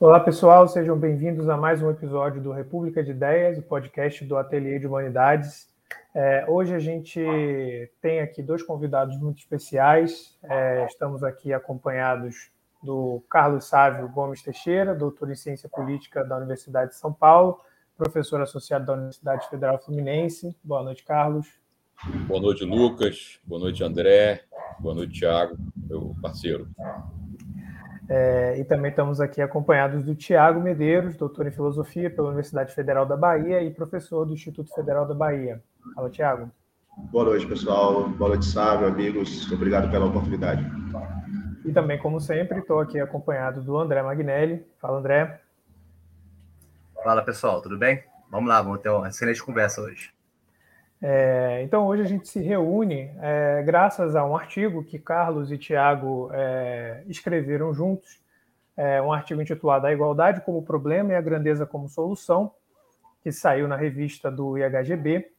Olá, 0.00 0.20
pessoal, 0.20 0.68
sejam 0.68 0.96
bem-vindos 0.96 1.48
a 1.48 1.56
mais 1.56 1.82
um 1.82 1.90
episódio 1.90 2.40
do 2.40 2.52
República 2.52 3.02
de 3.02 3.10
Ideias, 3.10 3.58
o 3.58 3.62
podcast 3.62 4.24
do 4.24 4.36
Ateliê 4.36 4.78
de 4.78 4.86
Humanidades. 4.86 5.66
É, 6.14 6.44
hoje 6.46 6.72
a 6.72 6.78
gente 6.78 7.20
tem 8.00 8.20
aqui 8.20 8.40
dois 8.40 8.62
convidados 8.62 9.18
muito 9.18 9.40
especiais. 9.40 10.38
É, 10.44 10.86
estamos 10.86 11.24
aqui 11.24 11.52
acompanhados 11.52 12.48
do 12.80 13.24
Carlos 13.28 13.64
Sávio 13.64 14.08
Gomes 14.08 14.40
Teixeira, 14.40 14.94
doutor 14.94 15.32
em 15.32 15.34
Ciência 15.34 15.68
Política 15.68 16.24
da 16.24 16.36
Universidade 16.36 16.92
de 16.92 16.96
São 16.96 17.12
Paulo, 17.12 17.58
professor 17.96 18.40
associado 18.40 18.86
da 18.86 18.92
Universidade 18.92 19.50
Federal 19.50 19.80
Fluminense. 19.80 20.56
Boa 20.62 20.84
noite, 20.84 21.02
Carlos. 21.02 21.48
Boa 22.28 22.40
noite, 22.40 22.64
Lucas. 22.64 23.40
Boa 23.42 23.60
noite, 23.60 23.82
André. 23.82 24.44
Boa 24.78 24.94
noite, 24.94 25.14
Tiago, 25.14 25.56
meu 25.76 26.14
parceiro. 26.22 26.68
É, 28.08 28.58
e 28.58 28.64
também 28.64 28.90
estamos 28.90 29.20
aqui 29.20 29.42
acompanhados 29.42 30.02
do 30.02 30.14
Tiago 30.14 30.60
Medeiros, 30.60 31.14
doutor 31.16 31.46
em 31.46 31.50
Filosofia 31.50 32.08
pela 32.08 32.28
Universidade 32.28 32.74
Federal 32.74 33.04
da 33.04 33.16
Bahia 33.16 33.62
e 33.62 33.70
professor 33.70 34.24
do 34.24 34.32
Instituto 34.32 34.72
Federal 34.74 35.06
da 35.06 35.14
Bahia. 35.14 35.62
Fala, 35.94 36.08
Tiago. 36.08 36.50
Boa 37.10 37.26
noite, 37.26 37.46
pessoal. 37.46 38.08
Boa 38.08 38.30
noite, 38.30 38.46
Sábio, 38.46 38.86
amigos. 38.88 39.50
Obrigado 39.52 39.90
pela 39.90 40.06
oportunidade. 40.06 40.64
E 41.64 41.72
também, 41.72 41.98
como 41.98 42.18
sempre, 42.18 42.58
estou 42.58 42.80
aqui 42.80 42.98
acompanhado 42.98 43.62
do 43.62 43.76
André 43.76 44.02
Magnelli. 44.02 44.64
Fala, 44.80 44.98
André. 44.98 45.40
Fala, 47.04 47.22
pessoal. 47.22 47.60
Tudo 47.60 47.76
bem? 47.76 48.02
Vamos 48.30 48.48
lá, 48.48 48.62
vamos 48.62 48.80
ter 48.80 48.88
uma 48.88 49.08
excelente 49.08 49.42
conversa 49.42 49.82
hoje. 49.82 50.12
É, 51.00 51.62
então, 51.62 51.86
hoje 51.86 52.02
a 52.02 52.06
gente 52.06 52.28
se 52.28 52.40
reúne 52.40 53.10
é, 53.20 53.62
graças 53.64 54.16
a 54.16 54.24
um 54.24 54.36
artigo 54.36 54.82
que 54.82 54.98
Carlos 54.98 55.52
e 55.52 55.58
Tiago 55.58 56.28
é, 56.32 57.04
escreveram 57.06 57.72
juntos, 57.72 58.20
é, 58.76 59.00
um 59.00 59.12
artigo 59.12 59.40
intitulado 59.40 59.86
A 59.86 59.92
Igualdade 59.92 60.40
como 60.40 60.62
Problema 60.62 61.12
e 61.12 61.16
a 61.16 61.20
Grandeza 61.20 61.64
como 61.64 61.88
Solução, 61.88 62.52
que 63.22 63.30
saiu 63.30 63.68
na 63.68 63.76
revista 63.76 64.30
do 64.30 64.58
IHGB 64.58 65.30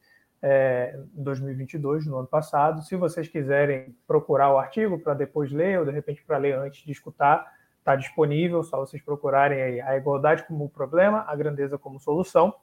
é, 0.41 0.97
em 1.17 1.23
2022, 1.23 2.05
no 2.05 2.19
ano 2.19 2.27
passado. 2.27 2.81
Se 2.81 2.95
vocês 2.95 3.27
quiserem 3.27 3.95
procurar 4.07 4.53
o 4.53 4.57
artigo 4.57 4.97
para 4.99 5.13
depois 5.13 5.51
ler, 5.51 5.79
ou 5.79 5.85
de 5.85 5.91
repente 5.91 6.23
para 6.23 6.37
ler 6.37 6.55
antes 6.55 6.85
de 6.85 6.91
escutar, 6.91 7.45
está 7.79 7.95
disponível, 7.95 8.63
só 8.63 8.77
vocês 8.77 9.01
procurarem 9.01 9.61
aí 9.61 9.81
A 9.81 9.97
Igualdade 9.97 10.43
como 10.43 10.69
Problema, 10.69 11.25
a 11.27 11.35
Grandeza 11.35 11.77
como 11.77 11.99
Solução. 11.99 12.53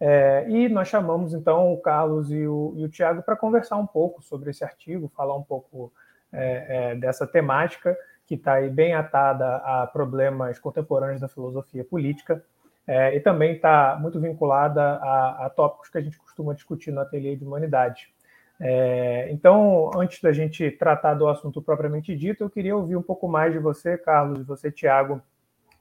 É, 0.00 0.46
e 0.48 0.68
nós 0.68 0.88
chamamos 0.88 1.34
então 1.34 1.72
o 1.72 1.80
Carlos 1.80 2.30
e 2.30 2.46
o, 2.46 2.74
e 2.76 2.84
o 2.84 2.88
Tiago 2.88 3.22
para 3.22 3.36
conversar 3.36 3.76
um 3.76 3.86
pouco 3.86 4.22
sobre 4.22 4.50
esse 4.50 4.64
artigo, 4.64 5.10
falar 5.14 5.36
um 5.36 5.42
pouco 5.42 5.92
é, 6.32 6.66
é, 6.68 6.94
dessa 6.96 7.26
temática 7.26 7.96
que 8.26 8.34
está 8.34 8.54
aí 8.54 8.70
bem 8.70 8.94
atada 8.94 9.56
a 9.56 9.86
problemas 9.86 10.58
contemporâneos 10.58 11.20
da 11.20 11.28
filosofia 11.28 11.84
política 11.84 12.42
é, 12.86 13.16
e 13.16 13.20
também 13.20 13.54
está 13.54 13.96
muito 14.00 14.20
vinculada 14.20 14.82
a, 14.82 15.46
a, 15.46 15.50
tópicos 15.50 15.88
que 15.88 15.98
a 15.98 16.00
gente 16.00 16.18
costuma 16.18 16.54
discutir 16.54 16.90
no 16.90 17.00
ateliê 17.00 17.36
de 17.36 17.44
humanidade. 17.44 18.12
É, 18.60 19.28
então, 19.30 19.90
antes 19.96 20.20
da 20.20 20.32
gente 20.32 20.70
tratar 20.70 21.14
do 21.14 21.28
assunto 21.28 21.60
propriamente 21.62 22.14
dito, 22.16 22.44
eu 22.44 22.50
queria 22.50 22.76
ouvir 22.76 22.96
um 22.96 23.02
pouco 23.02 23.26
mais 23.26 23.52
de 23.52 23.58
você, 23.58 23.96
Carlos, 23.96 24.40
e 24.40 24.42
você, 24.42 24.70
Tiago, 24.70 25.20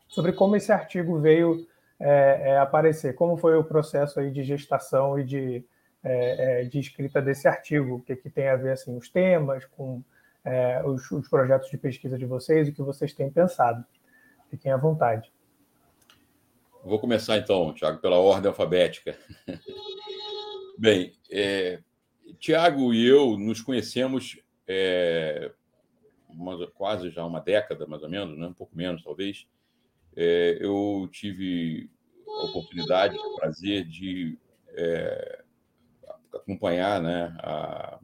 sobre 0.08 0.31
como 0.31 0.56
esse 0.56 0.72
artigo 0.72 1.19
veio 1.19 1.66
é, 1.99 2.52
é, 2.52 2.58
aparecer. 2.58 3.13
Como 3.16 3.38
foi 3.38 3.55
o 3.55 3.63
processo 3.63 4.19
aí 4.19 4.31
de 4.31 4.44
gestação 4.44 5.17
e 5.19 5.23
de, 5.23 5.66
é, 6.03 6.61
é 6.61 6.63
de 6.66 6.80
escrita 6.80 7.22
desse 7.22 7.47
artigo? 7.47 7.95
O 7.95 8.02
que, 8.02 8.16
que 8.16 8.30
tem 8.30 8.47
a 8.47 8.55
ver 8.55 8.72
assim, 8.72 8.95
os 8.95 9.09
temas 9.09 9.66
com 9.66 10.03
é, 10.44 10.81
os, 10.85 11.09
os, 11.12 11.28
projetos 11.29 11.69
de 11.69 11.78
pesquisa 11.78 12.18
de 12.18 12.25
vocês 12.25 12.68
o 12.68 12.73
que 12.73 12.81
vocês 12.81 13.13
têm 13.13 13.29
pensado? 13.29 13.84
Fiquem 14.50 14.72
à 14.72 14.78
vontade. 14.78 15.31
Vou 16.84 17.00
começar 17.00 17.38
então, 17.38 17.73
Tiago, 17.73 18.00
pela 18.00 18.18
ordem 18.18 18.50
alfabética. 18.50 19.18
Bem, 20.78 21.13
é, 21.31 21.79
Tiago 22.39 22.94
e 22.94 23.07
eu 23.07 23.38
nos 23.38 23.62
conhecemos 23.62 24.38
uma, 26.28 26.68
quase 26.72 27.09
já 27.09 27.25
uma 27.25 27.39
década, 27.39 27.85
mais 27.85 28.03
ou 28.03 28.09
menos, 28.09 28.38
né? 28.38 28.47
um 28.47 28.53
pouco 28.53 28.75
menos, 28.75 29.03
talvez. 29.03 29.47
É, 30.16 30.57
eu 30.59 31.07
tive 31.12 31.90
a 32.28 32.46
oportunidade, 32.46 33.18
o 33.18 33.35
prazer 33.35 33.85
de 33.85 34.38
é, 34.69 35.44
acompanhar 36.34 37.01
né, 37.01 37.35
a 37.40 38.00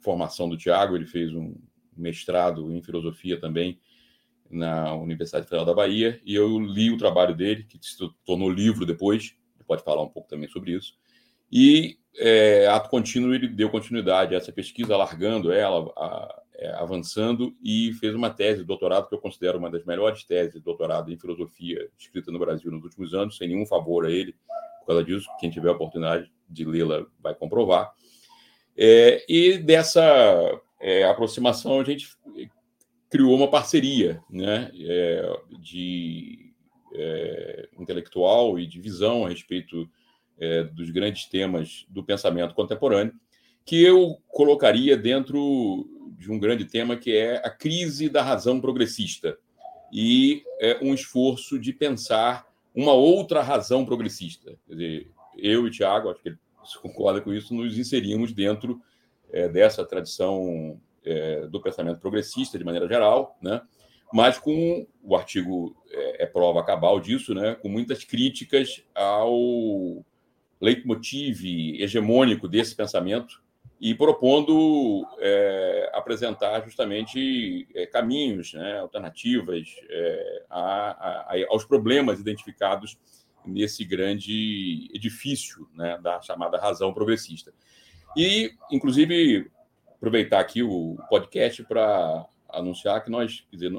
formação 0.00 0.48
do 0.48 0.56
Tiago. 0.56 0.96
Ele 0.96 1.06
fez 1.06 1.34
um 1.34 1.54
mestrado 1.96 2.72
em 2.72 2.82
filosofia 2.82 3.38
também 3.40 3.80
na 4.50 4.94
Universidade 4.94 5.44
Federal 5.44 5.64
da 5.64 5.74
Bahia 5.74 6.20
e 6.24 6.34
eu 6.34 6.58
li 6.58 6.90
o 6.90 6.98
trabalho 6.98 7.36
dele, 7.36 7.64
que 7.64 7.78
se 7.80 7.96
tornou 8.24 8.50
livro 8.50 8.84
depois. 8.84 9.36
Ele 9.56 9.64
pode 9.64 9.84
falar 9.84 10.02
um 10.02 10.08
pouco 10.08 10.28
também 10.28 10.48
sobre 10.48 10.72
isso. 10.72 10.94
E, 11.52 11.98
é, 12.16 12.66
ato 12.66 12.88
contínuo, 12.88 13.34
ele 13.34 13.48
deu 13.48 13.70
continuidade 13.70 14.34
a 14.34 14.38
essa 14.38 14.52
pesquisa, 14.52 14.94
alargando 14.94 15.52
ela, 15.52 15.92
a, 15.96 16.39
é, 16.60 16.70
avançando 16.72 17.56
e 17.64 17.94
fez 17.94 18.14
uma 18.14 18.28
tese 18.28 18.60
de 18.60 18.66
doutorado 18.66 19.08
que 19.08 19.14
eu 19.14 19.18
considero 19.18 19.58
uma 19.58 19.70
das 19.70 19.82
melhores 19.86 20.24
teses 20.24 20.52
de 20.52 20.60
doutorado 20.60 21.10
em 21.10 21.16
filosofia 21.16 21.88
escrita 21.98 22.30
no 22.30 22.38
Brasil 22.38 22.70
nos 22.70 22.84
últimos 22.84 23.14
anos, 23.14 23.38
sem 23.38 23.48
nenhum 23.48 23.64
favor 23.64 24.04
a 24.04 24.10
ele 24.10 24.34
por 24.80 24.88
causa 24.88 25.02
disso. 25.02 25.26
Quem 25.40 25.48
tiver 25.48 25.70
a 25.70 25.72
oportunidade 25.72 26.30
de 26.46 26.64
lê-la 26.66 27.06
vai 27.18 27.34
comprovar. 27.34 27.90
É, 28.76 29.24
e 29.26 29.56
dessa 29.56 30.02
é, 30.78 31.04
aproximação 31.04 31.80
a 31.80 31.84
gente 31.84 32.14
criou 33.08 33.34
uma 33.34 33.48
parceria 33.48 34.22
né, 34.28 34.70
é, 34.78 35.40
de 35.58 36.52
é, 36.92 37.68
intelectual 37.78 38.58
e 38.58 38.66
de 38.66 38.78
visão 38.78 39.24
a 39.24 39.30
respeito 39.30 39.88
dos 40.72 40.88
grandes 40.88 41.26
temas 41.26 41.84
do 41.90 42.02
pensamento 42.02 42.54
contemporâneo, 42.54 43.12
que 43.62 43.82
eu 43.84 44.16
colocaria 44.26 44.96
dentro 44.96 45.86
de 46.20 46.30
um 46.30 46.38
grande 46.38 46.66
tema 46.66 46.98
que 46.98 47.16
é 47.16 47.36
a 47.38 47.48
crise 47.48 48.10
da 48.10 48.22
razão 48.22 48.60
progressista 48.60 49.38
e 49.90 50.42
é, 50.60 50.78
um 50.82 50.92
esforço 50.92 51.58
de 51.58 51.72
pensar 51.72 52.46
uma 52.74 52.92
outra 52.92 53.40
razão 53.42 53.86
progressista. 53.86 54.54
Quer 54.66 54.74
dizer, 54.74 55.10
eu 55.38 55.66
e 55.66 55.70
Tiago, 55.70 56.10
acho 56.10 56.22
que 56.22 56.28
ele 56.28 56.38
concorda 56.82 57.22
com 57.22 57.32
isso, 57.32 57.54
nos 57.54 57.78
inserimos 57.78 58.34
dentro 58.34 58.82
é, 59.32 59.48
dessa 59.48 59.82
tradição 59.82 60.78
é, 61.02 61.46
do 61.46 61.58
pensamento 61.58 62.00
progressista 62.00 62.58
de 62.58 62.64
maneira 62.64 62.86
geral, 62.86 63.38
né? 63.40 63.62
mas 64.12 64.38
com 64.38 64.86
o 65.02 65.16
artigo 65.16 65.74
é, 65.88 66.24
é 66.24 66.26
prova 66.26 66.62
cabal 66.62 67.00
disso, 67.00 67.32
né? 67.34 67.54
com 67.54 67.70
muitas 67.70 68.04
críticas 68.04 68.84
ao 68.94 70.04
leitmotiv 70.60 71.80
hegemônico 71.80 72.46
desse 72.46 72.76
pensamento, 72.76 73.42
e 73.80 73.94
propondo 73.94 75.06
é, 75.18 75.90
apresentar 75.94 76.62
justamente 76.64 77.66
é, 77.74 77.86
caminhos, 77.86 78.52
né, 78.52 78.78
alternativas 78.78 79.74
é, 79.88 80.44
a, 80.50 81.32
a, 81.32 81.34
aos 81.48 81.64
problemas 81.64 82.20
identificados 82.20 82.98
nesse 83.44 83.82
grande 83.84 84.90
edifício 84.92 85.66
né, 85.74 85.98
da 86.02 86.20
chamada 86.20 86.58
razão 86.58 86.92
progressista. 86.92 87.54
E, 88.14 88.52
inclusive, 88.70 89.50
aproveitar 89.96 90.40
aqui 90.40 90.62
o 90.62 90.98
podcast 91.08 91.62
para 91.64 92.26
anunciar 92.50 93.02
que 93.02 93.10
nós, 93.10 93.46
dizer, 93.50 93.72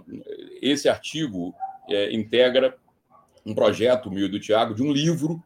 esse 0.62 0.90
artigo 0.90 1.54
é, 1.88 2.12
integra 2.12 2.76
um 3.46 3.54
projeto 3.54 4.10
meu 4.10 4.26
e 4.26 4.30
do 4.30 4.40
Tiago 4.40 4.74
de 4.74 4.82
um 4.82 4.92
livro 4.92 5.44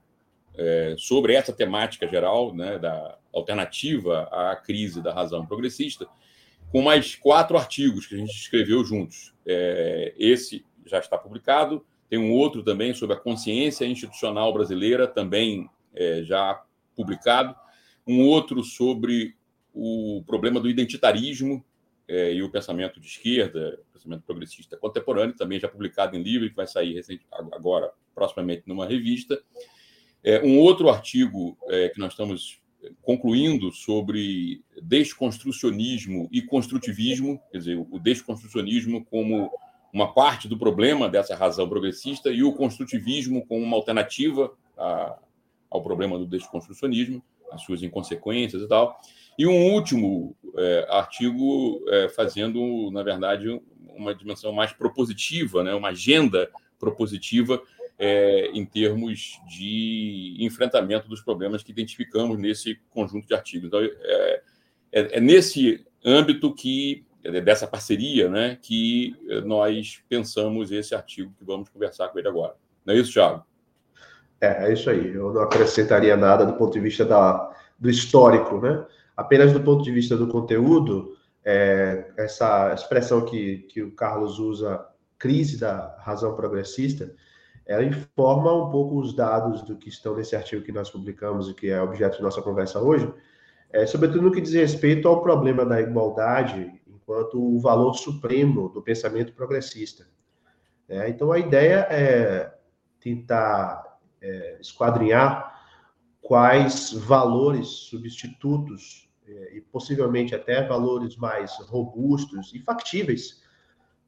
é, 0.57 0.95
sobre 0.97 1.33
essa 1.33 1.51
temática 1.51 2.07
geral, 2.07 2.53
né, 2.53 2.79
da 2.79 3.17
alternativa 3.35 4.23
à 4.31 4.55
crise 4.55 5.01
da 5.01 5.13
razão 5.13 5.45
progressista, 5.45 6.07
com 6.71 6.81
mais 6.81 7.15
quatro 7.15 7.57
artigos 7.57 8.07
que 8.07 8.15
a 8.15 8.17
gente 8.17 8.31
escreveu 8.31 8.83
juntos. 8.83 9.33
É, 9.45 10.13
esse 10.17 10.65
já 10.85 10.99
está 10.99 11.17
publicado, 11.17 11.85
tem 12.09 12.19
um 12.19 12.31
outro 12.31 12.63
também 12.63 12.93
sobre 12.93 13.15
a 13.15 13.19
consciência 13.19 13.85
institucional 13.85 14.53
brasileira, 14.53 15.07
também 15.07 15.69
é, 15.93 16.23
já 16.23 16.63
publicado, 16.95 17.55
um 18.07 18.21
outro 18.21 18.63
sobre 18.63 19.35
o 19.73 20.23
problema 20.25 20.59
do 20.59 20.69
identitarismo 20.69 21.63
é, 22.07 22.33
e 22.33 22.43
o 22.43 22.51
pensamento 22.51 22.99
de 22.99 23.07
esquerda, 23.07 23.79
pensamento 23.91 24.23
progressista 24.23 24.77
contemporâneo, 24.77 25.35
também 25.35 25.59
já 25.59 25.67
publicado 25.67 26.15
em 26.15 26.21
livro, 26.21 26.49
que 26.49 26.55
vai 26.55 26.67
sair 26.67 26.93
recente, 26.93 27.25
agora, 27.31 27.91
proximamente, 28.13 28.63
numa 28.65 28.85
revista. 28.85 29.41
É, 30.23 30.41
um 30.41 30.59
outro 30.59 30.89
artigo 30.89 31.57
é, 31.67 31.89
que 31.89 31.99
nós 31.99 32.13
estamos 32.13 32.61
concluindo 33.05 33.71
sobre 33.71 34.63
desconstrucionismo 34.81 36.27
e 36.31 36.41
construtivismo, 36.41 37.39
quer 37.51 37.59
dizer, 37.59 37.77
o 37.77 37.99
desconstrucionismo 37.99 39.05
como 39.05 39.51
uma 39.93 40.11
parte 40.11 40.47
do 40.47 40.57
problema 40.57 41.07
dessa 41.07 41.35
razão 41.35 41.69
progressista 41.69 42.29
e 42.29 42.43
o 42.43 42.51
construtivismo 42.51 43.45
como 43.45 43.63
uma 43.63 43.77
alternativa 43.77 44.51
a, 44.75 45.17
ao 45.69 45.83
problema 45.83 46.17
do 46.17 46.25
desconstrucionismo, 46.25 47.23
as 47.51 47.61
suas 47.61 47.83
inconsequências 47.83 48.63
e 48.63 48.67
tal. 48.67 48.99
E 49.37 49.45
um 49.45 49.73
último 49.73 50.35
é, 50.57 50.87
artigo 50.89 51.81
é, 51.87 52.09
fazendo, 52.09 52.89
na 52.91 53.03
verdade, 53.03 53.61
uma 53.95 54.15
dimensão 54.15 54.51
mais 54.51 54.73
propositiva, 54.73 55.63
né, 55.63 55.75
uma 55.75 55.89
agenda 55.89 56.49
propositiva 56.79 57.61
é, 57.97 58.47
em 58.51 58.65
termos 58.65 59.39
de 59.47 60.35
enfrentamento 60.39 61.07
dos 61.07 61.21
problemas 61.21 61.63
que 61.63 61.71
identificamos 61.71 62.37
nesse 62.37 62.79
conjunto 62.89 63.27
de 63.27 63.33
artigos. 63.33 63.67
Então, 63.67 63.79
é, 63.81 64.41
é, 64.91 65.17
é 65.17 65.19
nesse 65.19 65.85
âmbito 66.03 66.53
que 66.53 67.05
dessa 67.43 67.65
parceria, 67.65 68.29
né, 68.29 68.55
que 68.61 69.15
nós 69.45 69.99
pensamos 70.07 70.71
esse 70.71 70.93
artigo 70.93 71.33
que 71.35 71.43
vamos 71.43 71.69
conversar 71.69 72.09
com 72.09 72.19
ele 72.19 72.27
agora. 72.27 72.53
Não 72.85 72.93
é 72.93 72.97
isso, 72.97 73.13
Thiago? 73.13 73.43
É, 74.39 74.67
é 74.67 74.73
isso 74.73 74.89
aí. 74.89 75.13
Eu 75.13 75.33
não 75.33 75.41
acrescentaria 75.41 76.15
nada 76.15 76.45
do 76.45 76.53
ponto 76.53 76.73
de 76.73 76.79
vista 76.79 77.03
da, 77.03 77.51
do 77.79 77.89
histórico, 77.89 78.59
né? 78.59 78.85
Apenas 79.17 79.53
do 79.53 79.61
ponto 79.61 79.83
de 79.83 79.91
vista 79.91 80.15
do 80.15 80.27
conteúdo, 80.27 81.15
é, 81.43 82.11
essa 82.17 82.73
expressão 82.73 83.25
que, 83.25 83.59
que 83.69 83.81
o 83.81 83.91
Carlos 83.91 84.39
usa, 84.39 84.85
crise 85.17 85.59
da 85.59 85.95
razão 85.99 86.35
progressista, 86.35 87.13
ela 87.65 87.83
informa 87.83 88.53
um 88.53 88.69
pouco 88.69 88.99
os 88.99 89.15
dados 89.15 89.63
do 89.63 89.75
que 89.75 89.89
estão 89.89 90.15
nesse 90.15 90.35
artigo 90.35 90.63
que 90.63 90.71
nós 90.71 90.89
publicamos 90.89 91.49
e 91.49 91.53
que 91.53 91.69
é 91.69 91.81
objeto 91.81 92.17
de 92.17 92.23
nossa 92.23 92.41
conversa 92.41 92.79
hoje, 92.79 93.11
é, 93.71 93.85
sobretudo 93.85 94.21
no 94.21 94.31
que 94.31 94.41
diz 94.41 94.53
respeito 94.53 95.07
ao 95.07 95.21
problema 95.21 95.65
da 95.65 95.81
igualdade 95.81 96.71
enquanto 96.87 97.41
o 97.41 97.59
valor 97.59 97.93
supremo 97.93 98.69
do 98.69 98.81
pensamento 98.81 99.33
progressista. 99.33 100.07
É, 100.87 101.09
então, 101.09 101.31
a 101.31 101.39
ideia 101.39 101.87
é 101.89 102.55
tentar 102.99 103.99
é, 104.21 104.57
esquadrinhar 104.61 105.53
quais 106.21 106.91
valores 106.93 107.67
substitutos 107.67 109.09
é, 109.27 109.57
e 109.57 109.61
possivelmente 109.61 110.33
até 110.35 110.65
valores 110.65 111.15
mais 111.17 111.51
robustos 111.67 112.53
e 112.53 112.59
factíveis 112.59 113.43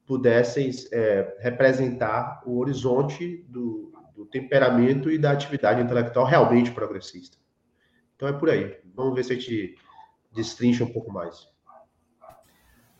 pudessem 0.07 0.71
é, 0.91 1.35
representar 1.39 2.41
o 2.45 2.57
horizonte 2.59 3.45
do, 3.49 3.91
do, 4.15 4.25
temperamento 4.25 5.11
e 5.11 5.17
da 5.17 5.31
atividade 5.31 5.81
intelectual 5.81 6.25
realmente 6.25 6.71
progressista. 6.71 7.37
Então 8.15 8.27
é 8.27 8.33
por 8.33 8.49
aí. 8.49 8.79
Vamos 8.95 9.13
ver 9.13 9.25
se 9.25 9.33
a 9.33 9.35
gente 9.35 9.75
destrincha 10.33 10.83
um 10.83 10.91
pouco 10.91 11.11
mais. 11.11 11.47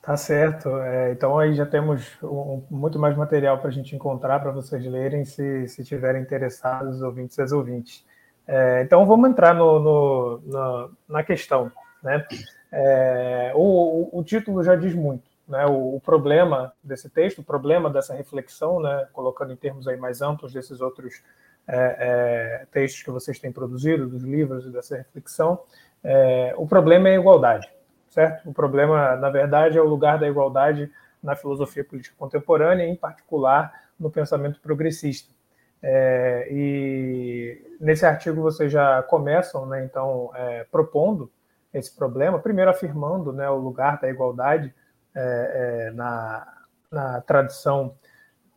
Tá 0.02 0.16
certo. 0.16 0.70
É, 0.78 1.12
então 1.12 1.40
aí 1.40 1.54
já 1.54 1.66
temos 1.66 2.18
um, 2.22 2.62
muito 2.70 3.00
mais 3.00 3.16
material 3.16 3.58
para 3.58 3.70
a 3.70 3.74
gente 3.74 3.96
encontrar 3.96 4.40
para 4.40 4.52
vocês 4.52 4.86
lerem, 4.86 5.26
se, 5.26 5.68
se 5.68 5.84
tiverem 5.84 6.22
interessados, 6.22 7.02
ouvintes 7.02 7.38
e 7.38 7.42
as 7.42 7.52
ouvintes. 7.52 8.06
É, 8.48 8.82
então 8.84 9.06
vamos 9.06 9.30
entrar 9.30 9.54
no, 9.54 10.40
no, 10.40 10.92
na 11.08 11.24
questão. 11.24 11.72
Né? 12.04 12.26
É, 12.72 13.52
o, 13.56 14.18
o, 14.18 14.24
título 14.24 14.64
já 14.64 14.76
diz 14.76 14.94
muito. 14.94 15.27
Né? 15.48 15.66
O, 15.66 15.96
o, 15.96 16.02
problema 16.02 16.74
desse 16.84 17.10
texto, 17.10 17.40
o 17.40 17.44
problema 17.44 17.90
dessa 17.90 18.14
reflexão, 18.14 18.80
né? 18.80 19.08
colocando 19.14 19.54
em 19.54 19.56
termos 19.56 19.88
aí 19.88 19.98
mais 19.98 20.22
amplos 20.22 20.54
desses 20.54 20.82
outros 20.82 21.22
é, 21.68 22.62
é 22.62 22.66
textos 22.72 23.04
que 23.04 23.12
vocês 23.12 23.40
têm 23.40 23.52
produzido, 23.52 24.08
dos 24.08 24.24
livros 24.24 24.66
e 24.66 24.70
dessa 24.70 24.98
reflexão, 24.98 25.60
é, 26.04 26.54
o 26.58 26.68
problema 26.68 27.10
é 27.10 27.14
a 27.14 27.20
igualdade 27.20 27.70
certo? 28.18 28.50
O 28.50 28.54
problema, 28.54 29.16
na 29.16 29.30
verdade, 29.30 29.78
é 29.78 29.82
o 29.82 29.86
lugar 29.86 30.18
da 30.18 30.28
igualdade 30.28 30.92
na 31.22 31.36
filosofia 31.36 31.84
política 31.84 32.16
contemporânea, 32.18 32.84
em 32.84 32.96
particular 32.96 33.72
no 34.00 34.10
pensamento 34.10 34.60
progressista. 34.60 35.32
É, 35.84 36.48
e 36.50 37.78
nesse 37.80 38.08
artigo 38.08 38.42
vocês 38.42 38.72
já 38.72 39.04
começam, 39.04 39.68
né, 39.68 39.86
então, 39.86 40.32
é, 40.34 40.66
propondo 40.72 41.32
esse 41.72 41.96
problema, 41.96 42.40
primeiro 42.40 42.72
afirmando 42.72 43.32
né, 43.32 43.48
o 43.50 43.58
lugar 43.58 44.00
da 44.00 44.10
igualdade 44.10 44.74
é, 45.18 45.88
é 45.88 45.92
na, 45.92 46.48
na 46.92 47.22
tradição 47.22 47.96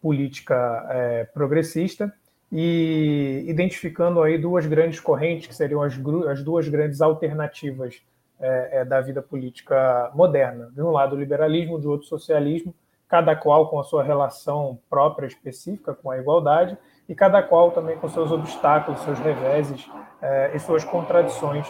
política 0.01 0.87
é, 0.91 1.25
progressista 1.25 2.13
e 2.51 3.45
identificando 3.47 4.23
aí 4.23 4.37
duas 4.37 4.67
grandes 4.67 4.99
correntes, 4.99 5.47
que 5.47 5.55
seriam 5.55 5.83
as, 5.83 5.95
as 6.29 6.43
duas 6.43 6.69
grandes 6.69 7.01
alternativas 7.01 8.03
é, 8.41 8.81
é, 8.81 8.85
da 8.85 9.01
vida 9.01 9.23
política 9.23 10.11
moderna. 10.15 10.71
De 10.73 10.83
um 10.83 10.91
lado, 10.91 11.15
o 11.15 11.19
liberalismo, 11.19 11.81
de 11.81 11.87
outro, 11.87 12.07
o 12.07 12.09
socialismo, 12.09 12.75
cada 13.09 13.37
qual 13.37 13.69
com 13.69 13.79
a 13.79 13.85
sua 13.85 14.03
relação 14.03 14.79
própria 14.89 15.27
específica 15.27 15.95
com 15.95 16.11
a 16.11 16.19
igualdade 16.19 16.77
e 17.09 17.15
cada 17.15 17.43
qual 17.43 17.71
também 17.73 17.97
com 17.99 18.09
seus 18.09 18.33
obstáculos, 18.33 19.01
seus 19.01 19.19
reveses 19.19 19.89
é, 20.23 20.53
e 20.55 20.59
suas 20.59 20.85
contradições 20.85 21.67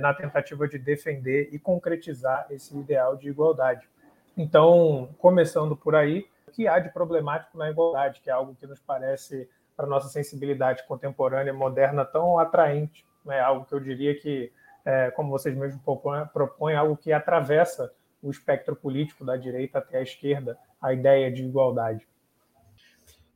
na 0.00 0.12
tentativa 0.12 0.66
de 0.66 0.76
defender 0.76 1.50
e 1.52 1.58
concretizar 1.58 2.48
esse 2.50 2.76
ideal 2.76 3.16
de 3.16 3.28
igualdade. 3.28 3.88
Então, 4.36 5.14
começando 5.18 5.76
por 5.76 5.94
aí, 5.94 6.26
o 6.46 6.50
que 6.50 6.66
há 6.66 6.78
de 6.78 6.92
problemático 6.92 7.56
na 7.56 7.70
igualdade, 7.70 8.20
que 8.20 8.30
é 8.30 8.32
algo 8.32 8.54
que 8.54 8.66
nos 8.66 8.80
parece, 8.80 9.48
para 9.76 9.86
nossa 9.86 10.08
sensibilidade 10.08 10.86
contemporânea 10.86 11.52
moderna, 11.52 12.04
tão 12.04 12.38
atraente, 12.38 13.04
né? 13.24 13.40
algo 13.40 13.64
que 13.66 13.74
eu 13.74 13.80
diria 13.80 14.18
que 14.18 14.52
é, 14.84 15.10
como 15.12 15.30
vocês 15.30 15.56
mesmos 15.56 15.82
propõem, 15.82 16.26
propõem, 16.26 16.74
algo 16.74 16.96
que 16.96 17.12
atravessa 17.12 17.92
o 18.22 18.30
espectro 18.30 18.74
político 18.74 19.24
da 19.24 19.36
direita 19.36 19.78
até 19.78 19.98
a 19.98 20.02
esquerda, 20.02 20.58
a 20.80 20.92
ideia 20.92 21.30
de 21.30 21.44
igualdade? 21.44 22.06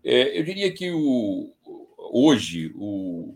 É, 0.05 0.39
eu 0.39 0.45
diria 0.45 0.73
que 0.73 0.91
o, 0.93 1.53
hoje 2.13 2.73
o, 2.77 3.35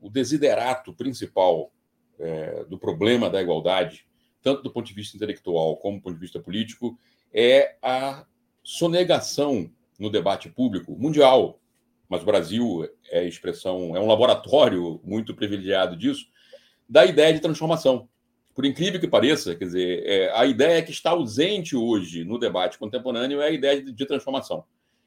o 0.00 0.08
desiderato 0.08 0.92
principal 0.92 1.70
é, 2.18 2.64
do 2.64 2.78
problema 2.78 3.28
da 3.28 3.42
igualdade, 3.42 4.06
tanto 4.42 4.62
do 4.62 4.70
ponto 4.70 4.86
de 4.86 4.94
vista 4.94 5.16
intelectual 5.16 5.76
como 5.76 5.98
do 5.98 6.02
ponto 6.02 6.14
de 6.14 6.20
vista 6.20 6.40
político, 6.40 6.98
é 7.32 7.76
a 7.82 8.26
sonegação 8.62 9.70
no 9.98 10.10
debate 10.10 10.48
público 10.48 10.96
mundial. 10.96 11.60
Mas 12.08 12.22
o 12.22 12.26
Brasil 12.26 12.88
é 13.10 13.26
expressão, 13.26 13.96
é 13.96 14.00
um 14.00 14.06
laboratório 14.06 15.00
muito 15.02 15.34
privilegiado 15.34 15.96
disso, 15.96 16.26
da 16.88 17.06
ideia 17.06 17.32
de 17.32 17.40
transformação. 17.40 18.08
Por 18.54 18.66
incrível 18.66 19.00
que 19.00 19.08
pareça, 19.08 19.54
quer 19.54 19.64
dizer, 19.64 20.02
é, 20.04 20.30
a 20.36 20.44
ideia 20.44 20.82
que 20.82 20.90
está 20.90 21.10
ausente 21.10 21.74
hoje 21.74 22.22
no 22.22 22.38
debate 22.38 22.78
contemporâneo 22.78 23.40
é 23.40 23.46
a 23.46 23.50
ideia 23.50 23.82
de, 23.82 23.92
de 23.92 24.06
transformação. 24.06 24.64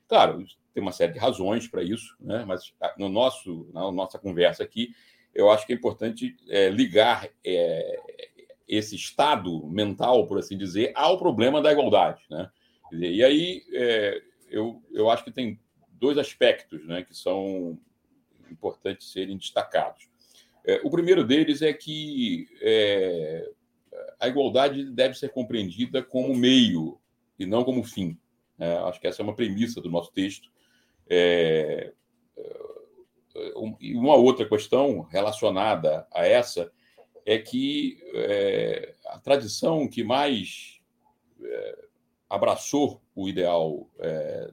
Claro, 0.07 0.43
tem 0.73 0.81
uma 0.81 0.91
série 0.91 1.13
de 1.13 1.19
razões 1.19 1.67
para 1.67 1.83
isso, 1.83 2.15
né? 2.19 2.43
mas 2.45 2.73
no 2.97 3.07
nosso, 3.07 3.69
na 3.71 3.91
nossa 3.91 4.17
conversa 4.17 4.63
aqui, 4.63 4.89
eu 5.33 5.51
acho 5.51 5.67
que 5.67 5.73
é 5.73 5.75
importante 5.75 6.35
é, 6.49 6.69
ligar 6.69 7.29
é, 7.45 7.99
esse 8.67 8.95
estado 8.95 9.67
mental, 9.67 10.27
por 10.27 10.39
assim 10.39 10.57
dizer, 10.57 10.91
ao 10.95 11.17
problema 11.17 11.61
da 11.61 11.71
igualdade. 11.71 12.23
Né? 12.29 12.49
E 12.91 13.23
aí 13.23 13.63
é, 13.73 14.21
eu, 14.49 14.81
eu 14.91 15.09
acho 15.09 15.23
que 15.23 15.31
tem 15.31 15.59
dois 15.91 16.17
aspectos 16.17 16.85
né, 16.85 17.03
que 17.03 17.15
são 17.15 17.77
importantes 18.49 19.11
serem 19.11 19.37
destacados. 19.37 20.07
É, 20.65 20.81
o 20.83 20.89
primeiro 20.89 21.23
deles 21.23 21.61
é 21.61 21.71
que 21.73 22.47
é, 22.61 23.51
a 24.19 24.27
igualdade 24.27 24.89
deve 24.91 25.15
ser 25.15 25.29
compreendida 25.29 26.01
como 26.01 26.35
meio 26.35 26.99
e 27.37 27.45
não 27.45 27.63
como 27.63 27.83
fim. 27.83 28.17
É, 28.57 28.73
acho 28.77 28.99
que 28.99 29.07
essa 29.07 29.21
é 29.21 29.23
uma 29.23 29.35
premissa 29.35 29.81
do 29.81 29.89
nosso 29.89 30.11
texto. 30.11 30.49
É, 31.07 31.91
é 32.37 33.53
uma 33.93 34.15
outra 34.15 34.47
questão 34.47 35.01
relacionada 35.01 36.07
a 36.11 36.25
essa 36.25 36.71
é 37.25 37.37
que 37.39 37.97
é, 38.13 38.93
a 39.07 39.19
tradição 39.19 39.87
que 39.87 40.03
mais 40.03 40.79
é, 41.43 41.85
abraçou 42.29 43.01
o 43.15 43.29
ideal 43.29 43.89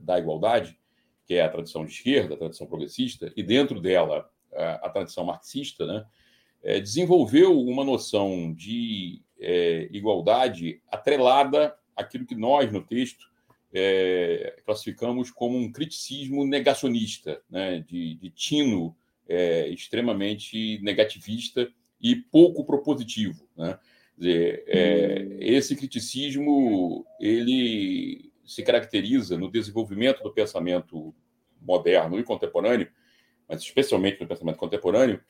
da 0.00 0.19
igualdade, 0.19 0.79
que 1.26 1.35
é 1.35 1.43
a 1.43 1.49
tradição 1.49 1.85
de 1.85 1.93
esquerda, 1.93 2.35
a 2.35 2.38
tradição 2.38 2.67
progressista, 2.67 3.33
e 3.37 3.43
dentro 3.43 3.81
dela 3.81 4.31
a, 4.55 4.88
tradição 4.91 5.25
marxista, 5.25 5.87
né, 5.87 6.05
é, 6.62 6.81
desenvolveu 6.81 7.59
uma 7.59 7.85
noção 7.85 8.52
de 8.52 9.23
é, 9.41 9.88
igualdade 9.91 10.81
atrelada 10.88 11.75
àquilo 11.97 12.26
que 12.26 12.35
nós, 12.35 12.71
no 12.73 12.83
texto, 12.83 13.26
é, 13.75 14.61
classificamos 14.64 15.31
como 15.31 15.57
um 15.57 15.73
criticismo 15.73 16.45
negacionista, 16.47 17.43
né, 17.50 17.81
de, 17.81 18.14
de 18.17 18.31
tino 18.31 18.95
é, 19.29 19.69
extremamente 19.69 20.79
negativista 20.83 21.69
e 22.02 22.16
pouco 22.16 22.64
propositivo. 22.64 23.47
Né? 23.56 23.78
É, 24.21 25.37
esse 25.40 25.76
criticismo 25.76 27.06
ele 27.21 28.32
se 28.44 28.62
caracteriza 28.62 29.38
no 29.38 29.50
desenvolvimento 29.50 30.23
do 30.23 30.32
pensamento 30.32 31.14
moderno 31.61 32.18
e 32.18 32.25
contemporâneo 32.25 32.88
mas 33.52 33.61
especialmente 33.61 34.18
no 34.18 34.26
pensamento 34.26 34.56
contemporâneo, 34.56 35.21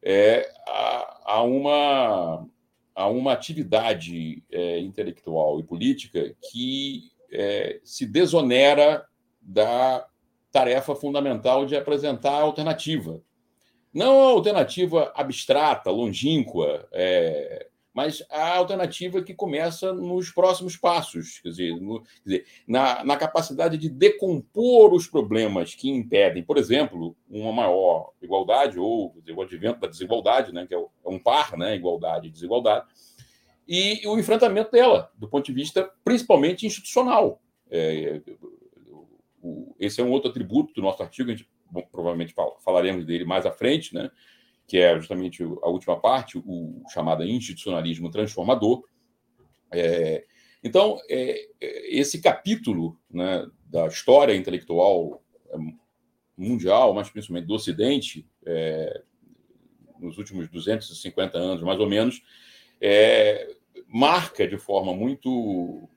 é, 0.00 0.48
há, 0.68 1.20
há 1.24 1.42
uma, 1.42 2.48
há 2.94 3.08
uma 3.08 3.32
atividade 3.32 4.44
é, 4.50 4.78
intelectual 4.78 5.58
e 5.58 5.64
política 5.64 6.34
que 6.40 7.10
é, 7.32 7.80
se 7.82 8.06
desonera 8.06 9.04
da 9.40 10.06
tarefa 10.52 10.94
fundamental 10.94 11.66
de 11.66 11.76
apresentar 11.76 12.34
a 12.34 12.42
alternativa. 12.42 13.20
Não 13.92 14.22
a 14.22 14.30
alternativa 14.30 15.12
abstrata, 15.14 15.90
longínqua, 15.90 16.88
é, 16.92 17.68
mas 17.92 18.24
a 18.30 18.56
alternativa 18.56 19.22
que 19.22 19.34
começa 19.34 19.92
nos 19.92 20.30
próximos 20.30 20.76
passos, 20.76 21.40
quer 21.40 21.50
dizer, 21.50 21.80
no, 21.80 22.00
quer 22.00 22.20
dizer 22.24 22.46
na, 22.66 23.04
na, 23.04 23.16
capacidade 23.16 23.76
de 23.76 23.90
decompor 23.90 24.94
os 24.94 25.06
problemas 25.06 25.74
que 25.74 25.90
impedem, 25.90 26.42
por 26.42 26.56
exemplo, 26.56 27.14
uma 27.28 27.52
maior 27.52 28.12
igualdade 28.22 28.78
ou 28.78 29.14
dizer, 29.20 29.36
o 29.36 29.42
advento 29.42 29.80
da 29.80 29.88
desigualdade, 29.88 30.52
né, 30.52 30.66
que 30.66 30.74
é, 30.74 30.78
é 30.78 31.08
um 31.08 31.18
par, 31.18 31.56
né, 31.56 31.74
igualdade 31.74 32.28
e 32.28 32.30
desigualdade, 32.30 32.86
e 33.68 34.00
o 34.06 34.18
enfrentamento 34.18 34.72
dela, 34.72 35.10
do 35.16 35.28
ponto 35.28 35.44
de 35.44 35.52
vista 35.52 35.90
principalmente 36.02 36.66
institucional. 36.66 37.40
É, 37.70 38.20
esse 39.78 40.00
é 40.00 40.04
um 40.04 40.10
outro 40.10 40.30
atributo 40.30 40.72
do 40.72 40.82
nosso 40.82 41.02
artigo, 41.02 41.30
a 41.30 41.34
gente 41.34 41.48
bom, 41.72 41.82
provavelmente 41.90 42.34
falaremos 42.62 43.06
dele 43.06 43.24
mais 43.24 43.46
à 43.46 43.50
frente, 43.50 43.94
né? 43.94 44.10
que 44.68 44.78
é 44.78 44.94
justamente 44.96 45.42
a 45.42 45.68
última 45.68 45.98
parte, 45.98 46.38
o 46.38 46.82
chamado 46.92 47.24
institucionalismo 47.24 48.10
transformador. 48.10 48.84
É, 49.72 50.24
então, 50.62 51.00
é, 51.08 51.48
é, 51.60 51.98
esse 51.98 52.20
capítulo 52.20 52.98
né, 53.10 53.46
da 53.66 53.86
história 53.86 54.34
intelectual 54.34 55.22
é, 55.50 55.56
mundial, 56.36 56.94
mas 56.94 57.10
principalmente 57.10 57.46
do 57.46 57.54
Ocidente, 57.54 58.28
é, 58.46 59.02
nos 59.98 60.18
últimos 60.18 60.48
250 60.48 61.38
anos, 61.38 61.62
mais 61.62 61.80
ou 61.80 61.88
menos, 61.88 62.22
é, 62.80 63.56
marca 63.88 64.46
de 64.46 64.58
forma 64.58 64.94
muito 64.94 65.88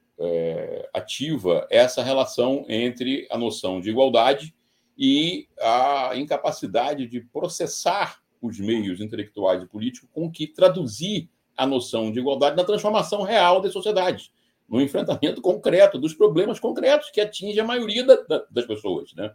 ativa 0.93 1.67
essa 1.69 2.01
relação 2.01 2.65
entre 2.69 3.27
a 3.29 3.37
noção 3.37 3.81
de 3.81 3.89
igualdade 3.89 4.54
e 4.97 5.47
a 5.59 6.11
incapacidade 6.15 7.07
de 7.07 7.21
processar 7.21 8.21
os 8.41 8.59
meios 8.59 9.01
intelectuais 9.01 9.61
e 9.61 9.67
políticos 9.67 10.09
com 10.13 10.31
que 10.31 10.47
traduzir 10.47 11.29
a 11.57 11.65
noção 11.65 12.11
de 12.11 12.19
igualdade 12.19 12.55
na 12.55 12.63
transformação 12.63 13.23
real 13.23 13.61
das 13.61 13.73
sociedades, 13.73 14.31
no 14.67 14.81
enfrentamento 14.81 15.41
concreto 15.41 15.97
dos 15.97 16.13
problemas 16.13 16.59
concretos 16.59 17.09
que 17.09 17.21
atingem 17.21 17.59
a 17.59 17.65
maioria 17.65 18.03
da, 18.03 18.15
da, 18.15 18.45
das 18.49 18.65
pessoas, 18.65 19.13
né? 19.13 19.33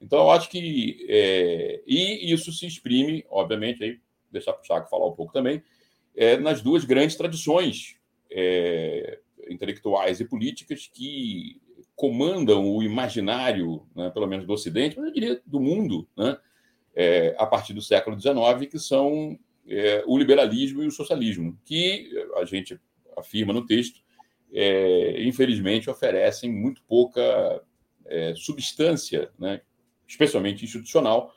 Então, 0.00 0.18
eu 0.18 0.30
acho 0.32 0.50
que 0.50 1.06
é, 1.08 1.80
e 1.86 2.32
isso 2.32 2.52
se 2.52 2.66
exprime, 2.66 3.24
obviamente, 3.30 3.84
aí 3.84 4.00
deixar 4.32 4.52
para 4.52 4.62
o 4.62 4.66
Chaco 4.66 4.90
falar 4.90 5.06
um 5.06 5.14
pouco 5.14 5.32
também, 5.32 5.62
é, 6.16 6.36
nas 6.36 6.60
duas 6.60 6.84
grandes 6.84 7.14
tradições 7.14 7.96
é, 8.28 9.20
intelectuais 9.48 10.18
e 10.18 10.24
políticas 10.24 10.90
que 10.92 11.60
comandam 11.94 12.68
o 12.68 12.82
imaginário, 12.82 13.86
né, 13.94 14.10
pelo 14.10 14.26
menos 14.26 14.46
do 14.46 14.52
Ocidente, 14.52 14.96
mas 14.96 15.06
eu 15.06 15.12
diria 15.12 15.42
do 15.46 15.60
mundo, 15.60 16.08
né, 16.16 16.36
é, 16.94 17.34
a 17.38 17.46
partir 17.46 17.72
do 17.72 17.82
século 17.82 18.18
XIX, 18.18 18.70
que 18.70 18.78
são 18.78 19.38
é, 19.66 20.02
o 20.06 20.18
liberalismo 20.18 20.82
e 20.82 20.86
o 20.86 20.90
socialismo, 20.90 21.58
que 21.64 22.10
a 22.36 22.44
gente 22.44 22.78
afirma 23.16 23.52
no 23.52 23.64
texto, 23.66 24.00
é, 24.52 25.22
infelizmente 25.22 25.88
oferecem 25.88 26.50
muito 26.50 26.82
pouca 26.84 27.62
é, 28.06 28.34
substância, 28.34 29.30
né, 29.38 29.60
especialmente 30.06 30.64
institucional, 30.64 31.32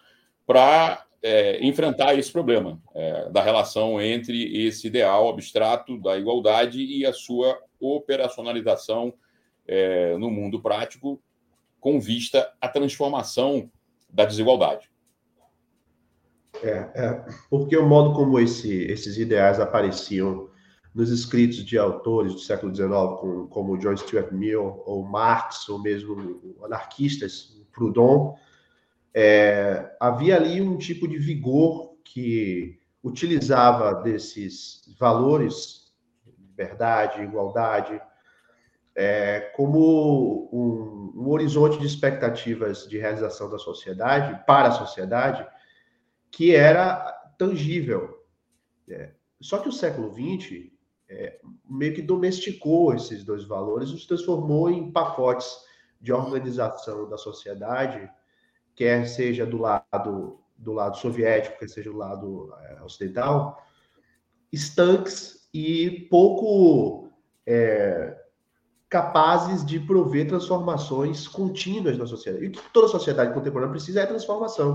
para 0.45 1.05
é, 1.21 1.65
enfrentar 1.65 2.17
esse 2.17 2.31
problema 2.31 2.81
é, 2.93 3.29
da 3.29 3.41
relação 3.41 4.01
entre 4.01 4.65
esse 4.67 4.88
ideal 4.88 5.29
abstrato 5.29 6.00
da 6.00 6.17
igualdade 6.17 6.83
e 6.83 7.05
a 7.05 7.13
sua 7.13 7.59
operacionalização 7.79 9.13
é, 9.67 10.17
no 10.17 10.29
mundo 10.29 10.62
prático, 10.62 11.22
com 11.79 12.00
vista 12.00 12.51
à 12.60 12.67
transformação 12.67 13.69
da 14.10 14.25
desigualdade. 14.25 14.89
É, 16.63 16.89
é, 16.95 17.25
porque 17.50 17.75
o 17.75 17.86
modo 17.86 18.13
como 18.13 18.39
esse, 18.39 18.72
esses 18.86 19.17
ideais 19.17 19.60
apareciam 19.60 20.50
nos 20.93 21.10
escritos 21.10 21.57
de 21.65 21.77
autores 21.77 22.34
do 22.34 22.39
século 22.39 22.74
XIX, 22.74 22.89
como, 23.19 23.48
como 23.50 23.77
John 23.77 23.98
Stuart 23.98 24.31
Mill, 24.31 24.81
ou 24.86 25.03
Marx, 25.03 25.67
ou 25.67 25.81
mesmo 25.81 26.55
anarquistas, 26.63 27.62
Proudhon, 27.74 28.36
é, 29.13 29.93
havia 30.00 30.38
ali 30.38 30.62
um 30.62 30.77
tipo 30.77 31.07
de 31.07 31.17
vigor 31.17 31.95
que 32.03 32.79
utilizava 33.03 33.93
desses 34.01 34.81
valores, 34.98 35.93
liberdade, 36.39 37.22
igualdade, 37.22 38.01
é, 38.96 39.42
como 39.56 40.50
um, 40.52 41.22
um, 41.22 41.30
horizonte 41.30 41.78
de 41.78 41.86
expectativas 41.86 42.88
de 42.88 42.98
realização 42.98 43.50
da 43.50 43.60
sociedade, 43.60 44.44
para 44.46 44.70
a 44.70 44.72
sociedade, 44.72 45.46
que 46.32 46.56
era 46.56 47.12
tangível. 47.38 48.24
É, 48.90 49.12
só 49.42 49.58
que 49.58 49.70
o 49.70 49.74
século 49.74 50.14
XX 50.14 50.72
é, 51.10 51.40
meio 51.70 51.94
que 51.94 52.02
domesticou 52.02 52.94
esses 52.94 53.24
dois 53.24 53.44
valores, 53.44 53.92
os 53.92 54.06
transformou 54.06 54.70
em 54.70 54.92
pacotes 54.92 55.54
de 56.00 56.14
organização 56.14 57.10
da 57.10 57.18
sociedade 57.18 58.10
quer 58.75 59.08
seja 59.08 59.46
do 59.46 59.58
lado 59.58 60.40
do 60.58 60.72
lado 60.72 60.98
soviético, 60.98 61.60
quer 61.60 61.68
seja 61.68 61.92
do 61.92 61.98
lado 61.98 62.54
é, 62.62 62.82
ocidental, 62.82 63.62
estanques 64.52 65.50
e 65.54 66.08
pouco 66.10 67.10
é, 67.46 68.16
capazes 68.96 69.66
de 69.66 69.78
prover 69.78 70.25
transformações 70.25 71.28
contínuas 71.28 71.98
na 71.98 72.08
sociedade. 72.08 72.46
E 72.46 72.48
o 72.48 72.52
que 72.54 72.62
toda 72.72 72.88
sociedade 72.88 73.34
contemporânea 73.34 73.74
precisa 73.74 74.00
é 74.00 74.06
transformação. 74.06 74.74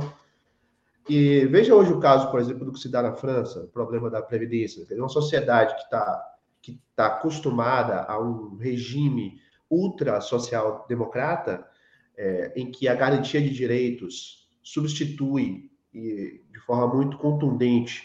E 1.09 1.47
veja 1.47 1.75
hoje 1.75 1.91
o 1.91 1.99
caso, 1.99 2.31
por 2.31 2.39
exemplo, 2.39 2.67
do 2.67 2.73
que 2.73 2.81
se 2.81 2.91
dá 2.91 3.01
na 3.01 3.15
França, 3.15 3.61
o 3.61 3.69
problema 3.69 4.11
da 4.11 4.21
previdência. 4.21 4.87
Uma 4.95 5.09
sociedade 5.09 5.75
que 5.75 5.85
está 5.85 6.27
que 6.61 6.79
tá 6.95 7.07
acostumada 7.07 8.03
a 8.03 8.21
um 8.21 8.59
regime 8.59 9.41
ultra 9.71 10.21
social 10.21 10.85
democrata 10.87 11.67
é, 12.15 12.53
em 12.55 12.71
que 12.71 12.87
a 12.89 12.95
garantia 12.95 13.41
de 13.41 13.49
direitos 13.49 14.51
substitui 14.63 15.71
e, 15.95 16.45
de 16.53 16.61
forma 16.67 16.95
muito 16.95 17.17
contundente 17.17 18.03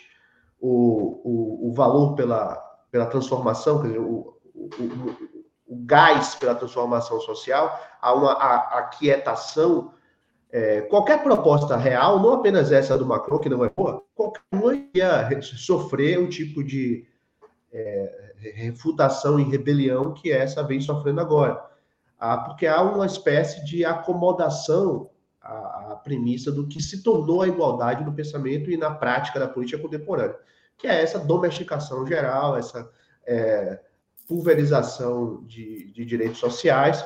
o, 0.61 1.19
o, 1.25 1.69
o 1.69 1.73
valor 1.73 2.15
pela, 2.15 2.55
pela 2.89 3.05
transformação, 3.05 3.81
quer 3.81 3.87
dizer, 3.89 3.99
o, 3.99 4.39
o, 4.53 5.34
o, 5.67 5.75
gás 5.85 6.35
pela 6.35 6.55
transformação 6.55 7.19
social, 7.21 7.79
há 8.01 8.13
uma 8.13 8.33
a, 8.33 8.79
aquietação. 8.79 9.93
É, 10.51 10.81
qualquer 10.81 11.21
proposta 11.21 11.75
real, 11.75 12.19
não 12.19 12.33
apenas 12.33 12.71
essa 12.71 12.97
do 12.97 13.05
Macron, 13.05 13.39
que 13.39 13.49
não 13.49 13.65
é 13.65 13.69
boa, 13.69 14.03
qualquer 14.13 14.41
uma 14.51 14.73
ia 14.93 15.41
sofrer 15.41 16.19
um 16.19 16.29
tipo 16.29 16.63
de 16.63 17.05
é, 17.73 18.33
refutação 18.55 19.39
e 19.39 19.43
rebelião 19.43 20.13
que 20.13 20.31
essa 20.31 20.63
vem 20.63 20.79
sofrendo 20.79 21.19
agora 21.19 21.75
ah, 22.19 22.37
porque 22.37 22.65
há 22.65 22.81
uma 22.81 23.05
espécie 23.05 23.63
de 23.65 23.83
acomodação 23.83 25.09
à, 25.41 25.91
à, 25.91 25.95
premissa 25.97 26.51
do 26.51 26.67
que 26.67 26.81
se 26.81 27.03
tornou 27.03 27.41
a 27.41 27.47
igualdade 27.47 28.03
no 28.03 28.13
pensamento 28.13 28.71
e 28.71 28.77
na 28.77 28.91
prática 28.91 29.39
da 29.39 29.47
política 29.47 29.81
contemporânea, 29.81 30.37
que 30.77 30.87
é 30.87 31.01
essa 31.01 31.19
domesticação 31.19 32.05
geral, 32.05 32.57
essa 32.57 32.89
é, 33.27 33.79
pulverização 34.27 35.43
de, 35.45 35.91
de 35.91 36.05
direitos 36.05 36.39
sociais 36.39 37.05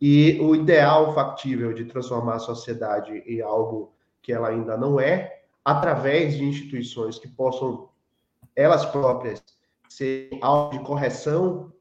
e 0.00 0.38
o 0.40 0.54
ideal 0.54 1.14
factível 1.14 1.72
de 1.74 1.84
transformar 1.84 2.36
a 2.36 2.38
sociedade 2.38 3.12
em 3.26 3.40
algo 3.40 3.92
que 4.22 4.32
ela 4.32 4.48
ainda 4.48 4.76
não 4.76 4.98
é, 4.98 5.42
através 5.64 6.34
de 6.34 6.44
instituições 6.44 7.18
que 7.18 7.28
possam 7.28 7.88
elas 8.56 8.84
próprias 8.86 9.42
ser 9.88 10.30
alvo 10.40 10.78
de 10.78 10.84
correção 10.84 11.72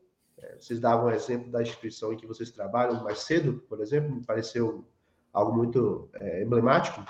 vocês 0.60 0.80
davam 0.80 1.08
o 1.08 1.12
exemplo 1.12 1.50
da 1.50 1.62
instituição 1.62 2.12
em 2.12 2.18
que 2.18 2.28
vocês 2.28 2.52
trabalham 2.52 3.02
mais 3.04 3.20
cedo, 3.20 3.64
por 3.70 3.80
exemplo, 3.80 4.14
me 4.14 4.24
pareceu 4.24 4.86
algo 5.34 5.56
muito 5.56 6.10
é, 6.16 6.44
emblemático. 6.44 7.04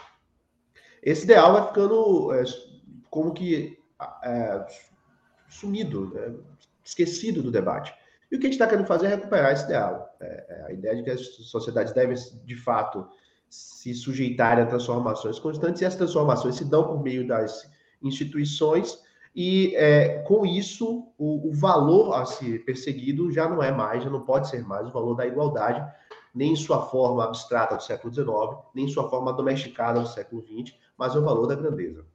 Esse 1.01 1.23
ideal 1.23 1.53
vai 1.53 1.67
ficando 1.67 2.33
é, 2.33 2.43
como 3.09 3.33
que 3.33 3.79
é, 4.23 4.67
sumido, 5.49 6.13
né? 6.13 6.35
Esquecido 6.83 7.41
do 7.41 7.51
debate. 7.51 7.93
E 8.31 8.36
o 8.36 8.39
que 8.39 8.45
a 8.45 8.50
gente 8.50 8.55
está 8.62 8.67
querendo 8.67 8.86
fazer 8.86 9.07
é 9.07 9.09
recuperar 9.09 9.53
esse 9.53 9.65
ideal. 9.65 10.15
É, 10.19 10.45
é, 10.48 10.65
a 10.67 10.71
ideia 10.71 10.95
de 10.95 11.03
que 11.03 11.09
as 11.09 11.21
sociedades 11.21 11.93
devem, 11.93 12.15
de 12.45 12.55
fato, 12.55 13.07
se 13.50 13.93
sujeitarem 13.93 14.63
a 14.63 14.67
transformações 14.67 15.39
constantes, 15.39 15.81
e 15.81 15.86
as 15.86 15.95
transformações 15.95 16.55
se 16.55 16.65
dão 16.65 16.83
por 16.86 17.01
meio 17.01 17.27
das 17.27 17.69
instituições 18.01 19.00
e 19.36 19.75
é, 19.75 20.19
com 20.24 20.45
isso 20.45 21.12
o, 21.17 21.50
o, 21.50 21.53
valor 21.53 22.13
a 22.13 22.25
ser 22.25 22.65
perseguido 22.65 23.31
já 23.31 23.48
não 23.48 23.62
é 23.62 23.71
mais, 23.71 24.03
já 24.03 24.09
não 24.09 24.21
pode 24.21 24.50
ser 24.50 24.65
mais 24.65 24.88
o 24.88 24.91
valor 24.91 25.15
da 25.15 25.25
igualdade, 25.25 25.86
nem 26.33 26.53
em 26.53 26.55
sua 26.55 26.88
forma 26.88 27.24
abstrata 27.24 27.75
do 27.75 27.83
século 27.83 28.13
XIX, 28.13 28.29
nem 28.74 28.86
em 28.86 28.89
sua 28.89 29.09
forma 29.09 29.31
domesticada 29.33 30.00
do 30.00 30.07
século 30.07 30.43
XX, 30.43 30.75
mas 30.98 31.15
o 31.15 31.24
valor 31.24 31.48
da 31.48 31.55
grandeza. 31.55 32.05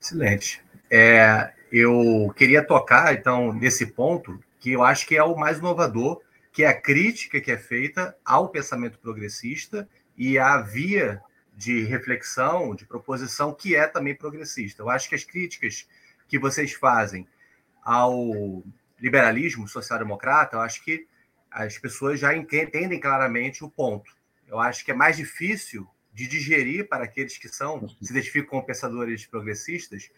Excelente. 0.00 0.64
É, 0.90 1.52
eu 1.70 2.32
queria 2.36 2.64
tocar, 2.64 3.14
então, 3.14 3.52
nesse 3.52 3.86
ponto, 3.86 4.42
que 4.60 4.72
eu 4.72 4.82
acho 4.82 5.06
que 5.06 5.16
é 5.16 5.22
o 5.22 5.36
mais 5.36 5.58
inovador, 5.58 6.20
que 6.52 6.64
é 6.64 6.68
a 6.68 6.80
crítica 6.80 7.40
que 7.40 7.50
é 7.50 7.58
feita 7.58 8.16
ao 8.24 8.48
pensamento 8.48 8.98
progressista 8.98 9.88
e 10.16 10.38
à 10.38 10.58
via 10.58 11.20
de 11.56 11.82
reflexão, 11.84 12.74
de 12.74 12.84
proposição, 12.84 13.54
que 13.54 13.74
é 13.74 13.86
também 13.86 14.14
progressista. 14.14 14.82
Eu 14.82 14.90
acho 14.90 15.08
que 15.08 15.14
as 15.14 15.24
críticas 15.24 15.88
que 16.28 16.38
vocês 16.38 16.72
fazem 16.72 17.26
ao 17.82 18.62
liberalismo 18.98 19.68
social-democrata, 19.68 20.56
eu 20.56 20.60
acho 20.60 20.82
que 20.82 21.06
as 21.50 21.78
pessoas 21.78 22.20
já 22.20 22.34
entendem 22.34 23.00
claramente 23.00 23.64
o 23.64 23.70
ponto. 23.70 24.10
Eu 24.46 24.58
acho 24.58 24.84
que 24.84 24.90
é 24.90 24.94
mais 24.94 25.16
difícil 25.16 25.86
de 26.12 26.26
digerir 26.26 26.88
para 26.88 27.04
aqueles 27.04 27.36
que 27.38 27.48
são 27.48 27.88
se 27.88 28.10
identificam 28.10 28.50
como 28.50 28.66
pensadores 28.66 29.26
progressistas 29.26 30.10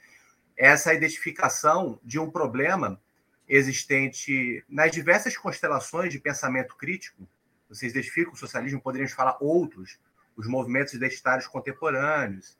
essa 0.58 0.92
identificação 0.92 2.00
de 2.02 2.18
um 2.18 2.28
problema 2.28 3.00
existente 3.48 4.62
nas 4.68 4.90
diversas 4.90 5.36
constelações 5.36 6.12
de 6.12 6.18
pensamento 6.18 6.76
crítico. 6.76 7.26
Vocês 7.68 7.92
identificam 7.92 8.32
o 8.32 8.36
socialismo, 8.36 8.80
poderíamos 8.80 9.12
falar 9.12 9.38
outros, 9.40 9.98
os 10.36 10.46
movimentos 10.46 10.92
identitários 10.92 11.46
contemporâneos, 11.46 12.58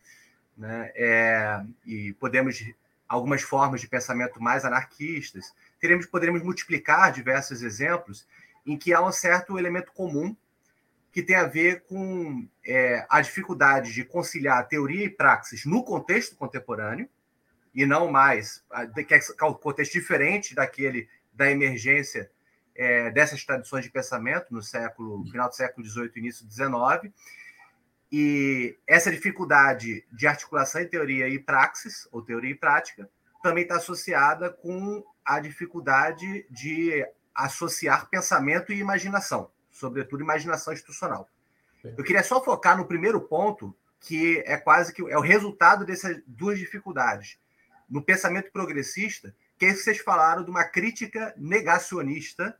né? 0.56 0.92
É, 0.94 1.60
e 1.84 2.12
podemos 2.14 2.64
algumas 3.08 3.42
formas 3.42 3.80
de 3.80 3.88
pensamento 3.88 4.40
mais 4.40 4.64
anarquistas. 4.64 5.52
Teremos, 5.80 6.06
poderemos 6.06 6.42
multiplicar 6.42 7.12
diversos 7.12 7.62
exemplos 7.62 8.26
em 8.66 8.76
que 8.76 8.92
há 8.92 9.04
um 9.04 9.12
certo 9.12 9.58
elemento 9.58 9.92
comum 9.92 10.36
que 11.10 11.22
tem 11.22 11.36
a 11.36 11.46
ver 11.46 11.82
com 11.84 12.46
é, 12.64 13.06
a 13.08 13.20
dificuldade 13.20 13.92
de 13.92 14.04
conciliar 14.04 14.68
teoria 14.68 15.06
e 15.06 15.10
praxis 15.10 15.64
no 15.64 15.82
contexto 15.82 16.36
contemporâneo, 16.36 17.08
e 17.78 17.86
não 17.86 18.10
mais, 18.10 18.64
que 19.06 19.14
é 19.14 19.44
um 19.44 19.54
contexto 19.54 19.92
diferente 19.92 20.52
daquele 20.52 21.08
da 21.32 21.48
emergência 21.48 22.28
é, 22.74 23.08
dessas 23.12 23.44
tradições 23.44 23.84
de 23.84 23.90
pensamento 23.92 24.52
no 24.52 24.60
século 24.60 25.24
final 25.30 25.48
do 25.48 25.54
século 25.54 25.86
XVIII, 25.86 26.10
início 26.16 26.44
XIX, 26.50 27.14
e 28.10 28.76
essa 28.84 29.12
dificuldade 29.12 30.04
de 30.10 30.26
articulação 30.26 30.80
em 30.80 30.88
teoria 30.88 31.28
e 31.28 31.38
praxis, 31.38 32.08
ou 32.10 32.20
teoria 32.20 32.50
e 32.50 32.54
prática, 32.56 33.08
também 33.44 33.62
está 33.62 33.76
associada 33.76 34.50
com 34.50 35.04
a 35.24 35.38
dificuldade 35.38 36.48
de 36.50 37.06
associar 37.32 38.10
pensamento 38.10 38.72
e 38.72 38.80
imaginação, 38.80 39.52
sobretudo 39.70 40.24
imaginação 40.24 40.72
institucional. 40.72 41.28
Eu 41.84 42.02
queria 42.02 42.24
só 42.24 42.42
focar 42.42 42.76
no 42.76 42.88
primeiro 42.88 43.20
ponto, 43.20 43.72
que 44.00 44.42
é 44.44 44.56
quase 44.56 44.92
que 44.92 45.00
é 45.02 45.16
o 45.16 45.20
resultado 45.22 45.84
dessas 45.86 46.20
duas 46.26 46.58
dificuldades. 46.58 47.38
No 47.88 48.02
pensamento 48.02 48.50
progressista, 48.52 49.34
que 49.58 49.64
é 49.64 49.68
isso 49.68 49.78
que 49.78 49.84
vocês 49.84 49.98
falaram 49.98 50.44
de 50.44 50.50
uma 50.50 50.64
crítica 50.64 51.34
negacionista 51.36 52.58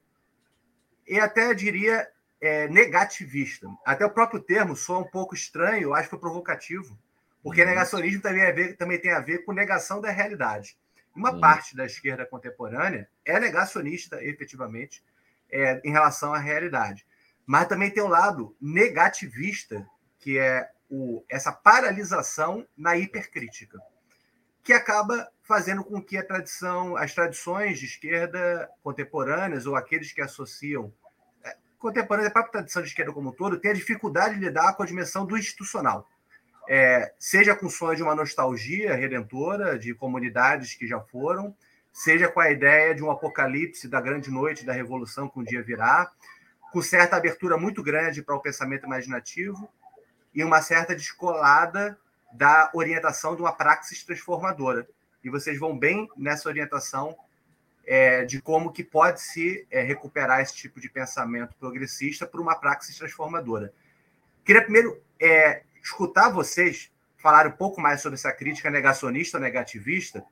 e 1.07 1.19
até 1.19 1.55
diria 1.55 2.09
é, 2.41 2.69
negativista. 2.69 3.69
Até 3.85 4.05
o 4.05 4.11
próprio 4.11 4.41
termo 4.41 4.77
soa 4.77 4.99
um 4.99 5.11
pouco 5.11 5.35
estranho, 5.35 5.83
eu 5.83 5.95
acho 5.95 6.05
que 6.05 6.11
foi 6.11 6.19
provocativo, 6.19 6.99
porque 7.43 7.63
uhum. 7.63 7.69
negacionismo 7.69 8.23
também, 8.23 8.43
é 8.43 8.53
ver, 8.53 8.77
também 8.77 9.01
tem 9.01 9.13
a 9.13 9.21
ver 9.21 9.45
com 9.45 9.53
negação 9.53 10.01
da 10.01 10.11
realidade. 10.11 10.79
Uma 11.15 11.33
uhum. 11.33 11.41
parte 11.41 11.75
da 11.75 11.85
esquerda 11.85 12.27
contemporânea 12.27 13.09
é 13.25 13.39
negacionista, 13.41 14.23
efetivamente, 14.23 15.03
é, 15.51 15.81
em 15.85 15.91
relação 15.91 16.33
à 16.33 16.39
realidade. 16.39 17.07
Mas 17.47 17.67
também 17.67 17.91
tem 17.91 18.03
o 18.03 18.07
um 18.07 18.11
lado 18.11 18.55
negativista, 18.61 19.87
que 20.19 20.39
é 20.39 20.69
o, 20.91 21.25
essa 21.29 21.53
paralisação 21.53 22.67
na 22.77 22.97
hipercrítica, 22.97 23.79
que 24.69 24.73
acaba 24.75 25.27
fazendo 25.45 25.83
com 25.83 25.99
que 25.99 26.15
a 26.19 26.23
tradição, 26.23 26.95
as 26.95 27.15
tradições 27.15 27.79
de 27.79 27.87
esquerda 27.87 28.69
contemporâneas 28.83 29.65
ou 29.65 29.75
aqueles 29.75 30.13
que 30.13 30.21
associam 30.21 30.93
é, 31.43 31.57
contemporâneas, 31.79 32.29
a 32.29 32.35
própria 32.35 32.53
tradição 32.53 32.83
de 32.83 32.89
esquerda 32.89 33.11
como 33.11 33.31
um 33.31 33.33
todo, 33.33 33.59
tenha 33.59 33.73
dificuldade 33.73 34.35
de 34.35 34.41
lidar 34.41 34.75
com 34.75 34.83
a 34.83 34.87
dimensão 34.87 35.25
do 35.25 35.39
institucional. 35.39 36.07
É, 36.69 37.15
seja 37.19 37.57
com 37.57 37.71
sonho 37.71 37.97
de 37.97 38.03
uma 38.03 38.15
nostalgia 38.15 38.95
redentora 38.95 39.79
de 39.79 39.95
comunidades 39.95 40.75
que 40.75 40.87
já 40.87 41.01
foram, 41.01 41.57
seja 41.91 42.29
com 42.29 42.41
a 42.41 42.51
ideia 42.51 42.95
de 42.95 43.03
um 43.03 43.11
apocalipse 43.11 43.89
da 43.89 44.03
grande 44.03 44.31
noite 44.31 44.67
da 44.67 44.75
revolução 44.75 45.31
que 45.31 45.41
um 45.41 45.45
dia 45.45 45.63
virá, 45.63 46.13
com 46.71 46.83
certa 46.83 47.17
abertura 47.17 47.57
muito 47.57 47.83
grande 47.83 48.23
para 48.23 48.37
o 48.37 48.43
pensamento 48.43 48.85
imaginativo 48.85 49.67
e 50.35 50.45
uma 50.45 50.61
certa 50.61 50.95
descolada 50.95 51.99
da 52.33 52.71
orientação 52.75 53.35
de 53.35 53.43
uma 53.43 53.53
praxis 53.53 54.05
transformadora. 54.05 54.89
E 55.23 55.31
vocês 55.31 55.59
vão 55.59 55.77
bem 55.77 56.09
nessa 56.17 56.49
orientação 56.49 57.17
é, 57.87 58.25
de 58.25 58.41
como 58.41 58.71
que 58.71 58.85
pode 58.85 59.21
se 59.21 59.67
é, 59.71 59.83
recuperar 59.83 60.41
esse 60.41 60.55
tipo 60.55 60.79
de 60.79 60.89
pensamento 60.89 61.55
progressista 61.59 62.27
por 62.27 62.41
uma 62.41 62.55
praxis 62.55 62.97
transformadora. 62.97 63.73
Queria 64.45 64.63
primeiro 64.63 65.03
é, 65.21 65.63
escutar 65.83 66.29
vocês 66.29 66.93
falar 67.17 67.47
um 67.47 67.53
pouco 67.53 67.81
mais 67.81 68.01
sobre 68.01 68.17
essa 68.17 68.33
crítica 68.33 68.71
negacionista, 68.71 69.39
negativista, 69.39 70.25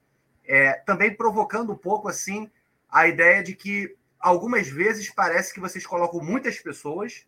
é, 0.44 0.74
também 0.86 1.14
provocando 1.14 1.72
um 1.72 1.76
pouco 1.76 2.08
assim 2.08 2.50
a 2.88 3.08
ideia 3.08 3.42
de 3.42 3.54
que 3.54 3.96
algumas 4.20 4.68
vezes 4.68 5.10
parece 5.10 5.52
que 5.52 5.60
vocês 5.60 5.84
colocam 5.86 6.20
muitas 6.20 6.58
pessoas, 6.58 7.26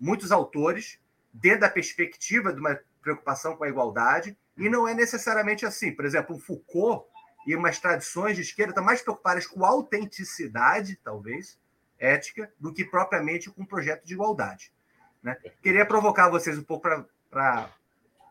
muitos 0.00 0.32
autores, 0.32 0.98
dentro 1.32 1.60
da 1.60 1.70
perspectiva 1.70 2.52
de 2.52 2.60
uma 2.60 2.78
preocupação 3.06 3.56
com 3.56 3.62
a 3.62 3.68
igualdade, 3.68 4.36
e 4.58 4.68
não 4.68 4.88
é 4.88 4.92
necessariamente 4.92 5.64
assim. 5.64 5.92
Por 5.92 6.04
exemplo, 6.04 6.34
o 6.34 6.40
Foucault 6.40 7.06
e 7.46 7.54
umas 7.54 7.78
tradições 7.78 8.34
de 8.34 8.42
esquerda 8.42 8.72
estão 8.72 8.84
mais 8.84 9.00
preocupadas 9.00 9.46
com 9.46 9.64
autenticidade, 9.64 10.98
talvez, 11.04 11.56
ética, 12.00 12.50
do 12.58 12.74
que 12.74 12.84
propriamente 12.84 13.48
com 13.48 13.62
um 13.62 13.66
projeto 13.66 14.04
de 14.04 14.14
igualdade. 14.14 14.72
Né? 15.22 15.36
Queria 15.62 15.86
provocar 15.86 16.28
vocês 16.28 16.58
um 16.58 16.64
pouco 16.64 16.88
para 17.30 17.70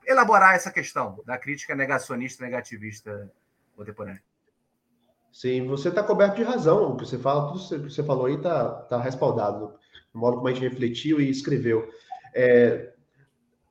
elaborar 0.06 0.56
essa 0.56 0.70
questão 0.70 1.24
da 1.26 1.38
crítica 1.38 1.74
negacionista 1.74 2.44
negativista 2.44 3.32
contemporânea. 3.78 4.22
Sim, 5.32 5.68
você 5.68 5.88
está 5.88 6.04
coberto 6.04 6.36
de 6.36 6.44
razão. 6.44 6.92
O 6.92 6.98
que 6.98 7.06
você 7.06 7.18
fala, 7.18 7.54
tudo 7.54 7.84
que 7.84 7.90
você 7.90 8.04
falou 8.04 8.26
aí 8.26 8.36
está 8.36 8.70
tá 8.84 9.02
respaldado 9.02 9.74
no 10.14 10.20
modo 10.20 10.38
como 10.38 10.48
a 10.50 10.54
gente 10.54 10.68
refletiu 10.68 11.22
e 11.22 11.30
escreveu. 11.30 11.90
É, 12.34 12.94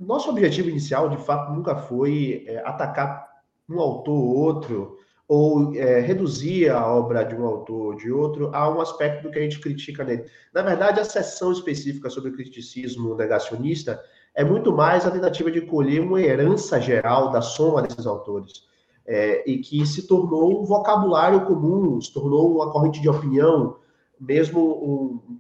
nosso 0.05 0.31
objetivo 0.31 0.69
inicial, 0.69 1.09
de 1.09 1.17
fato, 1.17 1.53
nunca 1.53 1.77
foi 1.77 2.45
é, 2.47 2.59
atacar 2.65 3.29
um 3.69 3.81
autor 3.81 4.15
ou 4.15 4.37
outro, 4.37 4.99
ou 5.27 5.75
é, 5.75 6.01
reduzir 6.01 6.71
a 6.71 6.87
obra 6.87 7.25
de 7.25 7.35
um 7.35 7.45
autor 7.47 7.87
ou 7.87 7.95
de 7.95 8.13
outro 8.13 8.51
a 8.55 8.69
um 8.71 8.81
aspecto 8.81 9.23
do 9.23 9.31
que 9.31 9.39
a 9.39 9.43
gente 9.43 9.59
critica 9.59 10.05
nele. 10.05 10.25
Na 10.53 10.63
verdade, 10.63 11.01
a 11.01 11.05
sessão 11.05 11.51
específica 11.51 12.11
sobre 12.11 12.31
o 12.31 12.35
criticismo 12.35 13.15
negacionista 13.15 14.03
é 14.35 14.45
muito 14.45 14.73
mais 14.73 15.07
a 15.07 15.11
tentativa 15.11 15.51
de 15.51 15.63
colher 15.63 16.01
uma 16.01 16.21
herança 16.21 16.81
geral 16.81 17.31
da 17.31 17.41
soma 17.41 17.83
desses 17.83 18.07
autores. 18.07 18.65
É, 19.07 19.49
e 19.49 19.59
que 19.59 19.85
se 19.85 20.07
tornou 20.07 20.63
um 20.63 20.65
vocabulário 20.65 21.45
comum, 21.45 22.01
se 22.01 22.13
tornou 22.13 22.55
uma 22.55 22.73
corrente 22.73 23.03
de 23.03 23.09
opinião, 23.09 23.77
mesmo 24.19 24.61
um, 24.61 25.21
um 25.37 25.39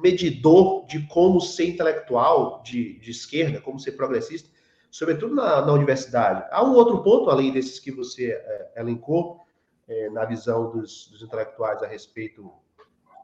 medidor 0.00 0.86
de 0.86 1.06
como 1.06 1.40
ser 1.40 1.68
intelectual 1.68 2.62
de, 2.62 2.98
de, 2.98 3.10
esquerda, 3.10 3.60
como 3.60 3.78
ser 3.78 3.92
progressista, 3.92 4.48
sobretudo 4.90 5.34
na, 5.34 5.64
na, 5.64 5.72
universidade. 5.72 6.44
Há 6.50 6.64
um 6.64 6.74
outro 6.74 7.02
ponto, 7.02 7.30
além 7.30 7.52
desses 7.52 7.78
que 7.78 7.90
você 7.90 8.32
é, 8.32 8.72
elencou, 8.76 9.40
é, 9.88 10.08
na 10.10 10.24
visão 10.24 10.70
dos, 10.70 11.08
dos, 11.08 11.22
intelectuais 11.22 11.82
a 11.82 11.86
respeito 11.86 12.50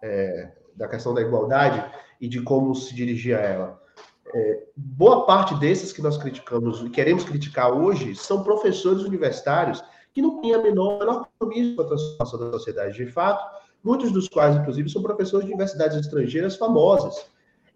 é, 0.02 0.52
da 0.74 0.88
questão 0.88 1.14
da 1.14 1.20
igualdade 1.20 1.84
e 2.20 2.28
de 2.28 2.42
como 2.42 2.74
se 2.74 2.94
dirigir 2.94 3.36
a 3.36 3.40
ela. 3.40 3.82
É, 4.34 4.66
boa 4.76 5.24
parte 5.24 5.54
desses 5.54 5.92
que 5.92 6.02
nós 6.02 6.16
criticamos 6.16 6.80
e 6.82 6.90
queremos 6.90 7.24
criticar 7.24 7.72
hoje 7.72 8.14
são 8.16 8.42
professores 8.42 9.02
universitários 9.02 9.82
que 10.12 10.20
não 10.20 10.40
têm 10.40 10.54
a 10.54 10.62
menor, 10.62 10.98
menor 10.98 11.26
compromisso 11.26 11.76
com 11.76 11.82
a 11.82 11.86
transformação 11.86 12.38
da 12.38 12.50
sociedade. 12.52 12.96
De 12.96 13.06
fato, 13.12 13.65
muitos 13.86 14.10
dos 14.10 14.28
quais, 14.28 14.56
inclusive, 14.56 14.90
são 14.90 15.00
professores 15.00 15.46
de 15.46 15.52
universidades 15.52 15.96
estrangeiras 15.96 16.56
famosas. 16.56 17.24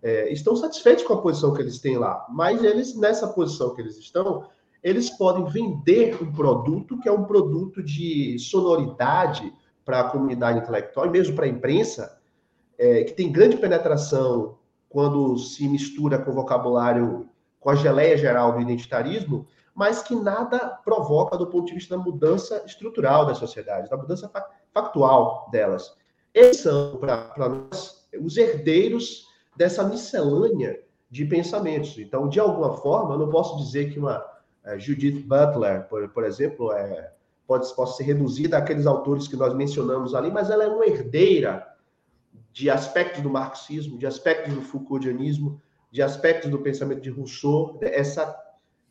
É, 0.03 0.33
estão 0.33 0.57
satisfeitos 0.57 1.05
com 1.05 1.15
a 1.15 1.23
posição 1.23 1.55
que 1.55 1.63
eles 1.63 1.79
têm 1.79 1.97
lá, 1.97 2.27
mas 2.29 2.65
eles, 2.65 2.97
nessa 2.97 3.29
posição 3.29 3.75
que 3.75 3.81
eles 3.81 3.97
estão, 3.97 4.49
eles 4.83 5.09
podem 5.11 5.45
vender 5.45 6.21
um 6.21 6.33
produto 6.33 6.99
que 6.99 7.09
é 7.09 7.13
um 7.13 7.25
produto 7.25 7.81
de 7.81 8.37
sonoridade 8.41 9.53
para 9.85 10.01
a 10.01 10.05
comunidade 10.05 10.59
intelectual 10.59 11.07
e 11.07 11.11
mesmo 11.11 11.37
para 11.37 11.45
a 11.45 11.49
imprensa, 11.49 12.19
é, 12.77 13.05
que 13.05 13.13
tem 13.13 13.31
grande 13.31 13.57
penetração 13.59 14.57
quando 14.89 15.39
se 15.39 15.69
mistura 15.69 16.19
com 16.19 16.33
o 16.33 16.35
vocabulário, 16.35 17.29
com 17.61 17.71
a 17.71 17.77
geleia 17.77 18.17
geral 18.17 18.53
do 18.55 18.61
identitarismo, 18.61 19.47
mas 19.75 20.03
que 20.03 20.15
nada 20.15 20.59
provoca 20.85 21.37
do 21.37 21.47
ponto 21.47 21.67
de 21.67 21.75
vista 21.75 21.97
da 21.97 22.03
mudança 22.03 22.63
estrutural 22.67 23.27
das 23.27 23.39
sociedades, 23.39 23.89
da 23.89 23.97
mudança 23.97 24.31
factual 24.73 25.49
delas. 25.51 25.95
Esses 26.35 26.63
são, 26.63 26.97
para 26.97 27.33
nós, 27.37 28.07
os 28.21 28.37
herdeiros 28.37 29.27
dessa 29.57 29.83
miscelânea 29.85 30.81
de 31.11 31.25
pensamentos. 31.25 31.99
Então, 31.99 32.29
de 32.29 32.39
alguma 32.39 32.75
forma, 32.75 33.15
eu 33.15 33.19
não 33.19 33.31
posso 33.31 33.57
dizer 33.57 33.93
que 33.93 33.99
uma 33.99 34.25
é, 34.65 34.79
Judith 34.79 35.23
Butler, 35.27 35.89
por, 35.89 36.09
por 36.11 36.25
exemplo, 36.25 36.73
é, 36.73 37.13
pode, 37.47 37.75
pode 37.75 37.97
ser 37.97 38.05
reduzida 38.05 38.59
àqueles 38.59 38.87
autores 38.87 39.27
que 39.27 39.37
nós 39.37 39.55
mencionamos 39.55 40.15
ali, 40.15 40.31
mas 40.31 40.51
ela 40.51 40.65
é 40.65 40.69
uma 40.69 40.87
herdeira 40.87 41.67
de 42.53 42.69
aspectos 42.69 43.23
do 43.23 43.31
marxismo, 43.31 43.99
de 43.99 44.07
aspectos 44.07 44.53
do 44.53 44.63
Foucauldianismo, 44.63 45.61
de 45.91 46.03
aspectos 46.03 46.51
do 46.51 46.59
pensamento 46.59 47.01
de 47.01 47.11
Rousseau, 47.11 47.79
essa 47.81 48.37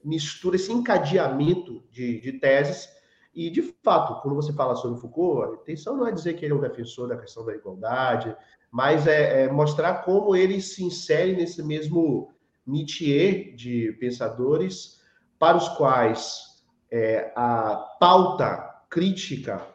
mistura, 0.04 0.56
esse 0.56 0.72
encadeamento 0.72 1.84
de, 1.92 2.20
de 2.20 2.34
teses, 2.34 2.90
E, 3.34 3.50
de 3.50 3.62
fato, 3.84 4.22
quando 4.22 4.36
você 4.36 4.52
fala 4.52 4.76
sobre 4.76 5.00
Foucault, 5.00 5.52
a 5.52 5.62
intenção 5.62 5.96
não 5.96 6.08
é 6.08 6.12
dizer 6.12 6.34
que 6.34 6.44
ele 6.44 6.54
é 6.54 6.58
um 6.58 6.62
defensor 6.62 7.08
da 7.08 7.18
questão 7.18 7.46
da 7.46 7.56
igualdade, 7.56 8.36
mas 8.72 9.08
é, 9.08 9.44
é 9.44 9.52
mostrar 9.52 10.04
como 10.04 10.36
ele 10.36 10.60
se 10.62 10.84
insere 10.84 11.36
nesse 11.36 11.64
mesmo 11.64 12.34
métier 12.66 13.56
de 13.56 13.94
pensadores 14.00 15.00
para 15.38 15.58
os 15.58 15.70
quais 15.70 16.64
é, 16.92 17.32
a 17.36 17.76
pauta 18.00 18.84
crítica 18.90 19.66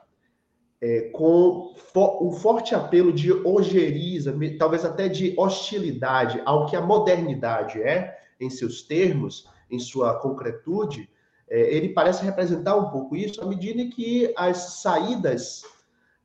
é, 0.81 1.09
com 1.11 1.75
um 2.21 2.33
forte 2.33 2.75
apelo 2.75 3.13
de 3.13 3.33
ojeriza, 3.33 4.37
talvez 4.59 4.85
até 4.85 5.09
de 5.09 5.33
hostilidade 5.39 6.43
ao 6.45 6.67
que 6.67 6.77
a 6.77 6.83
modernidade 6.83 7.81
é, 7.81 8.19
em 8.39 8.51
seus 8.51 8.83
termos, 8.83 9.49
em 9.71 9.79
sua 9.79 10.19
concretude, 10.21 11.11
é, 11.49 11.75
ele 11.75 11.91
parece 11.91 12.25
representar 12.25 12.77
um 12.77 12.91
pouco 12.91 13.17
isso 13.17 13.43
à 13.43 13.47
medida 13.47 13.85
que 13.95 14.33
as 14.37 14.81
saídas, 14.81 15.63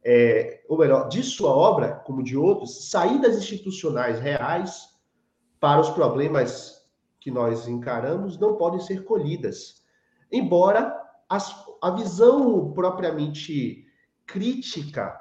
é, 0.03 0.61
ou 0.67 0.77
melhor, 0.77 1.09
de 1.09 1.21
sua 1.23 1.51
obra, 1.51 1.95
como 2.05 2.23
de 2.23 2.37
outros, 2.37 2.89
saídas 2.89 3.37
institucionais 3.37 4.19
reais 4.19 4.89
para 5.59 5.81
os 5.81 5.89
problemas 5.89 6.79
que 7.19 7.29
nós 7.29 7.67
encaramos 7.67 8.37
não 8.37 8.55
podem 8.55 8.79
ser 8.79 9.03
colhidas. 9.03 9.83
Embora 10.31 10.95
as, 11.27 11.53
a 11.81 11.91
visão 11.91 12.71
propriamente 12.71 13.85
crítica 14.25 15.19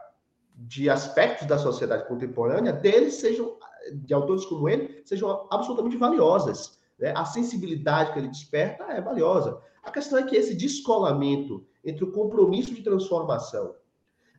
de 0.55 0.91
aspectos 0.91 1.47
da 1.47 1.59
sociedade 1.59 2.07
contemporânea 2.07 2.73
deles 2.73 3.15
sejam, 3.15 3.57
de 3.93 4.13
autores 4.13 4.45
como 4.45 4.69
ele, 4.69 5.03
sejam 5.05 5.47
absolutamente 5.51 5.97
valiosas. 5.97 6.78
Né? 6.99 7.13
A 7.17 7.25
sensibilidade 7.25 8.13
que 8.13 8.19
ele 8.19 8.29
desperta 8.29 8.85
é 8.85 9.01
valiosa. 9.01 9.61
A 9.83 9.91
questão 9.91 10.19
é 10.19 10.23
que 10.23 10.37
esse 10.37 10.55
descolamento 10.55 11.67
entre 11.85 12.05
o 12.05 12.13
compromisso 12.13 12.75
de 12.75 12.83
transformação 12.83 13.75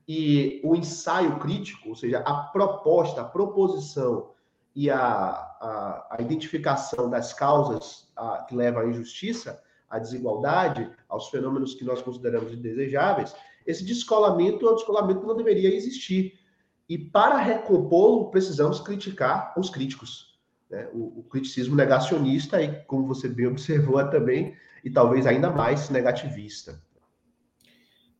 e 0.07 0.59
o 0.63 0.75
ensaio 0.75 1.39
crítico, 1.39 1.89
ou 1.89 1.95
seja, 1.95 2.19
a 2.19 2.33
proposta, 2.33 3.21
a 3.21 3.25
proposição 3.25 4.31
e 4.75 4.89
a, 4.89 4.99
a, 4.99 6.07
a 6.11 6.21
identificação 6.21 7.09
das 7.09 7.33
causas 7.33 8.11
a, 8.15 8.43
que 8.43 8.55
levam 8.55 8.83
à 8.83 8.87
injustiça, 8.87 9.61
à 9.89 9.97
desigualdade, 9.97 10.89
aos 11.07 11.29
fenômenos 11.29 11.73
que 11.73 11.83
nós 11.83 12.01
consideramos 12.01 12.53
indesejáveis, 12.53 13.35
esse 13.65 13.83
descolamento 13.83 14.67
é 14.67 14.71
um 14.71 14.75
descolamento 14.75 15.21
que 15.21 15.27
não 15.27 15.35
deveria 15.35 15.73
existir. 15.73 16.39
E 16.87 16.97
para 16.97 17.37
recompô-lo, 17.37 18.31
precisamos 18.31 18.79
criticar 18.79 19.53
os 19.57 19.69
críticos. 19.69 20.38
Né? 20.69 20.87
O, 20.93 21.19
o, 21.19 21.23
criticismo 21.23 21.75
negacionista, 21.75 22.61
e 22.61 22.83
como 22.85 23.07
você 23.07 23.27
bem 23.27 23.47
observou, 23.47 23.99
é 23.99 24.09
também, 24.09 24.55
e 24.83 24.89
talvez 24.89 25.25
ainda 25.25 25.49
mais 25.49 25.89
negativista. 25.89 26.81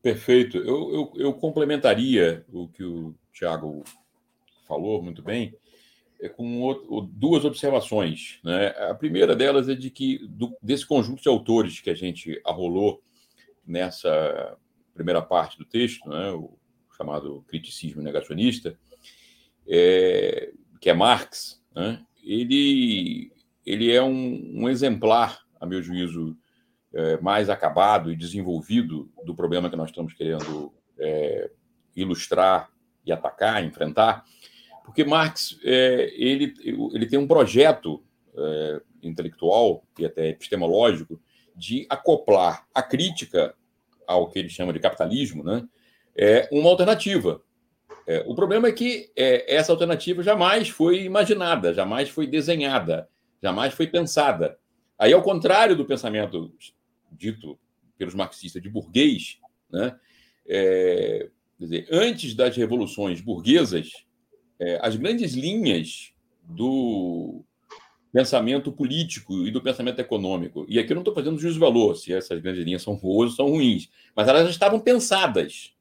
Perfeito. 0.02 0.56
Eu, 0.56 0.92
eu, 0.92 1.12
eu 1.16 1.32
complementaria 1.34 2.44
o 2.52 2.68
que 2.68 2.82
o 2.82 3.14
Tiago 3.32 3.84
falou 4.66 5.02
muito 5.02 5.22
bem 5.22 5.54
é, 6.20 6.28
com 6.28 6.60
outro, 6.60 7.00
duas 7.12 7.44
observações. 7.44 8.38
Né? 8.44 8.68
A 8.68 8.94
primeira 8.94 9.34
delas 9.34 9.68
é 9.68 9.74
de 9.74 9.90
que, 9.90 10.26
do, 10.28 10.56
desse 10.62 10.86
conjunto 10.86 11.22
de 11.22 11.28
autores 11.28 11.80
que 11.80 11.90
a 11.90 11.94
gente 11.94 12.40
arrolou 12.44 13.02
nessa 13.66 14.56
primeira 14.94 15.22
parte 15.22 15.56
do 15.56 15.64
texto, 15.64 16.08
né, 16.08 16.30
o 16.32 16.58
chamado 16.96 17.42
criticismo 17.48 18.02
negacionista, 18.02 18.78
é, 19.66 20.52
que 20.80 20.90
é 20.90 20.94
Marx, 20.94 21.62
né, 21.74 22.04
ele, 22.24 23.32
ele 23.64 23.90
é 23.90 24.02
um, 24.02 24.62
um, 24.62 24.68
exemplar, 24.68 25.40
a 25.60 25.66
meu 25.66 25.82
juízo, 25.82 26.36
é, 26.92 27.20
mais 27.20 27.48
acabado 27.48 28.10
e 28.10 28.16
desenvolvido 28.16 29.10
do 29.24 29.34
problema 29.34 29.70
que 29.70 29.76
nós 29.76 29.90
estamos 29.90 30.12
querendo 30.12 30.72
é, 30.98 31.50
ilustrar 31.94 32.70
e 33.04 33.12
atacar, 33.12 33.64
enfrentar, 33.64 34.24
porque 34.84 35.04
Marx 35.04 35.58
é, 35.62 36.12
ele, 36.16 36.54
ele 36.92 37.06
tem 37.06 37.18
um 37.18 37.28
projeto 37.28 38.02
é, 38.36 38.82
intelectual 39.02 39.84
e 39.98 40.04
até 40.04 40.28
epistemológico 40.28 41.20
de 41.54 41.86
acoplar 41.88 42.66
a 42.74 42.82
crítica 42.82 43.54
ao 44.06 44.28
que 44.28 44.38
ele 44.38 44.48
chama 44.48 44.72
de 44.72 44.80
capitalismo, 44.80 45.44
né, 45.44 45.66
é 46.16 46.48
uma 46.50 46.70
alternativa. 46.70 47.40
É, 48.10 48.24
o 48.26 48.34
problema 48.34 48.66
é 48.66 48.72
que 48.72 49.08
é, 49.14 49.54
essa 49.54 49.70
alternativa 49.70 50.20
jamais 50.20 50.68
foi 50.68 51.04
imaginada, 51.04 51.72
jamais 51.72 52.08
foi 52.08 52.26
desenhada, 52.26 53.08
jamais 53.40 53.72
foi 53.72 53.86
pensada. 53.86 54.58
Aí, 54.98 55.12
ao 55.12 55.22
contrário 55.22 55.76
do 55.76 55.84
pensamento 55.84 56.52
dito 57.12 57.56
pelos 57.96 58.12
marxistas 58.12 58.60
de 58.60 58.68
burguês, 58.68 59.38
né, 59.70 59.96
é, 60.48 61.30
dizer, 61.56 61.86
antes 61.88 62.34
das 62.34 62.56
revoluções 62.56 63.20
burguesas, 63.20 63.92
é, 64.58 64.80
as 64.82 64.96
grandes 64.96 65.34
linhas 65.34 66.12
do 66.42 67.44
pensamento 68.12 68.72
político 68.72 69.46
e 69.46 69.52
do 69.52 69.62
pensamento 69.62 70.00
econômico. 70.00 70.66
E 70.68 70.80
aqui 70.80 70.90
eu 70.90 70.96
não 70.96 71.02
estou 71.02 71.14
fazendo 71.14 71.38
juízo 71.38 71.54
de 71.54 71.60
valor, 71.60 71.94
se 71.94 72.12
essas 72.12 72.40
grandes 72.40 72.64
linhas 72.64 72.82
são 72.82 72.96
boas 72.96 73.30
ou 73.30 73.36
são 73.36 73.50
ruins, 73.50 73.88
mas 74.16 74.26
elas 74.26 74.46
já 74.46 74.50
estavam 74.50 74.80
pensadas 74.80 75.76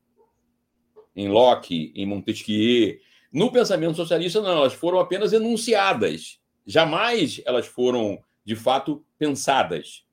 em 1.19 1.27
Locke, 1.27 1.91
em 1.95 2.05
Montesquieu. 2.05 2.97
No 3.32 3.51
pensamento 3.51 3.95
socialista, 3.95 4.41
não, 4.41 4.51
elas 4.51 4.73
foram 4.73 4.99
apenas 4.99 5.34
enunciadas. 5.34 6.39
Jamais 6.65 7.41
elas 7.45 7.67
foram, 7.67 8.19
de 8.45 8.55
fato, 8.55 9.03
pensadas. 9.17 10.05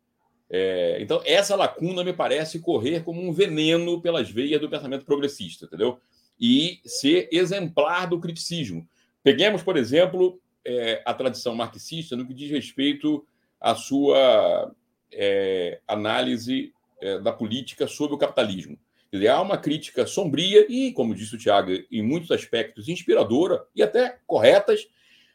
É, 0.51 0.99
então, 1.01 1.23
essa 1.25 1.55
lacuna 1.55 2.03
me 2.03 2.12
parece 2.12 2.59
correr 2.59 3.05
como 3.05 3.23
um 3.23 3.33
veneno 3.33 4.01
pelas 4.01 4.29
veias 4.29 4.61
do 4.61 4.69
pensamento 4.69 5.05
progressista, 5.05 5.66
entendeu? 5.66 6.01
E 6.40 6.81
ser 6.85 7.29
exemplar 7.31 8.09
do 8.09 8.21
criticismo. 8.21 8.87
Peguemos, 9.23 9.62
por 9.62 9.77
exemplo, 9.77 10.40
é, 10.64 11.03
a 11.05 11.14
tradição 11.14 11.55
marxista 11.55 12.16
no 12.16 12.27
que 12.27 12.35
diz 12.35 12.51
respeito 12.51 13.27
à 13.61 13.75
sua 13.75 14.75
é, 15.12 15.81
análise 15.87 16.73
é, 17.01 17.19
da 17.21 17.33
política 17.33 17.87
sobre 17.87 18.14
o 18.14 18.19
capitalismo. 18.19 18.79
Quer 19.11 19.16
dizer, 19.19 19.29
há 19.29 19.40
uma 19.40 19.59
crítica 19.59 20.07
sombria 20.07 20.66
e, 20.69 20.92
como 20.92 21.14
disse 21.14 21.35
o 21.35 21.38
Tiago, 21.38 21.71
em 21.90 22.03
muitos 22.03 22.31
aspectos 22.31 22.88
inspiradora 22.88 23.64
e 23.75 23.83
até 23.83 24.19
corretas, 24.27 24.88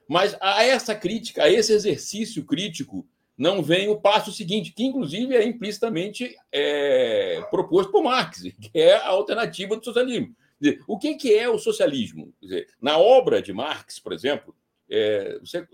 mas 0.07 0.35
a 0.41 0.63
essa 0.63 0.93
crítica, 0.93 1.43
a 1.43 1.49
esse 1.49 1.71
exercício 1.71 2.43
crítico, 2.43 3.07
não 3.37 3.63
vem 3.63 3.89
o 3.89 3.99
passo 3.99 4.31
seguinte, 4.31 4.71
que 4.71 4.83
inclusive 4.83 5.35
é 5.35 5.43
implicitamente 5.43 6.35
é, 6.51 7.41
proposto 7.49 7.91
por 7.91 8.03
Marx, 8.03 8.43
que 8.59 8.69
é 8.73 8.93
a 8.93 9.07
alternativa 9.07 9.75
do 9.75 9.83
socialismo. 9.83 10.35
Dizer, 10.59 10.83
o 10.87 10.97
que, 10.99 11.15
que 11.15 11.33
é 11.33 11.49
o 11.49 11.57
socialismo? 11.57 12.31
Dizer, 12.39 12.67
na 12.79 12.99
obra 12.99 13.41
de 13.41 13.51
Marx, 13.51 13.99
por 13.99 14.13
exemplo, 14.13 14.55
é, 14.87 15.39
você, 15.39 15.67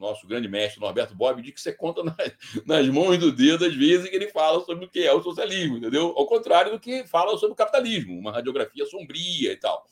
nosso 0.00 0.26
grande 0.26 0.48
mestre 0.48 0.80
Norberto 0.80 1.14
Bob 1.14 1.40
diz 1.42 1.52
que 1.52 1.60
você 1.60 1.72
conta 1.72 2.02
nas, 2.02 2.16
nas 2.66 2.88
mãos 2.88 3.18
do 3.18 3.30
dedo 3.30 3.64
as 3.64 3.74
vezes 3.74 4.08
que 4.08 4.16
ele 4.16 4.28
fala 4.28 4.64
sobre 4.64 4.86
o 4.86 4.88
que 4.88 5.06
é 5.06 5.12
o 5.12 5.22
socialismo, 5.22 5.76
entendeu? 5.76 6.14
Ao 6.16 6.26
contrário 6.26 6.72
do 6.72 6.80
que 6.80 7.04
fala 7.06 7.36
sobre 7.36 7.52
o 7.52 7.56
capitalismo, 7.56 8.18
uma 8.18 8.32
radiografia 8.32 8.86
sombria 8.86 9.52
e 9.52 9.56
tal. 9.56 9.86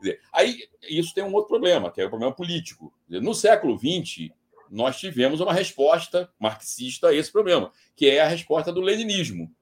Dizer, 0.00 0.20
aí 0.32 0.66
isso 0.88 1.12
tem 1.14 1.22
um 1.22 1.34
outro 1.34 1.48
problema, 1.48 1.90
que 1.90 2.00
é 2.00 2.06
o 2.06 2.08
problema 2.08 2.34
político. 2.34 2.92
Dizer, 3.06 3.22
no 3.22 3.34
século 3.34 3.78
XX, 3.78 4.30
nós 4.70 4.98
tivemos 4.98 5.40
uma 5.40 5.52
resposta 5.52 6.32
marxista 6.38 7.08
a 7.08 7.14
esse 7.14 7.30
problema, 7.30 7.70
que 7.94 8.08
é 8.08 8.22
a 8.22 8.28
resposta 8.28 8.72
do 8.72 8.80
leninismo, 8.80 9.54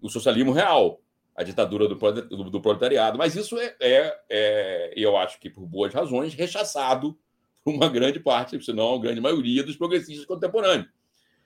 o 0.00 0.10
socialismo 0.10 0.52
real 0.52 1.00
a 1.34 1.42
ditadura 1.42 1.88
do, 1.88 1.94
do, 1.94 2.50
do 2.50 2.60
proletariado. 2.60 3.16
Mas 3.16 3.34
isso 3.34 3.58
é, 3.58 3.74
é, 3.80 4.20
é, 4.28 4.92
eu 4.94 5.16
acho 5.16 5.40
que 5.40 5.48
por 5.48 5.64
boas 5.66 5.92
razões, 5.92 6.34
rechaçado 6.34 7.18
uma 7.64 7.88
grande 7.88 8.20
parte, 8.20 8.62
se 8.62 8.72
não 8.72 8.94
a 8.94 9.00
grande 9.00 9.20
maioria 9.20 9.62
dos 9.62 9.76
progressistas 9.76 10.26
contemporâneos. 10.26 10.88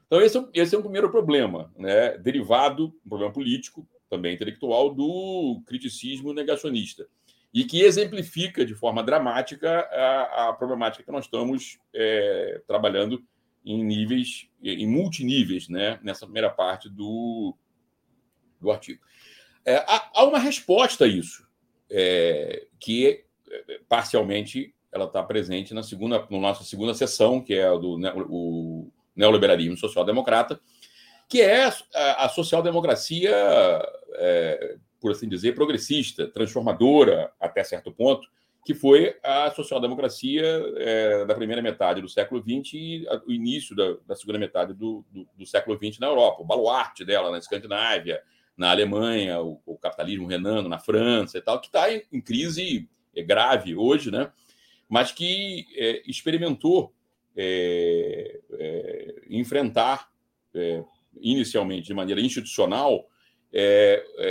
Então, 0.06 0.20
esse, 0.20 0.38
é 0.38 0.44
esse 0.54 0.74
é 0.74 0.78
um 0.78 0.82
primeiro 0.82 1.10
problema, 1.10 1.72
né? 1.76 2.16
derivado, 2.18 2.94
um 3.04 3.08
problema 3.08 3.32
político, 3.32 3.86
também 4.08 4.34
intelectual, 4.34 4.94
do 4.94 5.62
criticismo 5.66 6.32
negacionista. 6.32 7.06
E 7.52 7.64
que 7.64 7.82
exemplifica 7.82 8.64
de 8.64 8.74
forma 8.74 9.02
dramática 9.02 9.80
a, 9.80 10.48
a 10.48 10.52
problemática 10.52 11.02
que 11.02 11.10
nós 11.10 11.24
estamos 11.24 11.78
é, 11.92 12.62
trabalhando 12.66 13.22
em 13.64 13.82
níveis, 13.82 14.48
em 14.62 14.86
multiníveis, 14.86 15.68
né? 15.68 15.98
nessa 16.02 16.24
primeira 16.24 16.50
parte 16.50 16.88
do, 16.88 17.56
do 18.60 18.70
artigo. 18.70 19.00
É, 19.64 19.78
há, 19.78 20.10
há, 20.14 20.24
uma 20.24 20.38
resposta 20.38 21.04
a 21.04 21.08
isso, 21.08 21.44
é, 21.90 22.68
que 22.78 23.24
é, 23.50 23.80
parcialmente 23.88 24.75
ela 24.92 25.04
está 25.04 25.22
presente 25.22 25.74
na 25.74 25.82
segunda, 25.82 26.26
na 26.30 26.38
nossa 26.38 26.64
segunda 26.64 26.94
sessão, 26.94 27.40
que 27.40 27.54
é 27.54 27.68
do 27.78 27.98
o 28.28 28.90
neoliberalismo 29.14 29.76
social-democrata, 29.76 30.60
que 31.28 31.40
é 31.40 31.64
a, 31.94 32.26
a 32.26 32.28
social-democracia, 32.28 33.32
é, 34.14 34.76
por 35.00 35.12
assim 35.12 35.28
dizer, 35.28 35.54
progressista, 35.54 36.28
transformadora 36.28 37.32
até 37.40 37.64
certo 37.64 37.90
ponto, 37.90 38.28
que 38.66 38.74
foi 38.74 39.16
a 39.22 39.50
social-democracia 39.52 40.44
é, 40.76 41.24
da 41.24 41.36
primeira 41.36 41.62
metade 41.62 42.00
do 42.00 42.08
século 42.08 42.42
XX 42.42 42.74
e 42.74 43.06
o 43.24 43.32
início 43.32 43.76
da, 43.76 43.96
da 44.04 44.16
segunda 44.16 44.40
metade 44.40 44.74
do, 44.74 45.04
do, 45.08 45.28
do, 45.38 45.46
século 45.46 45.78
XX 45.78 46.00
na 46.00 46.08
Europa, 46.08 46.42
o 46.42 46.44
baluarte 46.44 47.04
dela 47.04 47.30
na 47.30 47.38
Escandinávia, 47.38 48.20
na 48.56 48.72
Alemanha, 48.72 49.40
o, 49.40 49.60
o 49.64 49.78
capitalismo 49.78 50.26
renando 50.26 50.68
na 50.68 50.80
França 50.80 51.38
e 51.38 51.40
tal, 51.40 51.60
que 51.60 51.68
está 51.68 51.92
em, 51.92 52.02
em, 52.12 52.20
crise 52.20 52.88
é, 53.14 53.22
grave 53.22 53.76
hoje, 53.76 54.10
né? 54.10 54.32
Mas 54.88 55.12
que 55.12 55.66
é, 55.74 56.02
experimentou 56.06 56.92
é, 57.36 58.40
é, 58.52 59.14
enfrentar 59.28 60.10
é, 60.54 60.82
inicialmente 61.20 61.88
de 61.88 61.94
maneira 61.94 62.20
institucional 62.20 63.08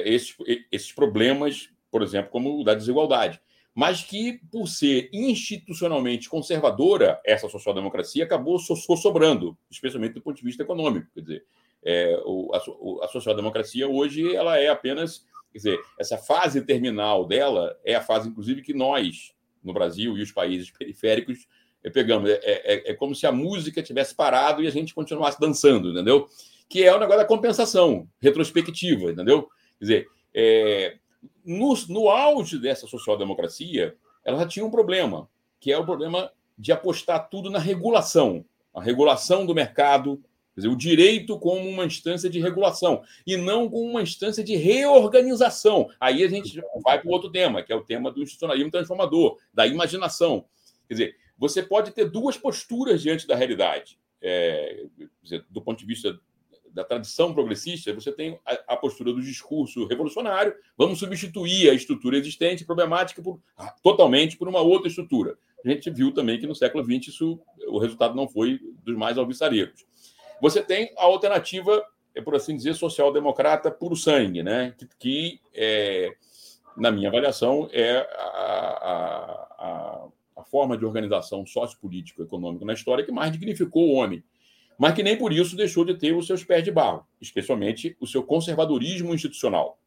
esses, 0.06 0.36
esses 0.72 0.92
problemas, 0.92 1.70
por 1.90 2.04
exemplo, 2.04 2.30
como 2.30 2.60
o 2.60 2.64
da 2.64 2.76
desigualdade 2.76 3.42
mas 3.76 4.02
que, 4.02 4.40
por 4.50 4.70
ser 4.70 5.10
institucionalmente 5.12 6.30
conservadora, 6.30 7.20
essa 7.26 7.50
social-democracia 7.50 8.24
acabou 8.24 8.58
so 8.58 8.74
sobrando, 8.96 9.58
especialmente 9.70 10.14
do 10.14 10.22
ponto 10.22 10.38
de 10.38 10.44
vista 10.44 10.64
econômico. 10.64 11.10
Quer 11.14 11.20
dizer, 11.20 11.46
é, 11.84 12.18
o, 12.26 12.52
a, 12.54 13.06
a 13.06 13.08
social-democracia 13.10 13.86
hoje 13.86 14.34
ela 14.34 14.58
é 14.58 14.70
apenas. 14.70 15.26
Quer 15.52 15.58
dizer, 15.58 15.80
essa 16.00 16.18
fase 16.18 16.62
terminal 16.62 17.26
dela 17.26 17.78
é 17.84 17.96
a 17.96 18.02
fase, 18.02 18.30
inclusive, 18.30 18.62
que 18.62 18.74
nós, 18.74 19.35
no 19.66 19.74
Brasil 19.74 20.18
e 20.18 20.22
os 20.22 20.32
países 20.32 20.72
periféricos, 20.72 21.48
é, 21.84 21.90
pegamos. 21.90 22.30
É, 22.30 22.40
é, 22.44 22.92
é 22.92 22.94
como 22.94 23.14
se 23.16 23.28
a 23.28 23.32
música 23.32 23.84
tivesse 23.84 24.16
parado 24.16 24.64
e 24.64 24.68
a 24.68 24.72
gente 24.72 24.94
continuasse 24.94 25.40
dançando, 25.40 25.92
entendeu? 25.92 26.28
Que 26.70 26.84
é 26.84 26.96
o 26.96 27.00
negócio 27.00 27.22
da 27.22 27.28
compensação 27.28 28.08
retrospectiva, 28.20 29.12
entendeu? 29.12 29.50
Quer 29.78 29.86
dizer, 29.86 30.08
é, 30.34 30.98
no, 31.46 31.74
no 31.90 32.10
auge 32.10 32.58
dessa 32.58 32.88
social-democracia, 32.88 33.96
ela 34.24 34.40
já 34.40 34.48
tinha 34.48 34.66
um 34.66 34.72
problema, 34.72 35.30
que 35.60 35.72
é 35.72 35.78
o 35.78 35.86
problema 35.86 36.32
de 36.58 36.72
apostar 36.72 37.30
tudo 37.30 37.50
na 37.50 37.60
regulação, 37.60 38.46
a 38.74 38.82
regulação 38.82 39.46
do 39.46 39.54
mercado, 39.54 40.22
dizer, 40.56 40.68
o 40.68 40.76
direito 40.76 41.38
como 41.40 41.68
uma 41.68 41.86
instância 41.86 42.30
de 42.30 42.40
regulação 42.40 43.04
e 43.26 43.36
não 43.38 43.70
como 43.70 43.90
uma 43.90 44.02
instância 44.02 44.44
de 44.44 44.56
reorganização. 44.56 45.90
Aí 46.00 46.24
a 46.24 46.28
gente 46.28 46.62
vai 46.84 47.00
para 47.00 47.10
o 47.10 47.12
outro 47.12 47.30
tema, 47.30 47.62
que 47.62 47.74
é 47.74 47.76
o 47.76 47.84
tema 47.84 48.12
do 48.12 48.22
institucionalismo 48.22 48.72
transformador, 48.72 49.38
da 49.54 49.68
imaginação. 49.68 50.46
Quer 50.88 50.94
dizer, 50.94 51.16
você 51.38 51.62
pode 51.62 51.92
ter 51.92 52.10
duas 52.10 52.38
posturas 52.38 53.02
diante 53.02 53.28
da 53.28 53.36
realidade. 53.36 54.00
É, 54.22 54.86
dizer, 55.22 55.46
do 55.50 55.62
ponto 55.62 55.80
de 55.80 55.86
vista 55.86 56.18
da 56.76 56.84
tradição 56.84 57.34
progressista, 57.34 57.94
você 57.94 58.12
tem 58.12 58.38
a, 58.46 58.74
a, 58.74 58.78
postura 58.78 59.14
do 59.14 59.22
discurso 59.22 59.86
revolucionário, 59.88 60.54
vamos 60.78 61.00
substituir 61.00 61.70
a 61.70 61.74
estrutura 61.74 62.18
existente, 62.18 62.66
problemática, 62.66 63.22
por, 63.22 63.40
ah, 63.58 63.74
totalmente 63.82 64.36
por 64.36 64.50
uma 64.50 64.60
outra 64.60 64.90
estrutura. 64.90 65.38
A 65.66 65.70
gente 65.70 65.90
viu 65.90 66.12
também 66.14 66.38
que 66.38 66.46
no 66.46 66.54
século 66.54 66.84
XX 66.84 67.08
isso, 67.08 67.40
o 67.70 67.80
resultado 67.80 68.14
não 68.14 68.28
foi 68.28 68.60
dos 68.84 68.96
mais 68.96 69.18
alvissareiros. 69.18 69.86
Você 70.42 70.62
tem 70.62 70.92
a 70.98 71.04
alternativa, 71.04 71.86
é 72.14 72.22
por 72.22 72.36
assim 72.36 72.56
dizer, 72.56 72.76
social-democrata 72.76 73.72
puro 73.72 73.96
sangue, 73.96 74.44
né? 74.44 74.74
que, 74.78 74.88
que 75.00 75.42
é, 75.54 76.16
na 76.78 76.92
minha 76.92 77.10
avaliação, 77.10 77.70
é 77.72 77.98
a, 77.98 79.48
a, 79.60 80.08
a 80.38 80.44
forma 80.44 80.78
de 80.78 80.86
organização 80.86 81.46
sociopolítico-econômica 81.46 82.66
na 82.66 82.74
história 82.74 83.06
que 83.06 83.12
mais 83.12 83.32
dignificou 83.32 83.90
o 83.90 83.94
homem 83.94 84.24
mas 84.78 84.94
que 84.94 85.04
nem 85.04 85.18
por 85.18 85.32
isso 85.32 85.56
deixou 85.56 85.86
de 85.86 85.96
ter 85.96 86.14
os 86.14 86.28
seus 86.28 86.44
pés 86.44 86.64
de 86.64 86.72
barro, 86.72 87.06
especialmente 87.22 87.96
o 88.00 88.08
seu 88.08 88.24
conservadorismo 88.24 89.14
institucional. 89.14 89.80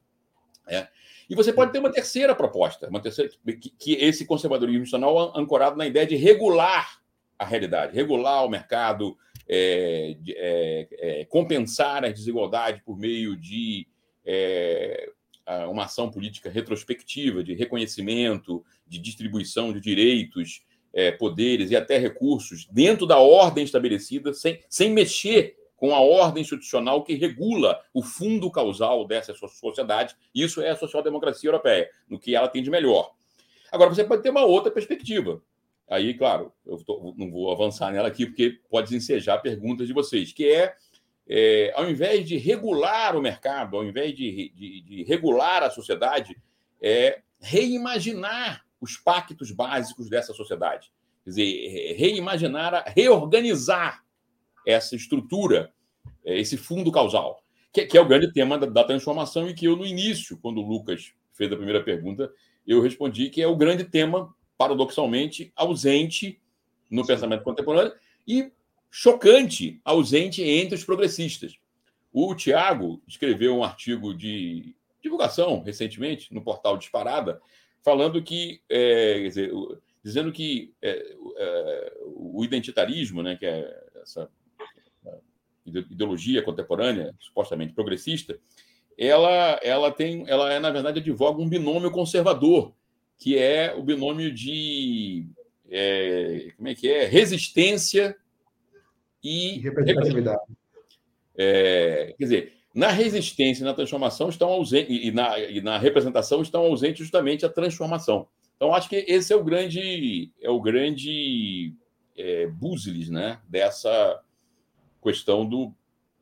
É. 0.66 0.88
E 1.28 1.34
você 1.34 1.52
pode 1.52 1.72
ter 1.72 1.78
uma 1.78 1.92
terceira 1.92 2.34
proposta, 2.34 2.88
uma 2.88 3.00
terceira, 3.00 3.30
que, 3.44 3.70
que 3.70 3.92
esse 3.94 4.24
conservadorismo 4.24 4.82
institucional 4.82 5.36
ancorado 5.36 5.76
na 5.76 5.86
ideia 5.86 6.06
de 6.06 6.16
regular 6.16 7.00
a 7.38 7.44
realidade, 7.44 7.94
regular 7.94 8.44
o 8.44 8.48
mercado, 8.48 9.16
é, 9.48 10.16
é, 10.28 10.88
é, 10.98 11.24
compensar 11.24 12.04
as 12.04 12.14
desigualdades 12.14 12.82
por 12.84 12.98
meio 12.98 13.36
de 13.36 13.86
é, 14.24 15.10
uma 15.70 15.84
ação 15.84 16.10
política 16.10 16.50
retrospectiva, 16.50 17.42
de 17.42 17.54
reconhecimento, 17.54 18.62
de 18.86 18.98
distribuição 18.98 19.72
de 19.72 19.80
direitos, 19.80 20.62
é, 20.92 21.10
poderes 21.10 21.70
e 21.70 21.76
até 21.76 21.96
recursos 21.96 22.66
dentro 22.70 23.06
da 23.06 23.18
ordem 23.18 23.64
estabelecida, 23.64 24.34
sem, 24.34 24.60
sem 24.68 24.90
mexer 24.90 25.56
com 25.76 25.94
a 25.94 26.00
ordem 26.00 26.42
institucional 26.42 27.04
que 27.04 27.14
regula 27.14 27.80
o 27.94 28.02
fundo 28.02 28.50
causal 28.50 29.06
dessa 29.06 29.32
sociedade. 29.34 30.14
Isso 30.34 30.60
é 30.60 30.70
a 30.70 30.76
social-democracia 30.76 31.48
europeia, 31.48 31.88
no 32.08 32.18
que 32.18 32.34
ela 32.34 32.48
tem 32.48 32.62
de 32.62 32.70
melhor. 32.70 33.12
Agora, 33.70 33.90
você 33.90 34.02
pode 34.02 34.22
ter 34.22 34.30
uma 34.30 34.44
outra 34.44 34.72
perspectiva. 34.72 35.40
Aí, 35.88 36.14
claro, 36.14 36.52
eu 36.66 36.76
tô, 36.84 37.14
não 37.16 37.30
vou 37.30 37.50
avançar 37.50 37.90
nela 37.92 38.08
aqui, 38.08 38.26
porque 38.26 38.60
pode 38.68 38.94
ensejar 38.94 39.38
perguntas 39.38 39.86
de 39.86 39.92
vocês, 39.92 40.32
que 40.32 40.46
é, 40.46 40.74
é 41.26 41.72
ao 41.74 41.88
invés 41.88 42.26
de 42.28 42.36
regular 42.36 43.16
o 43.16 43.22
mercado, 43.22 43.76
ao 43.76 43.84
invés 43.84 44.14
de, 44.14 44.52
de, 44.54 44.82
de 44.82 45.04
regular 45.04 45.62
a 45.62 45.70
sociedade, 45.70 46.36
é 46.80 47.20
reimaginar 47.40 48.64
os 48.80 48.96
pactos 48.96 49.50
básicos 49.50 50.08
dessa 50.08 50.32
sociedade. 50.32 50.92
Quer 51.24 51.30
dizer, 51.30 51.96
reimaginar, 51.96 52.84
reorganizar 52.94 54.04
essa 54.66 54.94
estrutura, 54.94 55.72
é, 56.24 56.38
esse 56.38 56.56
fundo 56.56 56.92
causal, 56.92 57.42
que, 57.72 57.86
que 57.86 57.98
é 57.98 58.00
o 58.00 58.06
grande 58.06 58.32
tema 58.32 58.58
da, 58.58 58.66
da, 58.66 58.84
transformação 58.84 59.48
e 59.48 59.54
que 59.54 59.66
eu, 59.66 59.76
no 59.76 59.86
início, 59.86 60.38
quando 60.38 60.58
o 60.58 60.66
Lucas 60.66 61.12
fez 61.32 61.52
a 61.52 61.56
primeira 61.56 61.82
pergunta, 61.82 62.30
eu 62.66 62.80
respondi 62.80 63.30
que 63.30 63.42
é 63.42 63.46
o 63.46 63.56
grande 63.56 63.84
tema, 63.84 64.34
paradoxalmente, 64.58 65.52
ausente 65.54 66.40
no 66.90 67.06
pensamento 67.06 67.44
contemporâneo 67.44 67.94
e 68.26 68.50
chocante, 68.90 69.80
ausente 69.84 70.42
entre 70.42 70.74
os 70.74 70.84
progressistas. 70.84 71.54
O 72.12 72.34
Tiago 72.34 73.00
escreveu 73.06 73.56
um 73.56 73.64
artigo 73.64 74.12
de 74.12 74.74
divulgação 75.00 75.62
recentemente 75.62 76.34
no 76.34 76.42
portal 76.42 76.76
Disparada, 76.76 77.40
falando 77.82 78.22
que, 78.22 78.60
é, 78.68 79.20
dizer, 79.20 79.52
dizendo 80.02 80.32
que 80.32 80.74
é, 80.82 81.16
é, 81.36 81.92
o 82.04 82.44
identitarismo, 82.44 83.22
né, 83.22 83.36
que 83.36 83.46
é 83.46 83.86
essa 84.02 84.28
ideologia 85.64 86.42
contemporânea, 86.42 87.14
supostamente 87.20 87.74
progressista, 87.74 88.38
ela, 88.96 89.60
ela 89.62 89.92
tem, 89.92 90.24
ela 90.26 90.52
é 90.52 90.58
na 90.58 90.70
verdade 90.70 90.98
advoga 90.98 91.40
um 91.40 91.48
binômio 91.48 91.90
conservador, 91.90 92.72
que 93.18 93.36
é 93.36 93.74
o 93.74 93.82
binômio 93.82 94.32
de 94.32 95.26
é, 95.70 96.52
como 96.56 96.68
é 96.68 96.74
que 96.74 96.88
é 96.88 97.04
resistência 97.04 98.16
e 99.22 99.58
representatividade. 99.58 100.40
É, 101.36 102.14
quer 102.16 102.24
dizer, 102.24 102.52
na 102.74 102.88
resistência 102.88 103.62
e 103.62 103.64
na 103.64 103.74
transformação 103.74 104.28
estão 104.28 104.48
ausentes, 104.48 104.88
e 104.90 105.10
na, 105.10 105.38
e 105.38 105.60
na 105.60 105.78
representação 105.78 106.42
estão 106.42 106.62
ausentes 106.62 107.00
justamente 107.00 107.44
a 107.44 107.48
transformação. 107.48 108.28
Então, 108.56 108.74
acho 108.74 108.88
que 108.88 109.04
esse 109.08 109.32
é 109.32 109.36
o 109.36 109.44
grande, 109.44 110.32
é 110.40 110.50
o 110.50 110.60
grande 110.60 111.74
é, 112.16 112.46
busilis, 112.46 113.08
né, 113.08 113.40
dessa 113.48 114.20
questão 115.02 115.48
do 115.48 115.72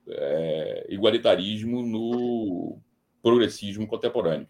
é, 0.09 0.87
igualitarismo 0.89 1.83
no 1.83 2.79
progressismo 3.23 3.87
contemporâneo. 3.87 4.49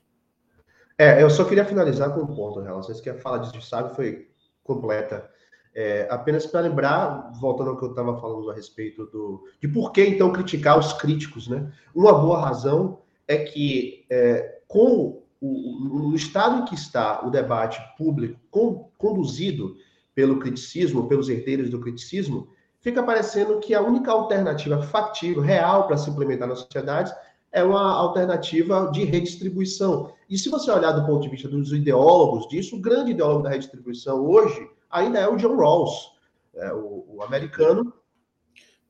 É, 0.99 1.23
eu 1.23 1.29
só 1.29 1.45
queria 1.45 1.65
finalizar 1.65 2.15
com 2.15 2.23
um 2.23 2.35
ponto. 2.35 2.63
Não 2.63 2.83
sei 2.83 2.95
se 2.95 3.03
quer 3.03 3.21
falar 3.21 3.39
disso, 3.39 3.61
sabe, 3.61 3.95
foi 3.95 4.29
completa. 4.65 5.29
É, 5.75 6.09
apenas 6.11 6.47
para 6.47 6.61
lembrar, 6.61 7.33
voltando 7.39 7.71
ao 7.71 7.77
que 7.77 7.85
eu 7.85 7.91
estava 7.91 8.19
falando 8.19 8.51
a 8.51 8.55
respeito 8.55 9.05
do, 9.07 9.45
de 9.61 9.69
por 9.69 9.93
que 9.93 10.03
então 10.07 10.33
criticar 10.33 10.79
os 10.79 10.95
críticos, 10.95 11.49
né? 11.49 11.71
Uma 11.95 12.15
boa 12.15 12.41
razão 12.41 13.01
é 13.29 13.37
que 13.45 14.07
é, 14.09 14.61
com 14.67 15.23
o, 15.39 16.09
o, 16.09 16.15
estado 16.15 16.63
em 16.63 16.65
que 16.65 16.75
está 16.75 17.27
o 17.27 17.31
debate 17.31 17.79
público 17.99 18.41
com, 18.51 18.91
conduzido 18.97 19.77
pelo 20.15 20.39
criticismo, 20.39 21.07
pelos 21.09 21.29
herdeiros 21.29 21.69
do 21.69 21.79
criticismo, 21.79 22.49
fica 22.81 23.03
parecendo 23.03 23.61
que 23.61 23.75
a 23.75 23.83
única 23.83 24.11
alternativa 24.11 24.83
factível, 24.83 25.43
real 25.43 25.87
para 25.87 25.99
se 25.99 26.09
implementar 26.09 26.49
na 26.49 26.57
sociedade 26.57 27.15
é 27.53 27.63
uma 27.63 27.93
alternativa 27.93 28.91
de 28.91 29.05
redistribuição. 29.05 30.11
E 30.29 30.37
se 30.37 30.49
você 30.49 30.71
olhar 30.71 30.93
do 30.93 31.07
ponto 31.07 31.23
de 31.23 31.29
vista 31.29 31.49
dos 31.49 31.73
ideólogos 31.73 32.49
disso, 32.49 32.77
o 32.77 32.81
grande 32.81 33.12
ideólogo 33.12 33.43
da 33.43 33.51
redistribuição 33.51 34.25
hoje 34.27 34.69
ainda 34.91 35.19
é 35.19 35.29
o 35.29 35.37
John 35.37 35.57
Rawls, 35.57 36.11
é, 36.55 36.73
o, 36.73 37.05
o, 37.09 37.23
americano. 37.23 37.93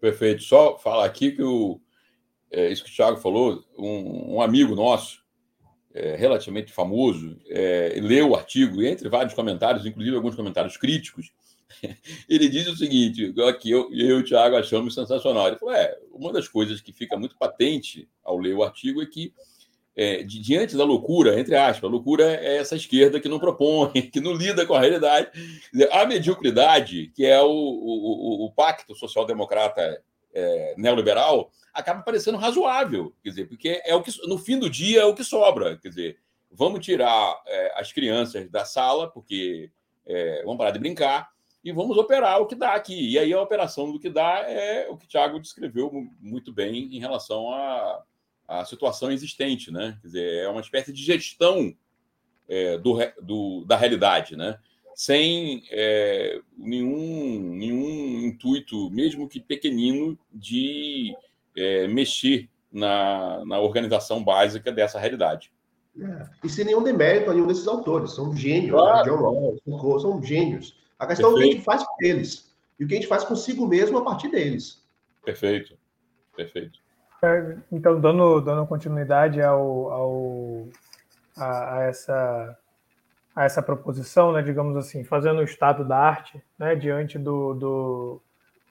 Perfeito. 0.01 0.42
Só 0.42 0.79
falar 0.79 1.05
aqui 1.05 1.33
que 1.33 1.42
o, 1.42 1.81
é, 2.51 2.70
isso 2.70 2.85
que 2.85 2.90
o 2.90 2.94
Thiago 2.94 3.18
falou, 3.18 3.62
um, 3.79 4.37
um 4.37 4.42
amigo 4.42 4.75
nosso, 4.75 5.22
é, 5.92 6.14
relativamente 6.16 6.72
famoso, 6.72 7.37
é, 7.49 7.99
leu 8.01 8.31
o 8.31 8.37
artigo, 8.37 8.83
e 8.83 8.87
entre 8.87 9.09
vários 9.09 9.35
comentários, 9.35 9.85
inclusive 9.85 10.16
alguns 10.16 10.35
comentários 10.35 10.77
críticos, 10.77 11.33
ele 12.29 12.49
diz 12.49 12.66
o 12.68 12.77
seguinte, 12.77 13.33
que 13.61 13.70
eu, 13.70 13.90
eu 13.92 14.18
e 14.18 14.20
o 14.20 14.25
Thiago 14.25 14.57
achamos 14.57 14.94
sensacional. 14.94 15.49
Ele 15.49 15.57
falou: 15.57 15.75
é, 15.75 15.99
uma 16.12 16.33
das 16.33 16.49
coisas 16.49 16.81
que 16.81 16.92
fica 16.92 17.16
muito 17.16 17.37
patente 17.37 18.09
ao 18.22 18.38
ler 18.38 18.55
o 18.55 18.62
artigo 18.62 19.03
é 19.03 19.07
que 19.07 19.33
é, 19.96 20.22
de, 20.22 20.38
diante 20.38 20.76
da 20.76 20.85
loucura, 20.85 21.40
entre 21.40 21.56
aspas, 21.56 21.85
a 21.85 21.92
loucura 21.92 22.24
é 22.24 22.59
essa 22.59 22.76
esquerda 22.76 23.18
que 23.18 23.28
não 23.28 23.38
propõe, 23.38 24.02
que 24.12 24.20
não 24.20 24.35
lida 24.35 24.66
com 24.66 24.74
a 24.74 24.80
realidade. 24.80 25.30
A 25.90 26.04
mediocridade, 26.04 27.11
que 27.14 27.24
é 27.24 27.40
o, 27.40 27.48
o, 27.48 28.44
o 28.44 28.52
pacto 28.52 28.94
social-democrata 28.94 30.02
é, 30.35 30.74
neoliberal, 30.76 31.50
acaba 31.72 32.02
parecendo 32.02 32.37
razoável, 32.37 33.14
quer 33.22 33.30
dizer, 33.30 33.48
porque 33.48 33.80
é 33.85 33.94
o 33.94 34.02
que 34.02 34.11
no 34.28 34.38
fim 34.38 34.59
do 34.59 34.68
dia 34.68 35.00
é 35.00 35.04
o 35.04 35.14
que 35.14 35.24
sobra, 35.24 35.78
quer 35.78 35.88
dizer, 35.88 36.18
vamos 36.50 36.85
tirar 36.85 37.40
é, 37.46 37.80
as 37.80 37.90
crianças 37.92 38.48
da 38.50 38.64
sala, 38.64 39.09
porque 39.09 39.70
é, 40.06 40.42
vamos 40.42 40.59
parar 40.59 40.72
de 40.72 40.78
brincar 40.78 41.30
e 41.64 41.72
vamos 41.72 41.96
operar 41.96 42.40
o 42.40 42.46
que 42.46 42.54
dá 42.54 42.74
aqui. 42.74 43.11
E 43.11 43.18
aí 43.18 43.32
a 43.32 43.40
operação 43.40 43.90
do 43.90 43.98
que 43.98 44.09
dá 44.09 44.44
é 44.46 44.87
o 44.88 44.96
que 44.96 45.06
o 45.06 45.09
Thiago 45.09 45.40
descreveu 45.40 45.90
muito 46.20 46.52
bem 46.52 46.94
em 46.94 47.00
relação 47.00 47.52
à, 47.52 48.02
à 48.46 48.64
situação 48.64 49.11
existente, 49.11 49.70
né? 49.70 49.98
Quer 50.00 50.06
dizer, 50.06 50.44
é 50.44 50.48
uma 50.48 50.61
espécie 50.61 50.92
de 50.92 51.02
gestão 51.02 51.74
é, 52.48 52.78
do, 52.78 52.98
do, 53.22 53.64
da 53.64 53.76
realidade, 53.76 54.37
né? 54.37 54.59
sem 54.96 55.62
é, 55.70 56.40
nenhum, 56.56 57.54
nenhum 57.54 58.26
intuito, 58.26 58.90
mesmo 58.90 59.28
que 59.28 59.38
pequenino, 59.38 60.18
de 60.32 61.14
é, 61.54 61.87
mexer 61.87 62.48
na, 62.72 63.44
na 63.44 63.61
organização 63.61 64.24
básica 64.24 64.72
dessa 64.72 64.98
realidade. 64.98 65.52
É. 66.00 66.26
E 66.42 66.48
sem 66.48 66.64
nenhum 66.64 66.82
demérito 66.82 67.30
a 67.30 67.35
nenhum 67.35 67.46
desses 67.46 67.68
autores. 67.68 68.12
São 68.12 68.35
gênios. 68.35 68.72
Né? 68.72 68.78
Claro. 68.78 69.04
John 69.04 69.22
Rawls, 69.22 69.61
Foucault, 69.66 70.00
são 70.00 70.22
gênios. 70.22 70.78
A 70.98 71.06
questão 71.06 71.35
Perfeito. 71.35 71.44
é 71.44 71.44
o 71.44 71.50
que 71.50 71.54
a 71.54 71.56
gente 71.56 71.64
faz 71.64 71.85
com 71.85 72.06
eles. 72.06 72.56
E 72.80 72.85
o 72.85 72.88
que 72.88 72.94
a 72.94 72.96
gente 72.96 73.09
faz 73.09 73.22
consigo 73.22 73.66
mesmo 73.66 73.98
a 73.98 74.02
partir 74.02 74.30
deles. 74.30 74.82
Perfeito. 75.22 75.76
Perfeito. 76.35 76.80
Então, 77.71 78.01
dando, 78.01 78.41
dando 78.41 78.67
continuidade 78.67 79.43
ao, 79.43 79.91
ao, 79.91 80.69
a, 81.37 81.77
a 81.77 81.83
essa 81.85 82.59
a 83.37 83.45
essa 83.45 83.62
proposição, 83.62 84.33
né, 84.33 84.41
digamos 84.41 84.75
assim, 84.79 85.05
fazendo 85.05 85.41
o 85.41 85.45
estado 85.45 85.85
da 85.85 85.99
arte, 85.99 86.43
né, 86.59 86.75
diante 86.75 87.19
do, 87.19 87.53
do, 87.53 88.23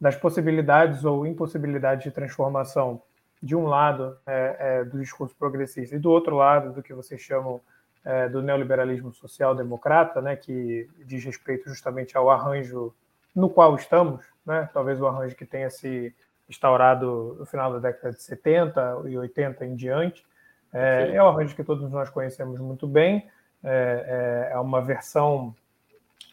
das 0.02 0.16
possibilidades 0.16 1.06
ou 1.06 1.28
impossibilidades 1.28 2.04
de 2.04 2.10
transformação, 2.10 3.00
de 3.44 3.56
um 3.56 3.68
lado 3.68 4.18
é, 4.26 4.56
é, 4.60 4.84
do 4.84 5.00
discurso 5.00 5.36
progressista 5.36 5.96
e 5.96 6.00
do 6.00 6.10
outro 6.10 6.36
lado 6.36 6.74
do 6.74 6.82
que 6.82 6.96
vocês 6.96 7.22
chamam 7.22 7.62
é, 8.04 8.28
do 8.28 8.42
neoliberalismo 8.42 9.14
social-democrata, 9.14 10.20
né, 10.20 10.36
que 10.36 10.90
diz 11.06 11.24
respeito 11.24 11.70
justamente 11.70 12.18
ao 12.18 12.32
arranjo 12.32 12.92
no 13.36 13.52
qual 13.52 13.76
estamos, 13.76 14.26
né, 14.44 14.68
talvez 14.74 15.00
o 15.00 15.06
arranjo 15.06 15.36
que 15.36 15.46
tenha 15.46 15.70
se 15.70 16.12
instaurado 16.50 17.36
no 17.40 17.46
final 17.46 17.74
da 17.74 17.80
década 17.80 18.14
de 18.14 18.22
70 18.22 19.04
e 19.08 19.18
80 19.18 19.66
em 19.66 19.76
diante, 19.76 20.26
é, 20.74 21.12
é 21.14 21.24
o 21.24 21.28
arranjo 21.28 21.56
que 21.56 21.64
todos 21.64 21.90
nós 21.90 22.10
conhecemos 22.10 22.60
muito 22.60 22.88
bem, 22.88 23.28
é, 23.64 24.50
é, 24.50 24.54
é 24.54 24.60
uma 24.60 24.82
versão 24.82 25.56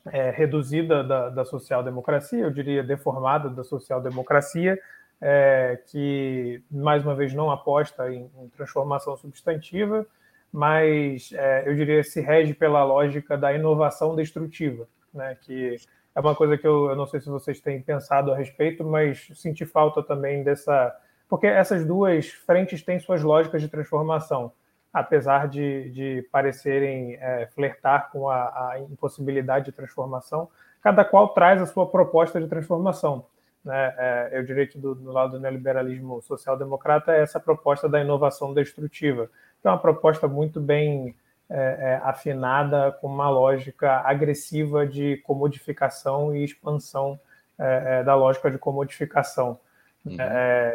é, 0.06 0.30
reduzida 0.30 1.02
da, 1.04 1.28
da 1.28 1.44
social-democracia, 1.44 2.40
eu 2.40 2.50
diria 2.50 2.82
deformada 2.82 3.48
da 3.48 3.62
social-democracia, 3.62 4.78
é, 5.20 5.78
que, 5.86 6.60
mais 6.68 7.04
uma 7.04 7.14
vez, 7.14 7.32
não 7.32 7.50
aposta 7.50 8.12
em, 8.12 8.28
em 8.38 8.48
transformação 8.48 9.16
substantiva, 9.16 10.04
mas 10.52 11.32
é, 11.32 11.62
eu 11.66 11.74
diria 11.74 12.02
se 12.02 12.20
rege 12.20 12.52
pela 12.52 12.84
lógica 12.84 13.38
da 13.38 13.52
inovação 13.52 14.16
destrutiva, 14.16 14.86
né, 15.14 15.36
que 15.40 15.76
é 16.14 16.20
uma 16.20 16.34
coisa 16.34 16.58
que 16.58 16.66
eu, 16.66 16.90
eu 16.90 16.96
não 16.96 17.06
sei 17.06 17.20
se 17.20 17.28
vocês 17.28 17.60
têm 17.60 17.80
pensado 17.80 18.32
a 18.32 18.36
respeito, 18.36 18.84
mas 18.84 19.28
senti 19.34 19.64
falta 19.64 20.02
também 20.02 20.42
dessa. 20.42 20.94
Porque 21.28 21.46
essas 21.46 21.86
duas 21.86 22.28
frentes 22.28 22.82
têm 22.82 22.98
suas 22.98 23.22
lógicas 23.22 23.62
de 23.62 23.68
transformação 23.68 24.52
apesar 24.92 25.48
de, 25.48 25.88
de 25.90 26.28
parecerem 26.30 27.14
é, 27.14 27.46
flertar 27.54 28.10
com 28.10 28.28
a, 28.28 28.72
a, 28.72 28.80
impossibilidade 28.80 29.66
de 29.66 29.72
transformação, 29.72 30.48
cada 30.82 31.04
qual 31.04 31.28
traz 31.28 31.62
a 31.62 31.66
sua 31.66 31.88
proposta 31.88 32.38
de 32.40 32.46
transformação. 32.46 33.24
Né? 33.64 33.94
É, 33.96 34.30
eu 34.32 34.44
diria 34.44 34.66
que 34.66 34.76
do, 34.76 34.94
do 34.94 35.10
lado 35.10 35.32
do 35.32 35.40
neoliberalismo 35.40 36.20
social-democrata 36.20 37.12
é 37.12 37.22
essa 37.22 37.40
proposta 37.40 37.88
da 37.88 38.00
inovação 38.00 38.52
destrutiva, 38.52 39.30
que 39.62 39.68
é 39.68 39.70
uma 39.70 39.78
proposta 39.78 40.28
muito 40.28 40.60
bem 40.60 41.14
é, 41.52 41.92
é 41.92 42.00
afinada 42.02 42.92
com 42.92 43.06
uma 43.06 43.28
lógica 43.28 44.00
agressiva 44.04 44.86
de 44.86 45.18
comodificação 45.18 46.34
e 46.34 46.44
expansão 46.44 47.18
é, 47.58 48.00
é, 48.00 48.04
da 48.04 48.14
lógica 48.14 48.50
de 48.50 48.58
comodificação, 48.58 49.58
uhum. 50.04 50.16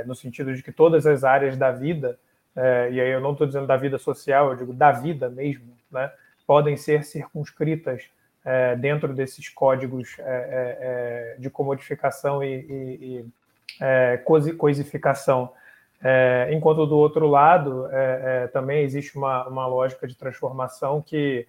no 0.05 0.15
sentido 0.15 0.55
de 0.55 0.63
que 0.63 0.71
todas 0.71 1.05
as 1.05 1.23
áreas 1.23 1.57
da 1.57 1.71
vida 1.71 2.17
é, 2.57 2.89
e 2.91 2.99
aí 2.99 3.11
eu 3.11 3.21
não 3.21 3.33
estou 3.33 3.45
dizendo 3.45 3.67
da 3.67 3.77
vida 3.77 3.99
social, 3.99 4.49
eu 4.49 4.55
digo 4.55 4.73
da 4.73 4.91
vida 4.91 5.29
mesmo, 5.29 5.77
né, 5.91 6.11
podem 6.47 6.75
ser 6.75 7.03
circunscritas 7.03 8.09
é, 8.43 8.75
dentro 8.75 9.13
desses 9.13 9.47
códigos 9.47 10.15
é, 10.17 10.23
é, 10.23 10.77
é 10.79 11.35
de 11.37 11.51
comodificação 11.51 12.43
e, 12.43 12.47
e, 12.47 13.19
e 13.19 13.25
é, 16.03 16.49
enquanto 16.51 16.85
do 16.85 16.97
outro 16.97 17.27
lado 17.27 17.87
também 18.53 18.83
existe 18.83 19.17
uma, 19.17 19.47
uma 19.47 19.65
lógica 19.65 20.07
de 20.07 20.15
transformação 20.15 21.01
que, 21.01 21.47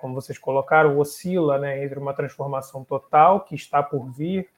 como 0.00 0.14
vocês 0.14 0.38
colocaram, 0.38 0.98
oscila 0.98 1.58
né, 1.58 1.84
entre 1.84 1.98
uma 1.98 2.14
transformação 2.14 2.82
total 2.82 3.40
que 3.40 3.54
está 3.54 3.82
por 3.82 4.10
vir 4.10 4.48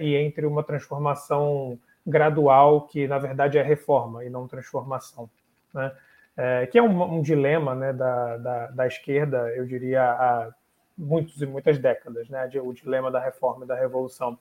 e 0.00 0.14
entre 0.14 0.46
uma 0.46 0.62
transformação 0.62 1.78
gradual, 2.06 2.82
que 2.82 3.08
na 3.08 3.18
verdade 3.18 3.58
é 3.58 3.62
reforma 3.62 4.24
e 4.24 4.30
não 4.30 4.46
transformação. 4.46 5.28
Né? 5.74 5.92
É, 6.36 6.66
que 6.66 6.78
é 6.78 6.82
um, 6.82 7.16
um 7.16 7.22
dilema 7.22 7.74
né, 7.74 7.92
da, 7.92 8.36
da, 8.36 8.66
da, 8.68 8.86
esquerda, 8.86 9.48
eu 9.56 9.64
diria, 9.64 10.02
há 10.02 10.50
muitos 10.96 11.40
e 11.40 11.46
muitas 11.46 11.78
décadas, 11.78 12.28
né, 12.28 12.48
o 12.62 12.72
dilema 12.72 13.10
da 13.10 13.18
reforma 13.18 13.64
e 13.64 13.68
da 13.68 13.74
revolução. 13.74 14.38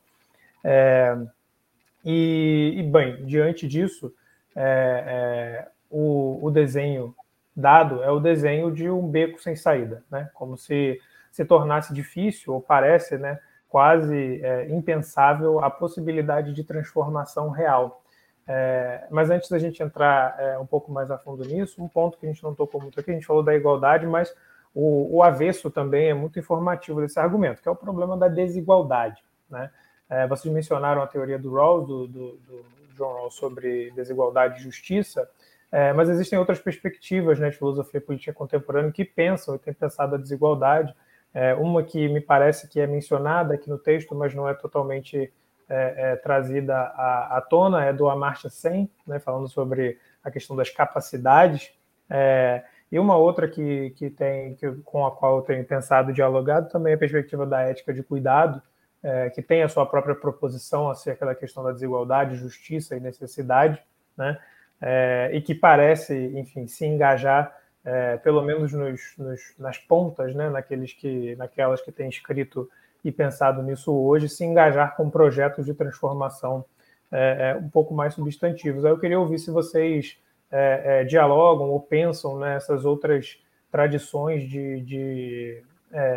E, 2.06 2.76
e, 2.78 2.84
bem, 2.84 3.26
diante 3.26 3.68
disso, 3.68 4.14
é, 4.56 5.66
é, 5.66 5.68
o, 5.90 6.40
o, 6.46 6.52
desenho 6.52 7.16
dado 7.56 8.04
é 8.04 8.12
o 8.12 8.20
desenho 8.20 8.72
de 8.72 8.90
um 8.90 9.08
beco 9.08 9.42
sem 9.42 9.56
saída, 9.56 10.04
né, 10.10 10.30
como 10.34 10.58
se 10.58 11.02
se 11.36 11.44
tornasse 11.44 11.94
difícil, 11.94 12.54
ou 12.54 12.62
parece, 12.62 13.18
né, 13.18 13.38
quase 13.68 14.42
é, 14.42 14.70
impensável 14.70 15.62
a 15.62 15.70
possibilidade 15.70 16.54
de 16.54 16.64
transformação 16.64 17.50
real. 17.50 18.02
É, 18.48 19.06
mas 19.12 19.30
antes 19.30 19.50
da 19.50 19.60
gente 19.60 19.84
entrar 19.84 20.40
é, 20.40 20.58
um 20.58 20.66
pouco 20.66 20.90
mais 20.94 21.12
a 21.12 21.18
fundo 21.18 21.44
nisso, 21.44 21.84
um 21.84 21.90
ponto 21.90 22.18
que 22.18 22.26
a 22.26 22.30
gente 22.30 22.42
não 22.42 22.56
tocou 22.56 22.80
muito 22.80 22.98
aqui, 22.98 23.12
a 23.12 23.14
gente 23.14 23.26
falou 23.26 23.44
da 23.44 23.54
igualdade, 23.54 24.08
mas 24.08 24.34
o, 24.74 25.18
o 25.18 25.22
avesso 25.22 25.70
também 25.70 26.10
é 26.10 26.14
muito 26.14 26.40
informativo 26.40 27.02
desse 27.02 27.20
argumento, 27.20 27.62
que 27.62 27.68
é 27.68 27.72
o 27.72 27.76
problema 27.76 28.16
da 28.16 28.30
desigualdade. 28.30 29.22
Né? 29.50 29.70
É, 30.10 30.28
vocês 30.28 30.54
mencionaram 30.54 31.02
a 31.02 31.08
teoria 31.08 31.40
do 31.40 31.54
Rawls, 31.54 31.88
do, 31.88 32.08
do, 32.08 32.32
do 32.38 32.66
John 32.96 33.14
Rawls, 33.14 33.36
sobre 33.36 33.92
desigualdade 33.92 34.60
e 34.60 34.64
justiça, 34.64 35.30
é, 35.72 35.92
mas 35.94 36.10
existem 36.10 36.38
outras 36.38 36.60
perspectivas 36.60 37.40
né, 37.40 37.50
de 37.50 37.58
filosofia 37.58 38.00
política 38.00 38.34
contemporânea 38.34 38.92
que 38.92 39.04
pensam 39.04 39.56
e 39.56 39.60
têm 39.60 39.74
pensado 39.74 40.16
a 40.16 40.18
desigualdade 40.18 40.96
é, 41.36 41.54
uma 41.54 41.84
que 41.84 42.08
me 42.08 42.22
parece 42.22 42.66
que 42.70 42.80
é 42.80 42.88
mencionada 42.88 43.56
aqui 43.56 43.70
no 43.70 43.78
texto, 43.78 44.16
mas 44.16 44.34
não 44.34 44.48
é 44.48 44.54
totalmente 44.54 45.34
é, 45.68 46.12
é, 46.12 46.16
trazida 46.16 46.74
à, 46.74 47.38
à, 47.38 47.42
tona, 47.42 47.84
é 47.84 47.92
do 47.92 48.10
Amartya 48.10 48.50
Sen, 48.50 48.90
né, 49.06 49.20
falando 49.20 49.50
sobre 49.50 50.00
a 50.24 50.32
questão 50.32 50.56
das 50.56 50.70
capacidades. 50.70 51.74
É, 52.10 52.64
e 52.90 52.98
uma 52.98 53.18
outra 53.18 53.50
que, 53.50 53.90
que 53.98 54.10
tem, 54.10 54.56
que, 54.56 54.72
com 54.86 55.06
a 55.06 55.12
qual 55.12 55.38
eu 55.38 55.42
tenho 55.42 55.66
pensado 55.66 56.14
dialogado 56.14 56.70
também 56.70 56.94
é 56.94 56.96
a 56.96 57.00
perspectiva 57.00 57.46
da 57.46 57.64
ética 57.64 57.94
de 57.94 58.02
cuidado, 58.02 58.62
é, 59.06 59.30
que 59.30 59.40
tem 59.40 59.62
a 59.62 59.70
sua 59.70 59.86
própria 59.86 60.16
proposição 60.16 60.90
acerca 60.90 61.28
da 61.28 61.36
questão 61.36 61.64
da 61.64 61.72
desigualdade, 61.72 62.38
justiça 62.38 62.98
e 62.98 63.00
necessidade, 63.00 63.80
né, 64.18 64.40
é, 64.82 65.30
e 65.32 65.42
que 65.42 65.54
parece, 65.54 66.16
enfim, 66.36 66.66
se 66.66 66.88
engajar 66.88 67.56
é, 67.84 68.18
pelo 68.18 68.42
menos 68.42 68.74
nos, 68.74 69.14
nos, 69.16 69.42
nas 69.60 69.78
pontas, 69.78 70.34
né, 70.34 70.50
naqueles 70.50 70.92
que, 70.92 71.36
naquelas 71.36 71.82
que 71.82 71.92
têm 71.92 72.10
escrito 72.10 72.68
e 73.04 73.12
pensado 73.12 73.62
nisso 73.62 73.94
hoje, 73.94 74.28
se 74.28 74.44
engajar 74.44 74.96
com 74.96 75.08
projetos 75.08 75.68
de 75.68 75.76
transformação 75.76 76.66
é, 77.12 77.52
é, 77.52 77.56
um 77.56 77.70
pouco 77.70 77.94
mais 77.94 78.16
substantivos. 78.16 78.84
Aí 78.84 78.92
eu 78.92 78.98
queria 78.98 79.20
ouvir 79.20 79.38
se 79.38 79.52
vocês 79.52 80.18
é, 80.50 81.04
dialogam 81.04 81.70
ou 81.70 81.80
pensam 81.80 82.40
nessas 82.40 82.86
outras 82.86 83.38
tradições 83.72 84.50
de, 84.50 84.82
de, 84.82 85.64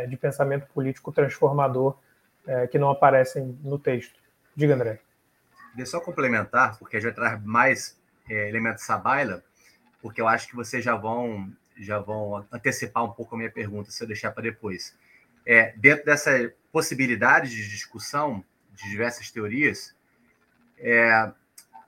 de 0.08 0.16
pensamento 0.16 0.66
político 0.72 1.12
transformador 1.12 1.94
que 2.70 2.78
não 2.78 2.90
aparecem 2.90 3.58
no 3.62 3.78
texto. 3.78 4.18
Diga, 4.56 4.74
André. 4.74 5.00
Eu 5.76 5.86
só 5.86 6.00
complementar, 6.00 6.78
porque 6.78 6.98
vai 6.98 7.12
trazer 7.12 7.40
mais 7.44 7.98
elementos 8.28 8.86
da 8.86 8.98
baila, 8.98 9.44
porque 10.00 10.20
eu 10.20 10.28
acho 10.28 10.48
que 10.48 10.56
vocês 10.56 10.84
já 10.84 10.94
vão 10.94 11.52
já 11.78 11.98
vão 11.98 12.44
antecipar 12.50 13.04
um 13.04 13.12
pouco 13.12 13.34
a 13.34 13.38
minha 13.38 13.50
pergunta, 13.50 13.90
se 13.90 14.02
eu 14.02 14.06
deixar 14.08 14.32
para 14.32 14.42
depois. 14.42 14.96
É, 15.46 15.72
dentro 15.76 16.04
dessa 16.04 16.52
possibilidade 16.72 17.50
de 17.50 17.68
discussão 17.68 18.44
de 18.72 18.88
diversas 18.90 19.30
teorias, 19.30 19.94
é, 20.78 21.32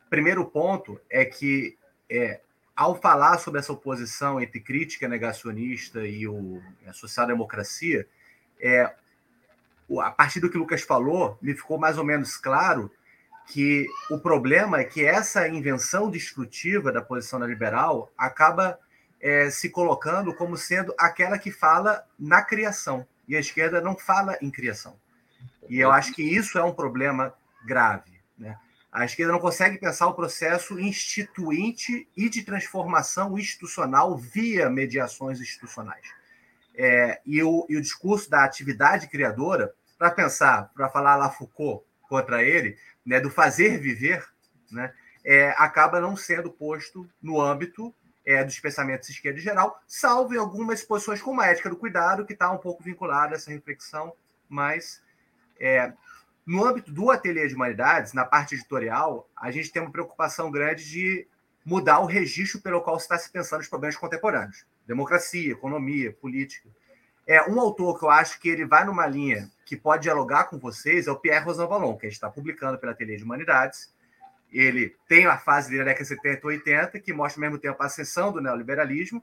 primeiro 0.08 0.44
ponto 0.46 1.00
é 1.10 1.24
que 1.24 1.76
é, 2.08 2.40
ao 2.74 3.00
falar 3.00 3.38
sobre 3.38 3.60
essa 3.60 3.72
oposição 3.72 4.40
entre 4.40 4.60
crítica 4.60 5.06
negacionista 5.06 6.06
e 6.06 6.26
o, 6.26 6.62
a 6.86 6.92
social-democracia, 6.92 8.06
é, 8.60 8.94
a 9.98 10.10
partir 10.10 10.40
do 10.40 10.50
que 10.50 10.56
o 10.56 10.60
Lucas 10.60 10.82
falou, 10.82 11.38
me 11.40 11.54
ficou 11.54 11.78
mais 11.78 11.98
ou 11.98 12.04
menos 12.04 12.36
claro 12.36 12.90
que 13.46 13.86
o 14.10 14.18
problema 14.18 14.78
é 14.78 14.84
que 14.84 15.04
essa 15.04 15.48
invenção 15.48 16.10
destrutiva 16.10 16.92
da 16.92 17.02
posição 17.02 17.38
neoliberal 17.38 18.12
acaba 18.16 18.78
é, 19.20 19.50
se 19.50 19.68
colocando 19.68 20.34
como 20.34 20.56
sendo 20.56 20.94
aquela 20.98 21.38
que 21.38 21.50
fala 21.50 22.04
na 22.18 22.42
criação, 22.42 23.06
e 23.26 23.36
a 23.36 23.40
esquerda 23.40 23.80
não 23.80 23.96
fala 23.96 24.38
em 24.40 24.50
criação. 24.50 24.96
E 25.68 25.78
eu 25.78 25.90
acho 25.90 26.12
que 26.12 26.22
isso 26.22 26.58
é 26.58 26.64
um 26.64 26.74
problema 26.74 27.34
grave. 27.64 28.20
Né? 28.38 28.56
A 28.90 29.04
esquerda 29.04 29.32
não 29.32 29.38
consegue 29.38 29.78
pensar 29.78 30.08
o 30.08 30.14
processo 30.14 30.80
instituinte 30.80 32.08
e 32.16 32.28
de 32.28 32.42
transformação 32.42 33.38
institucional 33.38 34.16
via 34.16 34.68
mediações 34.68 35.40
institucionais. 35.40 36.06
É, 36.74 37.20
e, 37.26 37.42
o, 37.42 37.66
e 37.68 37.76
o 37.76 37.80
discurso 37.80 38.30
da 38.30 38.42
atividade 38.42 39.06
criadora, 39.06 39.72
para 40.00 40.10
pensar, 40.10 40.72
para 40.72 40.88
falar 40.88 41.14
lá 41.16 41.28
Foucault 41.28 41.84
contra 42.08 42.42
ele, 42.42 42.78
né, 43.04 43.20
do 43.20 43.28
fazer 43.28 43.78
viver, 43.78 44.26
né, 44.72 44.94
é, 45.22 45.50
acaba 45.58 46.00
não 46.00 46.16
sendo 46.16 46.50
posto 46.50 47.06
no 47.20 47.38
âmbito 47.38 47.94
é, 48.24 48.42
dos 48.42 48.58
pensamentos 48.58 49.10
esquerda 49.10 49.38
em 49.38 49.42
geral, 49.42 49.78
salvo 49.86 50.34
em 50.34 50.38
algumas 50.38 50.82
posições 50.82 51.20
como 51.20 51.42
a 51.42 51.48
ética 51.48 51.68
do 51.68 51.76
cuidado, 51.76 52.24
que 52.24 52.32
está 52.32 52.50
um 52.50 52.56
pouco 52.56 52.82
vinculada 52.82 53.34
a 53.34 53.36
essa 53.36 53.50
reflexão, 53.50 54.14
mas 54.48 55.02
é, 55.60 55.92
no 56.46 56.64
âmbito 56.64 56.90
do 56.90 57.10
ateliê 57.10 57.46
de 57.46 57.54
humanidades, 57.54 58.14
na 58.14 58.24
parte 58.24 58.54
editorial, 58.54 59.28
a 59.36 59.50
gente 59.50 59.70
tem 59.70 59.82
uma 59.82 59.92
preocupação 59.92 60.50
grande 60.50 60.82
de 60.88 61.28
mudar 61.62 61.98
o 61.98 62.06
registro 62.06 62.62
pelo 62.62 62.80
qual 62.80 62.98
se 62.98 63.04
está 63.04 63.18
se 63.18 63.30
pensando 63.30 63.60
os 63.60 63.68
problemas 63.68 63.96
contemporâneos. 63.96 64.64
Democracia, 64.86 65.52
economia, 65.52 66.10
política. 66.10 66.70
É 67.30 67.48
um 67.48 67.60
autor 67.60 67.96
que 67.96 68.04
eu 68.04 68.10
acho 68.10 68.40
que 68.40 68.48
ele 68.48 68.64
vai 68.64 68.84
numa 68.84 69.06
linha 69.06 69.48
que 69.64 69.76
pode 69.76 70.02
dialogar 70.02 70.46
com 70.46 70.58
vocês 70.58 71.06
é 71.06 71.12
o 71.12 71.16
Pierre 71.16 71.44
Rosanvallon, 71.44 71.96
que 71.96 72.06
a 72.06 72.08
gente 72.08 72.16
está 72.16 72.28
publicando 72.28 72.76
pela 72.76 72.90
Ateliê 72.90 73.16
de 73.16 73.22
Humanidades. 73.22 73.94
Ele 74.52 74.96
tem 75.06 75.26
a 75.26 75.38
fase 75.38 75.70
da 75.78 75.84
década 75.84 76.02
de 76.02 76.08
70 76.08 76.40
e 76.42 76.44
80, 76.44 76.98
que 76.98 77.12
mostra 77.12 77.38
ao 77.38 77.42
mesmo 77.42 77.62
tempo 77.62 77.80
a 77.80 77.86
ascensão 77.86 78.32
do 78.32 78.40
neoliberalismo, 78.40 79.22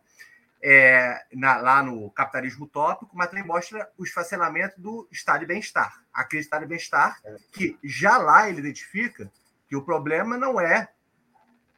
é, 0.64 1.22
na, 1.34 1.58
lá 1.58 1.84
no 1.84 2.10
capitalismo 2.12 2.64
utópico, 2.64 3.12
mas 3.14 3.28
também 3.28 3.44
mostra 3.44 3.92
o 3.98 4.06
esfacelamento 4.06 4.80
do 4.80 5.06
estado 5.12 5.42
de 5.42 5.48
bem-estar. 5.48 6.02
A 6.14 6.24
crise 6.24 6.46
do 6.46 6.48
estado 6.48 6.62
de 6.62 6.68
bem-estar, 6.70 7.22
que 7.52 7.78
já 7.84 8.18
lá 8.18 8.48
ele 8.48 8.60
identifica 8.60 9.30
que 9.68 9.76
o 9.76 9.84
problema 9.84 10.38
não 10.38 10.62
é, 10.62 10.88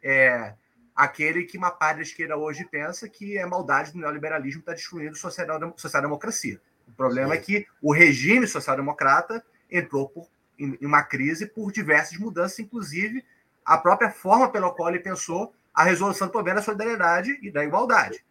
é 0.00 0.54
aquele 1.00 1.44
que 1.44 1.56
uma 1.56 1.70
parte 1.70 1.96
da 1.96 2.02
esquerda 2.02 2.36
hoje 2.36 2.62
pensa 2.62 3.08
que 3.08 3.38
é 3.38 3.46
maldade 3.46 3.90
do 3.90 3.98
neoliberalismo 3.98 4.60
está 4.60 4.74
destruindo 4.74 5.12
a 5.12 5.72
social-democracia. 5.78 6.60
O 6.86 6.92
problema 6.92 7.34
Sim. 7.34 7.38
é 7.38 7.42
que 7.42 7.66
o 7.80 7.90
regime 7.90 8.46
social-democrata 8.46 9.42
entrou 9.70 10.10
por, 10.10 10.28
em, 10.58 10.76
em 10.78 10.84
uma 10.84 11.02
crise 11.02 11.46
por 11.46 11.72
diversas 11.72 12.18
mudanças, 12.18 12.58
inclusive 12.58 13.24
a 13.64 13.78
própria 13.78 14.10
forma 14.10 14.52
pela 14.52 14.70
qual 14.74 14.90
ele 14.90 14.98
pensou 14.98 15.54
a 15.72 15.84
resolução 15.84 16.26
do 16.28 16.32
problema 16.32 16.58
da 16.58 16.64
solidariedade 16.64 17.38
e 17.40 17.50
da 17.50 17.64
igualdade. 17.64 18.22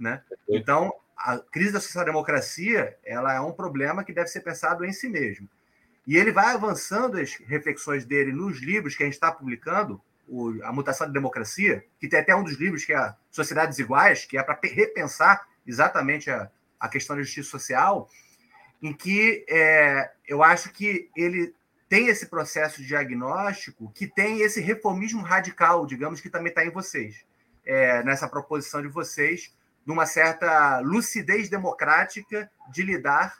Né? 0.00 0.20
Então, 0.48 0.92
a 1.16 1.38
crise 1.38 1.72
da 1.72 1.80
social-democracia 1.80 2.96
ela 3.04 3.34
é 3.34 3.40
um 3.40 3.52
problema 3.52 4.02
que 4.02 4.12
deve 4.12 4.26
ser 4.26 4.40
pensado 4.40 4.84
em 4.84 4.92
si 4.92 5.08
mesmo. 5.08 5.48
E 6.04 6.16
ele 6.16 6.32
vai 6.32 6.54
avançando 6.54 7.20
as 7.20 7.36
reflexões 7.36 8.04
dele 8.04 8.32
nos 8.32 8.58
livros 8.58 8.96
que 8.96 9.04
a 9.04 9.06
gente 9.06 9.14
está 9.14 9.30
publicando, 9.30 10.00
o, 10.28 10.62
A 10.62 10.72
Mutação 10.72 11.06
da 11.06 11.12
Democracia, 11.12 11.84
que 11.98 12.08
tem 12.08 12.20
até 12.20 12.34
um 12.34 12.42
dos 12.42 12.54
livros 12.54 12.84
que 12.84 12.92
é 12.92 13.14
Sociedades 13.30 13.78
Iguais, 13.78 14.24
que 14.24 14.36
é 14.38 14.42
para 14.42 14.58
repensar 14.62 15.46
exatamente 15.66 16.30
a, 16.30 16.50
a 16.78 16.88
questão 16.88 17.16
da 17.16 17.22
justiça 17.22 17.50
social, 17.50 18.08
em 18.82 18.92
que 18.92 19.44
é, 19.48 20.10
eu 20.26 20.42
acho 20.42 20.70
que 20.70 21.10
ele 21.16 21.54
tem 21.88 22.08
esse 22.08 22.26
processo 22.26 22.82
diagnóstico 22.82 23.90
que 23.94 24.06
tem 24.06 24.40
esse 24.40 24.60
reformismo 24.60 25.22
radical, 25.22 25.86
digamos, 25.86 26.20
que 26.20 26.30
também 26.30 26.48
está 26.48 26.64
em 26.64 26.70
vocês, 26.70 27.24
é, 27.64 28.02
nessa 28.02 28.28
proposição 28.28 28.82
de 28.82 28.88
vocês, 28.88 29.54
numa 29.84 30.04
certa 30.04 30.80
lucidez 30.80 31.48
democrática 31.48 32.50
de 32.70 32.82
lidar 32.82 33.38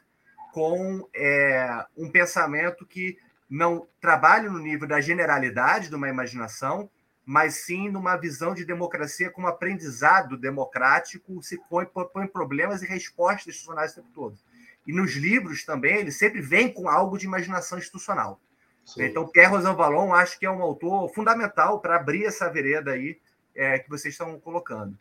com 0.53 1.07
é, 1.15 1.85
um 1.97 2.11
pensamento 2.11 2.87
que 2.87 3.19
não 3.49 3.87
trabalha 4.01 4.51
no 4.51 4.59
nível 4.59 4.89
da 4.89 5.01
generalidade 5.01 5.89
de 5.89 5.95
uma 5.95 6.09
imaginação, 6.09 6.91
mas 7.25 7.55
sim 7.55 7.89
numa 7.91 8.17
visão 8.17 8.55
de 8.55 8.65
democracia 8.65 9.31
como 9.31 9.47
aprendizado 9.47 10.37
democrático, 10.37 11.43
se 11.43 11.59
põe, 11.69 11.87
põe 11.87 12.27
problemas 12.27 12.83
e 12.83 12.87
respostas 12.87 13.49
institucionais 13.49 13.93
o 13.93 13.97
tempo 13.97 14.09
todo. 14.15 14.39
E 14.87 14.93
nos 14.93 15.15
livros 15.15 15.65
também, 15.65 15.97
ele 15.97 16.13
sempre 16.13 16.41
vem 16.41 16.73
com 16.73 16.89
algo 16.89 17.19
de 17.19 17.27
imaginação 17.27 17.79
institucional. 17.79 18.41
Sim. 18.85 19.03
Então, 19.03 19.27
Pierre 19.27 19.51
Rosanvallon 19.51 20.15
acho 20.15 20.39
que 20.39 20.47
é 20.47 20.51
um 20.51 20.63
autor 20.63 21.13
fundamental 21.13 21.81
para 21.81 21.97
abrir 21.97 22.25
essa 22.25 22.49
vereda 22.49 22.93
aí 22.93 23.19
é, 23.55 23.81
que 23.81 23.91
vocês 23.91 24.15
estão 24.15 24.39
colocando. 24.39 24.97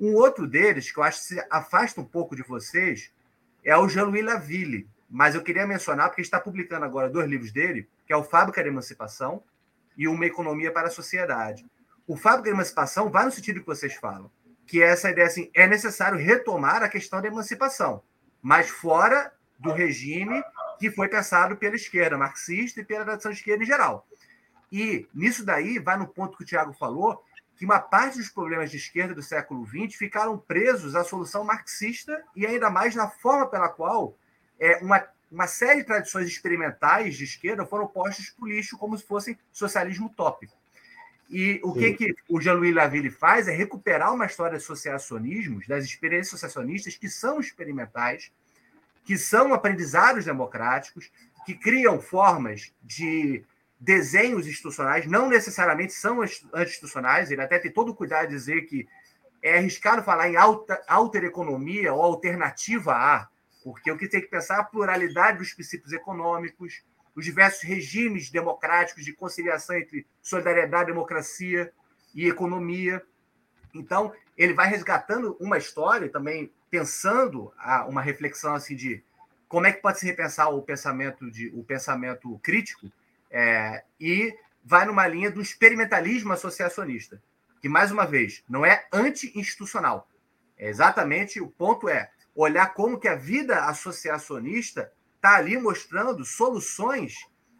Um 0.00 0.14
outro 0.14 0.46
deles, 0.46 0.90
que 0.90 0.98
eu 0.98 1.04
acho 1.04 1.20
que 1.20 1.26
se 1.26 1.46
afasta 1.50 2.00
um 2.00 2.04
pouco 2.04 2.34
de 2.34 2.42
vocês, 2.42 3.12
é 3.62 3.76
o 3.76 3.88
Jean-Louis 3.88 4.24
Laville. 4.24 4.88
Mas 5.08 5.34
eu 5.34 5.42
queria 5.42 5.66
mencionar, 5.66 6.08
porque 6.08 6.22
está 6.22 6.40
publicando 6.40 6.84
agora 6.84 7.08
dois 7.08 7.28
livros 7.28 7.52
dele, 7.52 7.88
que 8.06 8.12
é 8.12 8.16
o 8.16 8.24
Fábrica 8.24 8.62
de 8.62 8.68
Emancipação 8.68 9.42
e 9.96 10.08
Uma 10.08 10.26
Economia 10.26 10.72
para 10.72 10.88
a 10.88 10.90
Sociedade. 10.90 11.64
O 12.06 12.16
Fábrica 12.16 12.50
de 12.50 12.56
Emancipação 12.56 13.10
vai 13.10 13.24
no 13.24 13.32
sentido 13.32 13.60
que 13.60 13.66
vocês 13.66 13.94
falam, 13.94 14.30
que 14.66 14.82
é 14.82 14.86
essa 14.86 15.10
ideia 15.10 15.26
assim, 15.26 15.50
é 15.54 15.66
necessário 15.66 16.18
retomar 16.18 16.82
a 16.82 16.88
questão 16.88 17.20
da 17.20 17.28
emancipação, 17.28 18.02
mas 18.42 18.68
fora 18.68 19.32
do 19.58 19.72
regime 19.72 20.42
que 20.78 20.90
foi 20.90 21.08
pensado 21.08 21.56
pela 21.56 21.76
esquerda 21.76 22.18
marxista 22.18 22.80
e 22.80 22.84
pela 22.84 23.04
tradição 23.04 23.32
esquerda 23.32 23.62
em 23.62 23.66
geral. 23.66 24.06
E 24.70 25.08
nisso 25.14 25.44
daí 25.44 25.78
vai 25.78 25.96
no 25.96 26.06
ponto 26.06 26.36
que 26.36 26.42
o 26.42 26.46
Tiago 26.46 26.72
falou, 26.72 27.24
que 27.56 27.64
uma 27.64 27.80
parte 27.80 28.18
dos 28.18 28.28
problemas 28.28 28.70
de 28.70 28.76
esquerda 28.76 29.14
do 29.14 29.22
século 29.22 29.66
XX 29.66 29.96
ficaram 29.96 30.36
presos 30.36 30.94
à 30.94 31.02
solução 31.02 31.42
marxista 31.42 32.22
e 32.34 32.46
ainda 32.46 32.68
mais 32.68 32.94
na 32.94 33.08
forma 33.08 33.46
pela 33.46 33.68
qual 33.68 34.14
é, 34.58 34.78
uma 34.78 35.06
uma 35.30 35.46
série 35.46 35.80
de 35.80 35.86
tradições 35.86 36.28
experimentais 36.28 37.16
de 37.16 37.24
esquerda 37.24 37.66
foram 37.66 37.86
postas 37.86 38.30
para 38.30 38.44
o 38.44 38.48
lixo 38.48 38.78
como 38.78 38.96
se 38.96 39.04
fossem 39.04 39.38
socialismo 39.52 40.06
utópico. 40.06 40.56
E 41.28 41.60
o 41.64 41.72
que, 41.72 41.92
que 41.94 42.14
o 42.28 42.40
Jean-Louis 42.40 42.74
Laville 42.74 43.10
faz 43.10 43.48
é 43.48 43.52
recuperar 43.52 44.14
uma 44.14 44.26
história 44.26 44.56
de 44.56 44.62
associacionismos, 44.62 45.66
das 45.66 45.84
experiências 45.84 46.34
associacionistas 46.34 46.96
que 46.96 47.08
são 47.08 47.40
experimentais, 47.40 48.30
que 49.04 49.18
são 49.18 49.52
aprendizados 49.52 50.24
democráticos, 50.24 51.10
que 51.44 51.54
criam 51.54 52.00
formas 52.00 52.72
de 52.82 53.44
desenhos 53.78 54.46
institucionais, 54.46 55.06
não 55.06 55.28
necessariamente 55.28 55.92
são 55.92 56.22
institucionais, 56.24 57.30
ele 57.30 57.42
até 57.42 57.58
tem 57.58 57.72
todo 57.72 57.90
o 57.90 57.94
cuidado 57.94 58.28
de 58.28 58.34
dizer 58.34 58.62
que 58.62 58.88
é 59.42 59.58
arriscado 59.58 60.02
falar 60.02 60.30
em 60.30 60.36
alta, 60.36 60.80
alter 60.88 61.24
economia 61.24 61.92
ou 61.92 62.02
alternativa 62.02 62.94
a, 62.94 63.28
porque 63.66 63.90
o 63.90 63.98
que 63.98 64.06
tem 64.06 64.20
que 64.20 64.28
pensar 64.28 64.58
é 64.58 64.60
a 64.60 64.62
pluralidade 64.64 65.38
dos 65.38 65.52
princípios 65.52 65.92
econômicos, 65.92 66.84
os 67.16 67.24
diversos 67.24 67.62
regimes 67.62 68.30
democráticos 68.30 69.04
de 69.04 69.12
conciliação 69.12 69.76
entre 69.76 70.06
solidariedade, 70.22 70.92
democracia 70.92 71.72
e 72.14 72.28
economia. 72.28 73.02
Então, 73.74 74.12
ele 74.38 74.54
vai 74.54 74.68
resgatando 74.68 75.36
uma 75.40 75.58
história 75.58 76.08
também 76.08 76.52
pensando 76.70 77.52
uma 77.88 78.00
reflexão 78.00 78.54
assim 78.54 78.76
de 78.76 79.02
como 79.48 79.66
é 79.66 79.72
que 79.72 79.82
pode 79.82 79.98
se 79.98 80.06
repensar 80.06 80.48
o 80.50 80.62
pensamento 80.62 81.28
de 81.28 81.48
o 81.48 81.64
pensamento 81.64 82.38
crítico 82.44 82.88
é, 83.28 83.82
e 83.98 84.32
vai 84.64 84.84
numa 84.84 85.08
linha 85.08 85.30
do 85.30 85.42
experimentalismo 85.42 86.32
associacionista 86.32 87.20
que 87.60 87.68
mais 87.68 87.90
uma 87.90 88.06
vez 88.06 88.44
não 88.48 88.64
é 88.64 88.86
anti-institucional 88.92 90.08
é 90.56 90.68
exatamente 90.68 91.40
o 91.40 91.48
ponto 91.48 91.88
é 91.88 92.10
olhar 92.36 92.74
como 92.74 93.00
que 93.00 93.08
a 93.08 93.14
vida 93.14 93.64
associacionista 93.64 94.92
está 95.16 95.36
ali 95.36 95.58
mostrando 95.58 96.24
soluções 96.24 97.14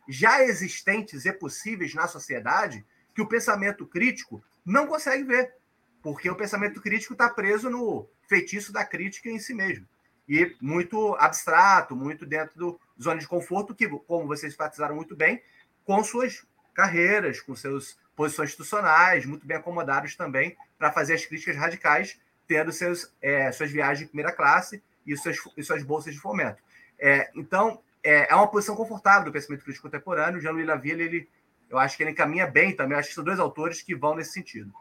já 0.08 0.42
existentes 0.42 1.24
e 1.24 1.32
possíveis 1.32 1.94
na 1.94 2.06
sociedade 2.06 2.84
que 3.14 3.22
o 3.22 3.26
pensamento 3.26 3.86
crítico 3.86 4.44
não 4.64 4.86
consegue 4.86 5.24
ver, 5.24 5.54
porque 6.02 6.28
o 6.28 6.36
pensamento 6.36 6.80
crítico 6.80 7.14
está 7.14 7.28
preso 7.30 7.70
no 7.70 8.08
feitiço 8.28 8.72
da 8.72 8.84
crítica 8.84 9.30
em 9.30 9.38
si 9.38 9.54
mesmo. 9.54 9.88
E 10.28 10.54
muito 10.60 11.14
abstrato, 11.16 11.96
muito 11.96 12.26
dentro 12.26 12.56
do 12.58 12.80
zona 13.00 13.20
de 13.20 13.26
conforto 13.26 13.74
que, 13.74 13.88
como 13.88 14.26
vocês 14.26 14.52
enfatizaram 14.52 14.94
muito 14.94 15.16
bem, 15.16 15.42
com 15.84 16.02
suas 16.04 16.44
carreiras, 16.74 17.40
com 17.40 17.56
seus 17.56 17.98
posições 18.14 18.50
institucionais, 18.50 19.24
muito 19.24 19.46
bem 19.46 19.56
acomodados 19.56 20.14
também 20.16 20.56
para 20.78 20.92
fazer 20.92 21.14
as 21.14 21.24
críticas 21.24 21.56
radicais 21.56 22.18
tendo 22.46 22.72
seus, 22.72 23.12
é, 23.20 23.50
suas 23.52 23.70
viagens 23.70 24.00
de 24.00 24.06
primeira 24.06 24.32
classe 24.32 24.82
e 25.06 25.16
suas, 25.16 25.36
e 25.56 25.62
suas 25.62 25.82
bolsas 25.82 26.14
de 26.14 26.20
fomento. 26.20 26.62
É, 26.98 27.30
então, 27.34 27.80
é, 28.02 28.30
é, 28.30 28.34
uma 28.34 28.48
posição 28.48 28.76
confortável 28.76 29.24
do 29.24 29.32
pensamento 29.32 29.64
crítico 29.64 29.88
contemporâneo. 29.88 30.40
Jean-Louis 30.40 30.66
Laville, 30.66 31.02
ele, 31.02 31.28
eu 31.68 31.78
acho 31.78 31.96
que 31.96 32.02
ele 32.02 32.10
encaminha 32.10 32.46
bem 32.46 32.74
também. 32.74 32.96
Acho 32.96 33.08
que 33.08 33.14
são 33.14 33.24
dois 33.24 33.38
autores 33.38 33.82
que 33.82 33.94
vão 33.94 34.14
nesse 34.14 34.32
sentido. 34.32 34.72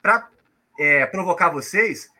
Para 0.00 0.28
é, 0.78 1.06
provocar 1.06 1.48
vocês, 1.48 2.10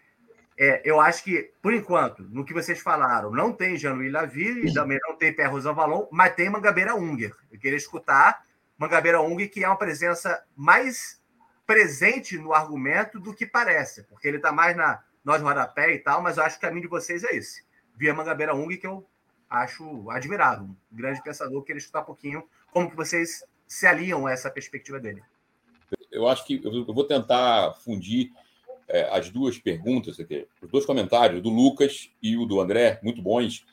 é, 0.58 0.80
eu 0.84 1.00
acho 1.00 1.24
que, 1.24 1.50
por 1.60 1.72
enquanto, 1.72 2.22
no 2.24 2.44
que 2.44 2.54
vocês 2.54 2.80
falaram, 2.80 3.30
não 3.30 3.52
tem 3.52 3.76
Jean-Louis 3.76 4.12
Laville 4.12 4.68
e 4.68 4.74
também 4.74 4.98
não 5.02 5.16
tem 5.16 5.32
Pierre 5.32 5.50
Rosanvallon, 5.50 6.06
mas 6.10 6.34
tem 6.34 6.50
Mangabeira 6.50 6.94
Unger. 6.94 7.34
Eu 7.50 7.58
queria 7.58 7.76
escutar 7.76 8.44
Mangabeira 8.82 9.20
Ung, 9.20 9.46
que 9.48 9.62
é 9.62 9.68
uma 9.68 9.76
presença 9.76 10.42
mais 10.56 11.21
presente 11.66 12.36
no 12.38 12.52
argumento 12.52 13.18
do 13.20 13.34
que 13.34 13.46
parece, 13.46 14.02
porque 14.04 14.28
ele 14.28 14.38
está 14.38 14.52
mais 14.52 14.76
na 14.76 15.02
nós 15.24 15.40
rodapé 15.40 15.94
e 15.94 15.98
tal, 15.98 16.20
mas 16.20 16.36
eu 16.36 16.42
acho 16.42 16.58
que 16.58 16.64
o 16.64 16.68
caminho 16.68 16.82
de 16.82 16.88
vocês 16.88 17.22
é 17.22 17.36
esse. 17.36 17.62
Via 17.96 18.12
Mangabeira 18.12 18.54
Ung, 18.54 18.76
que 18.76 18.86
eu 18.86 19.06
acho 19.48 20.10
admirável, 20.10 20.64
um 20.64 20.76
grande 20.90 21.22
pensador, 21.22 21.62
queria 21.62 21.78
escutar 21.78 22.00
um 22.00 22.06
pouquinho 22.06 22.42
como 22.72 22.90
que 22.90 22.96
vocês 22.96 23.44
se 23.66 23.86
aliam 23.86 24.26
a 24.26 24.32
essa 24.32 24.50
perspectiva 24.50 24.98
dele. 24.98 25.22
Eu 26.10 26.26
acho 26.26 26.44
que 26.44 26.60
eu 26.64 26.92
vou 26.92 27.04
tentar 27.04 27.74
fundir 27.84 28.32
é, 28.88 29.08
as 29.16 29.30
duas 29.30 29.58
perguntas 29.58 30.18
os 30.60 30.70
dois 30.70 30.84
comentários, 30.84 31.42
do 31.42 31.50
Lucas 31.50 32.10
e 32.22 32.36
o 32.36 32.44
do 32.44 32.60
André, 32.60 32.98
muito 33.02 33.22
bons, 33.22 33.64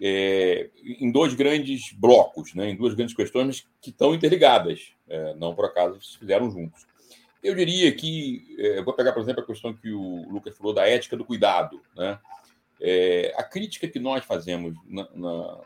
é, 0.00 0.70
em 0.82 1.10
dois 1.10 1.34
grandes 1.34 1.92
blocos, 1.92 2.54
né, 2.54 2.68
em 2.68 2.76
duas 2.76 2.94
grandes 2.94 3.14
questões 3.14 3.66
que 3.80 3.90
estão 3.90 4.14
interligadas, 4.14 4.92
é, 5.08 5.34
não 5.34 5.54
por 5.54 5.64
acaso 5.64 6.00
se 6.00 6.18
fizeram 6.18 6.50
juntos. 6.50 6.86
Eu 7.42 7.54
diria 7.54 7.92
que, 7.92 8.54
é, 8.58 8.82
vou 8.82 8.94
pegar, 8.94 9.12
por 9.12 9.20
exemplo, 9.20 9.42
a 9.42 9.46
questão 9.46 9.74
que 9.74 9.90
o 9.90 10.28
Lucas 10.30 10.56
falou 10.56 10.72
da 10.72 10.86
ética 10.86 11.16
do 11.16 11.24
cuidado. 11.24 11.80
Né? 11.96 12.18
É, 12.80 13.34
a 13.36 13.42
crítica 13.42 13.88
que 13.88 13.98
nós 13.98 14.24
fazemos 14.24 14.74
na, 14.86 15.08
na, 15.12 15.60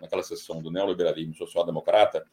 naquela 0.00 0.22
sessão 0.22 0.62
do 0.62 0.70
neoliberalismo 0.70 1.34
social-democrata, 1.34 2.24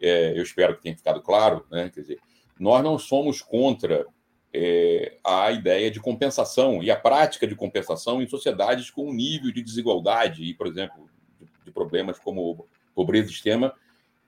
é, 0.00 0.36
eu 0.36 0.42
espero 0.42 0.74
que 0.74 0.82
tenha 0.82 0.96
ficado 0.96 1.22
claro, 1.22 1.64
né? 1.70 1.88
quer 1.88 2.00
dizer, 2.00 2.18
nós 2.58 2.82
não 2.82 2.98
somos 2.98 3.40
contra 3.40 4.06
é, 4.52 5.16
a 5.24 5.52
ideia 5.52 5.90
de 5.90 6.00
compensação 6.00 6.82
e 6.82 6.90
a 6.90 6.96
prática 6.96 7.46
de 7.46 7.54
compensação 7.54 8.20
em 8.20 8.26
sociedades 8.26 8.90
com 8.90 9.08
um 9.08 9.12
nível 9.14 9.52
de 9.52 9.62
desigualdade 9.62 10.42
e, 10.42 10.52
por 10.52 10.66
exemplo, 10.66 11.08
de, 11.38 11.46
de 11.64 11.70
problemas 11.70 12.18
como 12.18 12.66
pobreza 12.92 13.30
extrema 13.30 13.72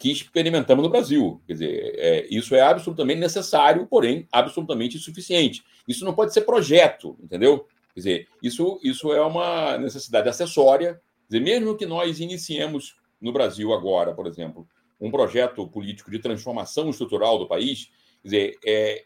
que 0.05 0.13
experimentamos 0.13 0.85
no 0.85 0.91
Brasil. 0.91 1.41
Quer 1.47 1.53
dizer, 1.55 1.95
é, 1.97 2.27
isso 2.31 2.55
é 2.55 2.61
absolutamente 2.61 3.21
necessário, 3.21 3.87
porém 3.87 4.29
absolutamente 4.31 4.99
insuficiente. 4.99 5.65
Isso 5.89 6.05
não 6.05 6.13
pode 6.13 6.35
ser 6.35 6.43
projeto, 6.43 7.17
entendeu? 7.23 7.61
Quer 7.95 8.01
dizer, 8.01 8.29
isso, 8.43 8.79
isso 8.83 9.11
é 9.15 9.23
uma 9.23 9.79
necessidade 9.79 10.29
acessória. 10.29 11.01
Quer 11.27 11.39
dizer, 11.39 11.41
mesmo 11.41 11.75
que 11.75 11.87
nós 11.87 12.21
iniciemos 12.21 12.97
no 13.19 13.33
Brasil 13.33 13.73
agora, 13.73 14.13
por 14.13 14.27
exemplo, 14.27 14.69
um 15.01 15.11
projeto 15.11 15.67
político 15.67 16.11
de 16.11 16.19
transformação 16.19 16.91
estrutural 16.91 17.39
do 17.39 17.49
país, 17.49 17.89
quer 18.21 18.29
dizer, 18.29 18.59
é, 18.67 19.05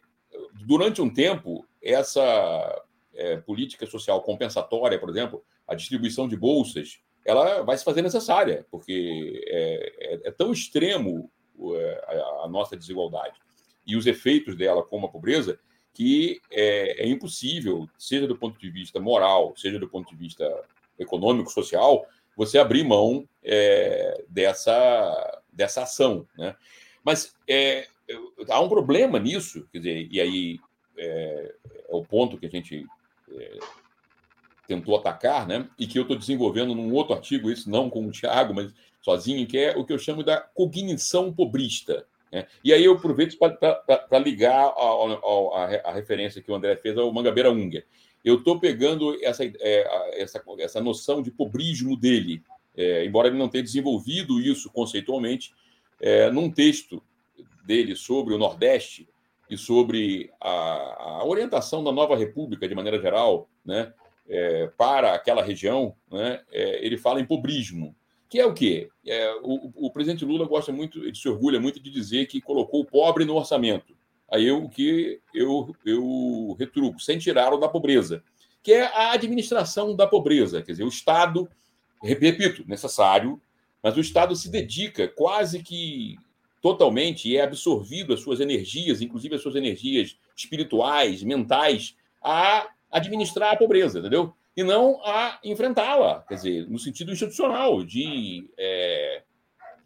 durante 0.66 1.00
um 1.00 1.08
tempo, 1.08 1.64
essa 1.80 2.84
é, 3.14 3.36
política 3.36 3.86
social 3.86 4.20
compensatória, 4.20 4.98
por 4.98 5.10
exemplo, 5.10 5.44
a 5.64 5.76
distribuição 5.76 6.26
de 6.26 6.36
bolsas, 6.36 6.98
ela 7.28 7.62
vai 7.62 7.76
se 7.76 7.84
fazer 7.84 8.00
necessária, 8.00 8.66
porque 8.70 9.42
é, 9.46 9.92
é, 10.00 10.28
é 10.28 10.30
tão 10.30 10.50
extremo 10.50 11.30
é, 11.74 12.04
a, 12.06 12.44
a, 12.44 12.48
nossa 12.48 12.74
desigualdade 12.74 13.38
e 13.86 13.96
os 13.96 14.06
efeitos 14.06 14.56
dela, 14.56 14.82
como 14.82 15.06
a 15.06 15.10
pobreza, 15.10 15.60
que 15.92 16.40
é, 16.50 17.04
é, 17.04 17.06
impossível, 17.06 17.86
seja 17.98 18.26
do 18.26 18.38
ponto 18.38 18.58
de 18.58 18.70
vista 18.70 18.98
moral, 18.98 19.52
seja 19.56 19.78
do 19.78 19.86
ponto 19.86 20.08
de 20.08 20.16
vista 20.16 20.44
econômico, 20.98 21.50
social, 21.50 22.06
você 22.34 22.58
abrir 22.58 22.82
mão 22.82 23.28
é, 23.44 24.24
dessa, 24.26 25.42
dessa 25.52 25.82
ação. 25.82 26.26
Né? 26.36 26.56
Mas 27.04 27.36
há 28.48 28.60
um 28.60 28.70
problema 28.70 29.18
nisso, 29.18 29.68
quer 29.70 29.78
dizer, 29.78 30.08
e 30.10 30.18
aí 30.18 30.60
é, 30.96 31.54
é 31.88 31.94
o 31.94 32.02
ponto 32.02 32.38
que 32.38 32.46
a 32.46 32.50
gente 32.50 32.86
é, 33.32 33.58
tentou 34.68 34.94
atacar, 34.96 35.48
né? 35.48 35.66
E 35.78 35.86
que 35.86 35.98
eu 35.98 36.02
estou 36.02 36.16
desenvolvendo 36.16 36.74
num 36.74 36.92
outro 36.92 37.14
artigo, 37.14 37.50
isso 37.50 37.70
não 37.70 37.88
com 37.88 38.06
o 38.06 38.12
Tiago, 38.12 38.52
mas 38.54 38.70
sozinho, 39.00 39.46
que 39.46 39.56
é 39.56 39.74
o 39.74 39.84
que 39.84 39.92
eu 39.92 39.98
chamo 39.98 40.22
da 40.22 40.38
cognição 40.38 41.32
pobrista. 41.32 42.06
Né? 42.30 42.46
E 42.62 42.74
aí 42.74 42.84
eu 42.84 42.92
aproveito 42.92 43.38
para 43.38 44.18
ligar 44.18 44.66
a, 44.66 45.92
referência 45.94 46.42
que 46.42 46.52
o 46.52 46.54
André 46.54 46.76
fez 46.76 46.98
ao 46.98 47.10
Mangabeira 47.10 47.50
Unger. 47.50 47.86
Eu 48.22 48.36
estou 48.36 48.60
pegando 48.60 49.16
essa, 49.24 49.42
é, 49.44 50.20
essa, 50.20 50.42
essa 50.58 50.80
noção 50.82 51.22
de 51.22 51.30
pobrismo 51.30 51.96
dele, 51.96 52.42
é, 52.76 53.06
embora 53.06 53.28
ele 53.28 53.38
não 53.38 53.48
tenha 53.48 53.64
desenvolvido 53.64 54.38
isso 54.38 54.70
conceitualmente, 54.70 55.54
é, 55.98 56.30
num 56.30 56.50
texto 56.50 57.02
dele 57.64 57.96
sobre 57.96 58.34
o 58.34 58.38
Nordeste 58.38 59.08
e 59.48 59.56
sobre 59.56 60.30
a, 60.38 61.20
a 61.20 61.24
orientação 61.24 61.82
da 61.82 61.90
nova 61.90 62.14
República, 62.16 62.68
de 62.68 62.74
maneira 62.74 63.00
geral, 63.00 63.48
né, 63.64 63.94
é, 64.28 64.66
para 64.76 65.14
aquela 65.14 65.42
região, 65.42 65.94
né, 66.10 66.40
é, 66.52 66.84
ele 66.84 66.98
fala 66.98 67.20
em 67.20 67.24
pobrismo, 67.24 67.96
que 68.28 68.38
é 68.38 68.44
o 68.44 68.52
quê? 68.52 68.88
É, 69.06 69.34
o, 69.42 69.86
o, 69.86 69.90
presidente 69.90 70.24
Lula 70.24 70.46
gosta 70.46 70.70
muito, 70.70 71.02
ele 71.02 71.14
se 71.14 71.28
orgulha 71.28 71.58
muito 71.58 71.80
de 71.80 71.90
dizer 71.90 72.26
que 72.26 72.42
colocou 72.42 72.82
o 72.82 72.84
pobre 72.84 73.24
no 73.24 73.34
orçamento. 73.34 73.96
Aí 74.30 74.46
eu, 74.46 74.64
o 74.64 74.68
que 74.68 75.18
eu, 75.34 75.74
eu 75.86 76.54
retruco, 76.58 77.00
sem 77.00 77.18
tirá-lo 77.18 77.56
da 77.56 77.68
pobreza, 77.68 78.22
que 78.62 78.72
é 78.72 78.84
a 78.84 79.12
administração 79.12 79.96
da 79.96 80.06
pobreza. 80.06 80.60
Quer 80.60 80.72
dizer, 80.72 80.84
o 80.84 80.88
Estado, 80.88 81.48
repito, 82.02 82.64
necessário, 82.68 83.40
mas 83.82 83.96
o 83.96 84.00
Estado 84.00 84.36
se 84.36 84.50
dedica 84.50 85.08
quase 85.08 85.62
que 85.62 86.16
totalmente 86.60 87.30
e 87.30 87.36
é 87.36 87.42
absorvido 87.42 88.12
as 88.12 88.20
suas 88.20 88.40
energias, 88.40 89.00
inclusive 89.00 89.36
as 89.36 89.42
suas 89.42 89.54
energias 89.54 90.18
espirituais, 90.36 91.22
mentais, 91.22 91.96
a 92.20 92.68
administrar 92.90 93.52
a 93.52 93.56
pobreza, 93.56 93.98
entendeu? 93.98 94.34
E 94.56 94.62
não 94.64 95.00
a 95.04 95.38
enfrentá-la, 95.44 96.24
quer 96.28 96.34
dizer, 96.34 96.68
no 96.68 96.78
sentido 96.78 97.12
institucional, 97.12 97.84
de 97.84 98.48
é, 98.58 99.22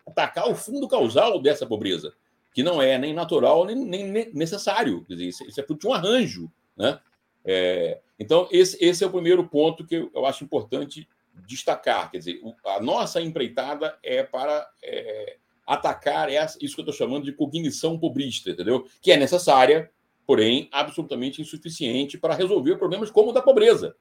atacar 0.06 0.48
o 0.48 0.54
fundo 0.54 0.88
causal 0.88 1.40
dessa 1.40 1.66
pobreza, 1.66 2.12
que 2.54 2.62
não 2.62 2.80
é 2.80 2.98
nem 2.98 3.12
natural 3.12 3.64
nem, 3.64 3.76
nem 3.76 4.32
necessário, 4.32 5.04
quer 5.04 5.14
dizer, 5.14 5.44
isso 5.46 5.60
é 5.60 5.64
de 5.64 5.86
um 5.86 5.92
arranjo, 5.92 6.50
né? 6.76 6.98
É, 7.44 8.00
então, 8.18 8.48
esse, 8.52 8.82
esse 8.82 9.02
é 9.02 9.06
o 9.06 9.10
primeiro 9.10 9.46
ponto 9.48 9.84
que 9.84 10.08
eu 10.14 10.24
acho 10.26 10.44
importante 10.44 11.08
destacar, 11.46 12.10
quer 12.10 12.18
dizer, 12.18 12.40
a 12.64 12.80
nossa 12.80 13.20
empreitada 13.20 13.98
é 14.02 14.22
para 14.22 14.68
é, 14.82 15.36
atacar 15.66 16.30
essa, 16.30 16.58
isso 16.60 16.74
que 16.74 16.80
eu 16.80 16.84
estou 16.88 16.94
chamando 16.94 17.24
de 17.24 17.32
cognição 17.32 17.98
pobrista, 17.98 18.50
entendeu? 18.50 18.86
Que 19.00 19.12
é 19.12 19.16
necessária, 19.16 19.90
porém 20.26 20.68
absolutamente 20.72 21.40
insuficiente 21.40 22.18
para 22.18 22.34
resolver 22.34 22.76
problemas 22.76 23.10
como 23.10 23.30
o 23.30 23.32
da 23.32 23.42
pobreza, 23.42 23.94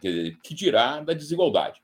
que, 0.00 0.54
dirá 0.54 1.00
da 1.00 1.12
desigualdade. 1.12 1.80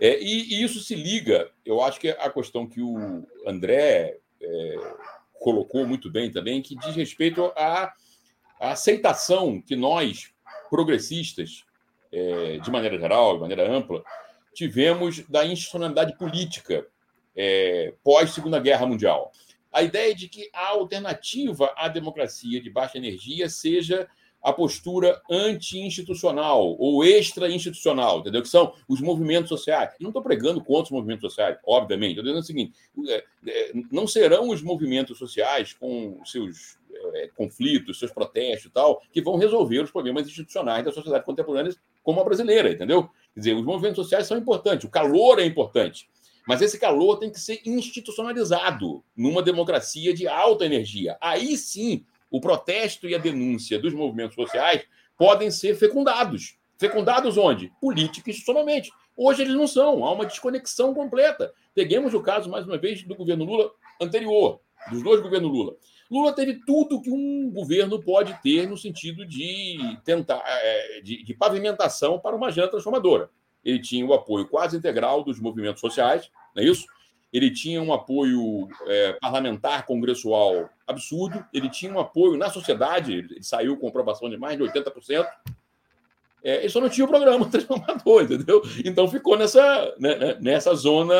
É, 0.00 0.20
e, 0.20 0.54
e, 0.54 0.62
isso 0.62 0.80
se 0.80 0.94
liga, 0.94 1.50
eu 1.64 1.82
acho 1.82 1.98
que 1.98 2.08
a 2.08 2.30
questão 2.30 2.66
que 2.66 2.80
o 2.80 3.26
André 3.46 4.18
é, 4.40 4.76
colocou 5.40 5.86
muito 5.86 6.10
bem 6.10 6.30
também, 6.30 6.62
que 6.62 6.76
diz 6.76 6.94
respeito 6.94 7.52
à, 7.56 7.92
à 8.60 8.70
aceitação 8.72 9.60
que 9.60 9.74
nós, 9.74 10.32
progressistas, 10.70 11.64
é, 12.12 12.58
de 12.58 12.70
maneira 12.70 12.98
geral, 12.98 13.34
de 13.34 13.40
maneira 13.40 13.70
ampla, 13.70 14.02
tivemos 14.54 15.20
da 15.28 15.44
institucionalidade 15.44 16.16
política 16.16 16.86
é, 17.36 17.94
pós-Segunda 18.02 18.58
Guerra 18.58 18.86
Mundial. 18.86 19.32
A 19.72 19.82
ideia 19.82 20.14
de 20.14 20.28
que 20.28 20.48
a 20.52 20.68
alternativa 20.68 21.72
à 21.76 21.88
democracia 21.88 22.60
de 22.60 22.70
baixa 22.70 22.98
energia 22.98 23.48
seja 23.48 24.08
a 24.42 24.52
postura 24.52 25.20
anti-institucional 25.28 26.76
ou 26.78 27.04
extra-institucional, 27.04 28.20
entendeu? 28.20 28.40
Que 28.42 28.48
são 28.48 28.72
os 28.86 29.00
movimentos 29.00 29.48
sociais. 29.48 29.94
E 29.98 30.02
não 30.02 30.10
estou 30.10 30.22
pregando 30.22 30.62
contra 30.62 30.84
os 30.84 30.90
movimentos 30.90 31.22
sociais, 31.22 31.58
obviamente. 31.66 32.18
Estou 32.18 32.24
dizendo 32.24 32.40
o 32.40 32.46
seguinte: 32.46 32.72
é, 33.08 33.24
é, 33.46 33.72
não 33.90 34.06
serão 34.06 34.48
os 34.50 34.62
movimentos 34.62 35.18
sociais 35.18 35.72
com 35.72 36.20
seus 36.24 36.78
é, 37.14 37.28
conflitos, 37.36 37.98
seus 37.98 38.12
protestos 38.12 38.66
e 38.66 38.70
tal, 38.70 39.02
que 39.12 39.20
vão 39.20 39.36
resolver 39.36 39.80
os 39.80 39.90
problemas 39.90 40.26
institucionais 40.26 40.84
da 40.84 40.92
sociedade 40.92 41.24
contemporânea 41.24 41.74
como 42.02 42.20
a 42.20 42.24
brasileira, 42.24 42.70
entendeu? 42.70 43.10
Quer 43.34 43.40
dizer, 43.40 43.54
os 43.54 43.64
movimentos 43.64 43.96
sociais 43.96 44.26
são 44.26 44.38
importantes, 44.38 44.88
o 44.88 44.90
calor 44.90 45.38
é 45.38 45.44
importante. 45.44 46.08
Mas 46.48 46.62
esse 46.62 46.78
calor 46.78 47.18
tem 47.18 47.30
que 47.30 47.38
ser 47.38 47.60
institucionalizado 47.66 49.04
numa 49.14 49.42
democracia 49.42 50.14
de 50.14 50.26
alta 50.26 50.64
energia. 50.64 51.18
Aí 51.20 51.58
sim, 51.58 52.06
o 52.30 52.40
protesto 52.40 53.06
e 53.06 53.14
a 53.14 53.18
denúncia 53.18 53.78
dos 53.78 53.92
movimentos 53.92 54.34
sociais 54.34 54.86
podem 55.14 55.50
ser 55.50 55.76
fecundados. 55.76 56.56
Fecundados 56.78 57.36
onde? 57.36 57.70
Política 57.82 58.30
institucionalmente. 58.30 58.90
Hoje 59.14 59.42
eles 59.42 59.52
não 59.52 59.66
são, 59.66 60.06
há 60.06 60.10
uma 60.10 60.24
desconexão 60.24 60.94
completa. 60.94 61.52
Peguemos 61.74 62.14
o 62.14 62.22
caso, 62.22 62.48
mais 62.48 62.66
uma 62.66 62.78
vez, 62.78 63.02
do 63.02 63.14
governo 63.14 63.44
Lula 63.44 63.70
anterior, 64.00 64.58
dos 64.90 65.02
dois 65.02 65.20
governos 65.20 65.52
Lula. 65.52 65.76
Lula 66.10 66.32
teve 66.32 66.64
tudo 66.64 67.02
que 67.02 67.10
um 67.10 67.50
governo 67.50 68.00
pode 68.02 68.32
ter 68.42 68.66
no 68.66 68.78
sentido 68.78 69.26
de 69.26 69.76
tentar 70.02 70.42
é, 70.46 71.02
de, 71.02 71.22
de 71.22 71.34
pavimentação 71.34 72.18
para 72.18 72.34
uma 72.34 72.46
agenda 72.46 72.68
transformadora 72.68 73.28
ele 73.68 73.80
tinha 73.80 74.06
o 74.06 74.14
apoio 74.14 74.48
quase 74.48 74.78
integral 74.78 75.22
dos 75.22 75.38
movimentos 75.38 75.80
sociais, 75.80 76.30
não 76.56 76.62
é 76.62 76.66
isso? 76.66 76.86
Ele 77.30 77.50
tinha 77.50 77.82
um 77.82 77.92
apoio 77.92 78.68
é, 78.86 79.12
parlamentar, 79.20 79.84
congressual 79.84 80.70
absurdo, 80.86 81.44
ele 81.52 81.68
tinha 81.68 81.92
um 81.92 81.98
apoio 81.98 82.38
na 82.38 82.48
sociedade, 82.48 83.12
ele 83.12 83.42
saiu 83.42 83.76
com 83.76 83.86
aprovação 83.86 84.30
de 84.30 84.38
mais 84.38 84.56
de 84.56 84.64
80%. 84.64 85.26
É, 86.42 86.60
ele 86.60 86.70
só 86.70 86.80
não 86.80 86.88
tinha 86.88 87.04
o 87.04 87.08
programa 87.08 87.44
transformador, 87.50 88.22
entendeu? 88.22 88.62
Então 88.82 89.06
ficou 89.06 89.36
nessa, 89.36 89.94
né, 89.98 90.14
né 90.16 90.38
nessa 90.40 90.74
zona 90.74 91.14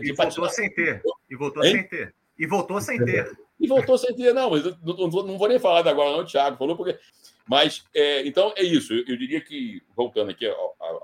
de. 0.00 0.10
E 0.10 0.12
voltou 0.12 0.48
sem 0.48 0.74
ter. 0.74 1.02
E 1.30 1.36
voltou 1.36 1.64
hein? 1.64 1.72
sem 1.72 1.88
ter. 1.88 2.14
E 2.36 2.46
voltou 2.46 2.80
sem 2.80 3.04
ter. 3.04 3.38
E 3.60 3.68
voltou 3.68 3.96
sem 3.96 4.16
ter, 4.16 4.34
não, 4.34 4.50
mas 4.50 4.64
não, 4.64 5.08
não, 5.08 5.38
vou 5.38 5.48
nem 5.48 5.60
falar 5.60 5.86
agora, 5.86 6.10
não, 6.10 6.20
o 6.20 6.26
Thiago 6.26 6.56
falou, 6.56 6.76
porque. 6.76 6.98
Mas, 7.46 7.84
é, 7.94 8.26
então, 8.26 8.52
é 8.56 8.62
isso. 8.62 8.92
Eu, 8.92 9.04
eu, 9.06 9.16
diria 9.16 9.40
que, 9.40 9.82
voltando 9.94 10.30
aqui 10.30 10.46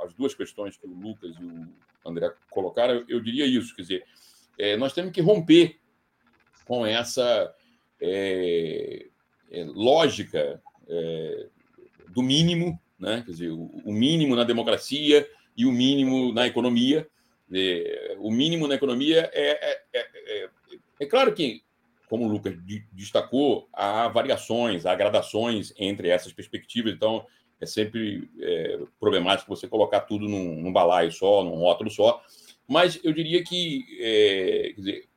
às 0.03 0.15
duas 0.15 0.35
questões 0.35 0.77
que 0.77 0.87
o 0.87 0.91
Lucas 0.91 1.35
e 1.39 1.45
o 1.45 1.69
André 2.05 2.33
colocaram, 2.49 2.95
eu, 2.95 3.05
eu 3.09 3.21
diria 3.21 3.47
isso. 3.47 3.75
Quer 3.77 3.83
dizer, 3.83 4.05
é, 4.59 4.77
nós 4.77 4.93
temos 4.93 5.13
que 5.13 5.21
romper 5.21 5.79
com 6.65 6.87
essa 6.87 7.55
é, 8.01 9.07
é 9.51 9.65
lógica 9.65 10.63
é, 10.89 11.47
do 12.09 12.23
mínimo, 12.23 12.81
né? 12.99 13.23
quer 13.25 13.33
dizer, 13.33 13.51
o, 13.51 13.71
o, 13.85 13.93
mínimo 13.93 14.35
na 14.35 14.45
democracia 14.45 15.29
e 15.57 15.67
o 15.67 15.73
mínimo 15.73 16.33
na 16.33 16.47
economia. 16.47 17.09
É, 17.53 18.17
o 18.21 18.31
mínimo 18.31 18.69
na 18.69 18.77
economia 18.77 19.31
é, 19.33 19.81
é, 19.93 20.49
é, 21.01 21.07
claro 21.07 21.35
que, 21.35 21.63
como 22.11 22.27
o 22.27 22.29
Lucas 22.29 22.55
destacou, 22.93 23.69
há 23.73 24.09
variações, 24.09 24.85
há 24.85 24.95
gradações 24.97 25.73
entre 25.79 26.09
essas 26.09 26.33
perspectivas, 26.33 26.93
então 26.93 27.25
é 27.61 27.65
sempre 27.65 28.29
problemático 28.99 29.55
você 29.55 29.69
colocar 29.69 30.01
tudo 30.01 30.29
num, 30.29 30.61
num 30.61 30.73
balaio 30.73 31.13
só, 31.13 31.45
num 31.45 31.55
rótulo 31.55 31.89
só, 31.89 32.21
mas 32.67 32.99
eu 33.05 33.13
diria 33.13 33.45
que 33.45 34.75
dizer, 34.77 35.09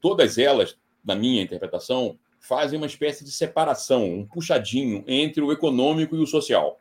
todas 0.00 0.38
elas, 0.38 0.78
na 1.04 1.14
minha 1.14 1.42
interpretação, 1.42 2.18
fazem 2.40 2.78
uma 2.78 2.86
espécie 2.86 3.22
de 3.22 3.30
separação, 3.30 4.04
um 4.04 4.26
puxadinho 4.26 5.04
entre 5.06 5.42
o 5.42 5.52
econômico 5.52 6.16
e 6.16 6.20
o 6.20 6.26
social. 6.26 6.80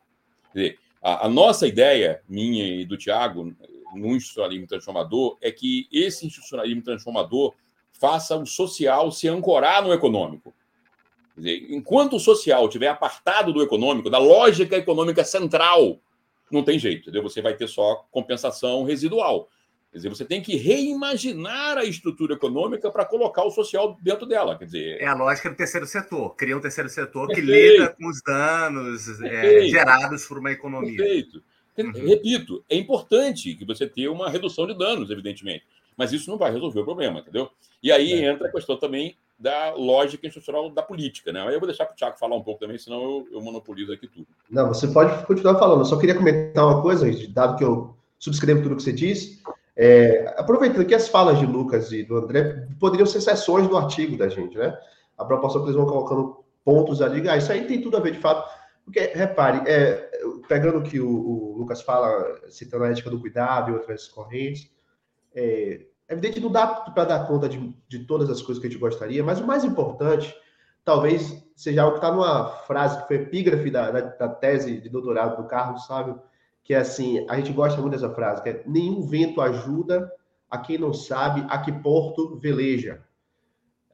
Quer 0.54 0.60
dizer, 0.60 0.80
a, 1.02 1.26
a 1.26 1.30
nossa 1.30 1.68
ideia, 1.68 2.22
minha 2.30 2.66
e 2.66 2.86
do 2.86 2.98
Tiago, 2.98 3.54
no 3.94 4.16
institucionalismo 4.16 4.68
transformador, 4.68 5.38
é 5.42 5.52
que 5.52 5.88
esse 5.92 6.26
institucionalismo 6.26 6.82
transformador 6.82 7.56
faça 8.00 8.36
o 8.36 8.46
social 8.46 9.12
se 9.12 9.28
ancorar 9.28 9.84
no 9.84 9.94
econômico. 9.94 10.54
Dizer, 11.36 11.68
enquanto 11.70 12.16
o 12.16 12.20
social 12.20 12.66
estiver 12.66 12.88
apartado 12.88 13.54
do 13.54 13.62
econômico, 13.62 14.10
da 14.10 14.18
lógica 14.18 14.76
econômica 14.76 15.24
central, 15.24 16.00
não 16.52 16.64
tem 16.64 16.78
jeito, 16.78 17.02
entendeu? 17.02 17.24
Você 17.24 17.42
vai 17.42 17.54
ter 17.54 17.68
só 17.68 18.06
compensação 18.12 18.84
residual. 18.84 19.50
Quer 19.92 19.98
dizer, 19.98 20.10
você 20.10 20.24
tem 20.24 20.42
que 20.42 20.56
reimaginar 20.56 21.78
a 21.78 21.84
estrutura 21.84 22.36
econômica 22.36 22.92
para 22.92 23.06
colocar 23.06 23.44
o 23.44 23.50
social 23.50 23.98
dentro 24.02 24.26
dela. 24.28 24.58
Quer 24.58 24.66
dizer, 24.66 25.02
é 25.02 25.08
a 25.08 25.16
lógica 25.16 25.50
do 25.50 25.56
terceiro 25.56 25.88
setor. 25.88 26.36
Cria 26.36 26.56
um 26.56 26.62
terceiro 26.62 26.90
setor 26.90 27.28
que 27.28 27.42
lida 27.42 27.90
com 27.90 28.08
os 28.08 28.22
danos 28.22 29.22
é, 29.22 29.64
gerados 29.68 30.28
por 30.28 30.38
uma 30.38 30.52
economia. 30.52 30.96
Perfeito. 30.96 31.42
Uhum. 31.78 32.08
Repito, 32.08 32.64
é 32.70 32.76
importante 32.76 33.56
que 33.56 33.66
você 33.66 33.88
tenha 33.88 34.12
uma 34.12 34.30
redução 34.30 34.68
de 34.68 34.78
danos, 34.78 35.10
evidentemente. 35.10 35.66
Mas 36.00 36.14
isso 36.14 36.30
não 36.30 36.38
vai 36.38 36.50
resolver 36.50 36.80
o 36.80 36.86
problema, 36.86 37.20
entendeu? 37.20 37.50
E 37.84 37.92
aí 37.92 38.14
é. 38.14 38.32
entra 38.32 38.48
a 38.48 38.52
questão 38.52 38.78
também 38.78 39.18
da 39.38 39.74
lógica 39.74 40.26
institucional 40.26 40.70
da 40.70 40.82
política, 40.82 41.34
né? 41.34 41.42
Aí 41.42 41.54
eu 41.54 41.60
vou 41.60 41.68
deixar 41.68 41.86
para 41.86 41.92
o 41.92 41.96
Tiago 41.98 42.18
falar 42.18 42.38
um 42.38 42.42
pouco 42.42 42.62
também, 42.62 42.78
senão 42.78 43.04
eu, 43.04 43.28
eu 43.34 43.42
monopolizo 43.42 43.92
aqui 43.92 44.08
tudo. 44.08 44.26
Não, 44.50 44.70
você 44.70 44.88
pode 44.88 45.26
continuar 45.26 45.60
falando. 45.60 45.82
Eu 45.82 45.86
só 45.86 45.98
queria 45.98 46.16
comentar 46.16 46.66
uma 46.66 46.82
coisa, 46.82 47.06
dado 47.28 47.58
que 47.58 47.66
eu 47.66 47.94
subscrevo 48.18 48.64
tudo 48.64 48.78
que 48.78 48.84
você 48.84 48.94
disse. 48.94 49.44
É, 49.76 50.34
aproveitando 50.38 50.86
que 50.86 50.96
as 50.96 51.10
falas 51.10 51.38
de 51.38 51.46
Lucas 51.46 51.92
e 51.92 52.02
do 52.02 52.16
André 52.16 52.66
poderiam 52.80 53.06
ser 53.06 53.20
sessões 53.20 53.68
do 53.68 53.76
artigo 53.76 54.18
da 54.18 54.30
gente, 54.30 54.58
né? 54.58 54.78
A 55.18 55.26
proporção 55.26 55.60
que 55.60 55.68
eles 55.68 55.76
vão 55.76 55.86
colocando 55.86 56.46
pontos 56.64 57.02
ali, 57.02 57.28
ah, 57.28 57.36
isso 57.36 57.52
aí 57.52 57.66
tem 57.66 57.82
tudo 57.82 57.98
a 57.98 58.00
ver 58.00 58.14
de 58.14 58.20
fato. 58.20 58.50
Porque, 58.86 59.12
repare, 59.14 59.70
é, 59.70 60.10
pegando 60.48 60.80
o 60.80 60.82
que 60.82 60.98
o, 60.98 61.10
o, 61.10 61.58
Lucas 61.58 61.82
fala, 61.82 62.40
citando 62.48 62.86
a 62.86 62.90
ética 62.90 63.10
do 63.10 63.20
cuidado 63.20 63.72
e 63.72 63.74
outras 63.74 64.08
correntes, 64.08 64.72
é, 65.34 65.82
é 66.08 66.14
evidente 66.14 66.36
que 66.36 66.40
não 66.40 66.52
dá 66.52 66.68
para 66.68 67.06
dar 67.06 67.28
conta 67.28 67.48
de, 67.48 67.74
de 67.88 68.00
todas 68.06 68.30
as 68.30 68.42
coisas 68.42 68.62
que 68.62 68.68
a 68.68 68.70
gente 68.70 68.80
gostaria, 68.80 69.24
mas 69.24 69.40
o 69.40 69.46
mais 69.46 69.64
importante, 69.64 70.36
talvez 70.84 71.44
seja 71.56 71.82
algo 71.84 72.00
que 72.00 72.06
está 72.06 72.12
numa 72.12 72.50
frase 72.66 73.02
que 73.02 73.08
foi 73.08 73.18
epígrafe 73.18 73.70
da, 73.70 73.92
da, 73.92 74.02
da 74.02 74.30
tese 74.30 74.80
de 74.80 74.90
doutorado 74.90 75.42
do 75.42 75.48
Carlos 75.48 75.86
Sábio, 75.86 76.20
que 76.64 76.74
é 76.74 76.78
assim, 76.78 77.26
a 77.30 77.36
gente 77.36 77.52
gosta 77.52 77.82
muito 77.82 77.94
dessa 77.94 78.14
frase, 78.14 78.42
que 78.42 78.50
é 78.50 78.64
nenhum 78.66 79.02
vento 79.02 79.42
ajuda 79.42 80.12
a 80.50 80.58
quem 80.58 80.78
não 80.78 80.94
sabe 80.94 81.46
a 81.50 81.60
que 81.60 81.72
porto 81.72 82.38
veleja. 82.38 83.04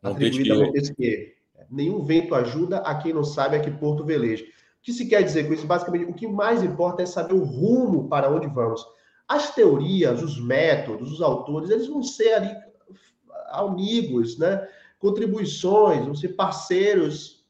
Atribuída 0.01 0.53
a 0.53 0.57
Montesquieu. 0.57 1.35
Nenhum 1.69 2.03
vento 2.03 2.35
ajuda 2.35 2.77
a 2.79 2.95
quem 2.95 3.13
não 3.13 3.23
sabe 3.23 3.55
a 3.55 3.59
que 3.59 3.71
porto 3.71 4.03
veleja. 4.03 4.43
O 4.43 4.47
que 4.81 4.93
se 4.93 5.07
quer 5.07 5.23
dizer 5.23 5.47
com 5.47 5.53
isso? 5.53 5.65
Basicamente, 5.65 6.05
o 6.05 6.13
que 6.13 6.27
mais 6.27 6.63
importa 6.63 7.01
é 7.01 7.05
saber 7.05 7.33
o 7.33 7.43
rumo 7.43 8.07
para 8.07 8.29
onde 8.29 8.47
vamos. 8.47 8.85
As 9.27 9.53
teorias, 9.53 10.21
os 10.21 10.39
métodos, 10.39 11.11
os 11.11 11.21
autores, 11.21 11.69
eles 11.69 11.87
vão 11.87 12.03
ser 12.03 12.33
ali 12.33 12.55
amigos, 13.49 14.37
né? 14.37 14.67
contribuições, 14.99 16.05
vão 16.05 16.15
ser 16.15 16.29
parceiros, 16.29 17.43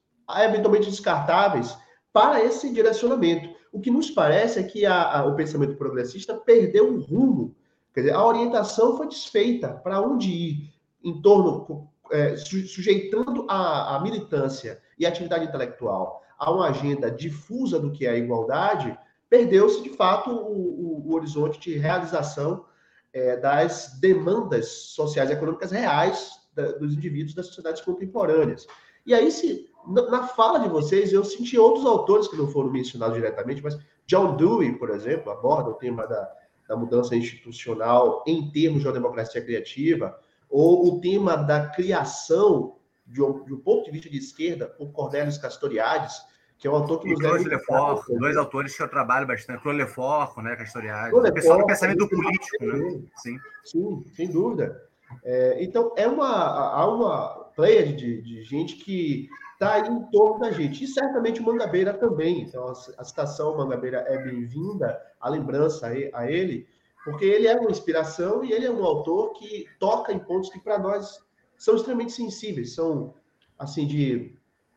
eventualmente 0.43 0.89
descartáveis, 0.89 1.75
para 2.11 2.43
esse 2.43 2.71
direcionamento. 2.71 3.53
O 3.71 3.79
que 3.79 3.91
nos 3.91 4.09
parece 4.09 4.59
é 4.59 4.63
que 4.63 4.85
a, 4.85 5.19
a, 5.19 5.25
o 5.25 5.35
pensamento 5.35 5.75
progressista 5.75 6.33
perdeu 6.33 6.93
o 6.93 7.01
rumo. 7.01 7.55
Quer 7.93 8.01
dizer, 8.01 8.13
a 8.13 8.25
orientação 8.25 8.97
foi 8.97 9.07
desfeita 9.07 9.69
para 9.69 10.01
onde 10.01 10.29
ir 10.29 10.73
em 11.03 11.21
torno, 11.21 11.89
é, 12.11 12.35
sujeitando 12.37 13.45
a, 13.49 13.95
a, 13.95 13.99
militância 14.01 14.81
e 14.97 15.05
a 15.05 15.09
atividade 15.09 15.45
intelectual 15.45 16.23
a 16.37 16.51
uma 16.51 16.67
agenda 16.67 17.09
difusa 17.09 17.79
do 17.79 17.91
que 17.91 18.05
é 18.05 18.09
a 18.09 18.17
igualdade, 18.17 18.97
perdeu-se, 19.29 19.81
de 19.81 19.89
fato, 19.89 20.31
o, 20.31 21.07
o, 21.07 21.13
horizonte 21.13 21.59
de 21.59 21.77
realização 21.77 22.65
é, 23.13 23.37
das 23.37 23.97
demandas 23.99 24.67
sociais 24.67 25.29
e 25.29 25.33
econômicas 25.33 25.71
reais 25.71 26.31
da, 26.53 26.71
dos 26.73 26.93
indivíduos 26.93 27.33
das 27.33 27.47
sociedades 27.47 27.81
contemporâneas. 27.81 28.67
E 29.05 29.13
aí, 29.13 29.31
se 29.31 29.69
na 29.87 30.27
fala 30.27 30.59
de 30.59 30.67
vocês, 30.67 31.13
eu 31.13 31.23
senti 31.23 31.57
outros 31.57 31.85
autores 31.85 32.27
que 32.27 32.35
não 32.35 32.47
foram 32.47 32.71
mencionados 32.71 33.15
diretamente, 33.15 33.61
mas 33.61 33.77
John 34.07 34.35
Dewey, 34.35 34.77
por 34.77 34.89
exemplo, 34.89 35.31
aborda 35.31 35.69
o 35.69 35.75
tema 35.75 36.07
da, 36.07 36.31
da 36.67 36.75
mudança 36.75 37.15
institucional 37.15 38.23
em 38.25 38.49
termos 38.51 38.81
de 38.81 38.87
uma 38.87 38.93
democracia 38.93 39.43
criativa, 39.43 40.17
ou 40.49 40.87
o 40.87 41.01
tema 41.01 41.35
da 41.35 41.67
criação 41.67 42.77
de 43.05 43.21
um, 43.21 43.43
de 43.43 43.53
um 43.53 43.59
ponto 43.59 43.85
de 43.85 43.91
vista 43.91 44.09
de 44.09 44.17
esquerda 44.17 44.67
por 44.67 44.91
Cornelius 44.91 45.37
Castoriadis, 45.37 46.21
que 46.57 46.67
é 46.67 46.71
um 46.71 46.75
autor 46.75 46.99
que 46.99 47.09
nos 47.09 47.19
deve... 47.19 47.49
Lefort, 47.49 48.07
dois 48.07 48.37
autores 48.37 48.75
que 48.75 48.81
eu 48.81 48.87
trabalho 48.87 49.27
bastante, 49.27 49.61
Claude 49.61 49.79
Lefort, 49.79 50.37
né, 50.37 50.55
Castoriadis, 50.55 51.13
o 51.13 51.33
pessoal 51.33 51.59
do 51.59 51.65
pensamento 51.65 52.07
político, 52.07 52.65
né? 52.65 53.01
Sim, 53.17 53.37
sim, 53.63 54.05
sem 54.13 54.31
dúvida. 54.31 54.81
É, 55.23 55.63
então, 55.63 55.93
é 55.95 56.07
uma, 56.07 56.31
há 56.31 56.87
uma 56.87 57.45
pleia 57.55 57.85
de, 57.85 58.21
de 58.21 58.43
gente 58.43 58.75
que 58.75 59.29
está 59.53 59.79
em 59.79 60.11
torno 60.11 60.39
da 60.39 60.51
gente. 60.51 60.83
E 60.83 60.87
certamente 60.87 61.41
o 61.41 61.45
Mangabeira 61.45 61.93
também. 61.93 62.41
Então, 62.41 62.67
a 62.67 63.03
citação 63.03 63.57
Mangabeira 63.57 64.05
é 64.07 64.17
bem-vinda, 64.17 65.01
a 65.19 65.29
lembrança 65.29 65.87
a 66.13 66.29
ele, 66.29 66.67
porque 67.03 67.25
ele 67.25 67.47
é 67.47 67.55
uma 67.55 67.71
inspiração 67.71 68.43
e 68.43 68.51
ele 68.51 68.65
é 68.65 68.71
um 68.71 68.83
autor 68.83 69.33
que 69.33 69.65
toca 69.79 70.11
em 70.11 70.19
pontos 70.19 70.49
que, 70.49 70.59
para 70.59 70.79
nós, 70.79 71.19
são 71.57 71.75
extremamente 71.75 72.11
sensíveis, 72.11 72.75
são, 72.75 73.13
assim, 73.57 73.87
de, 73.87 74.34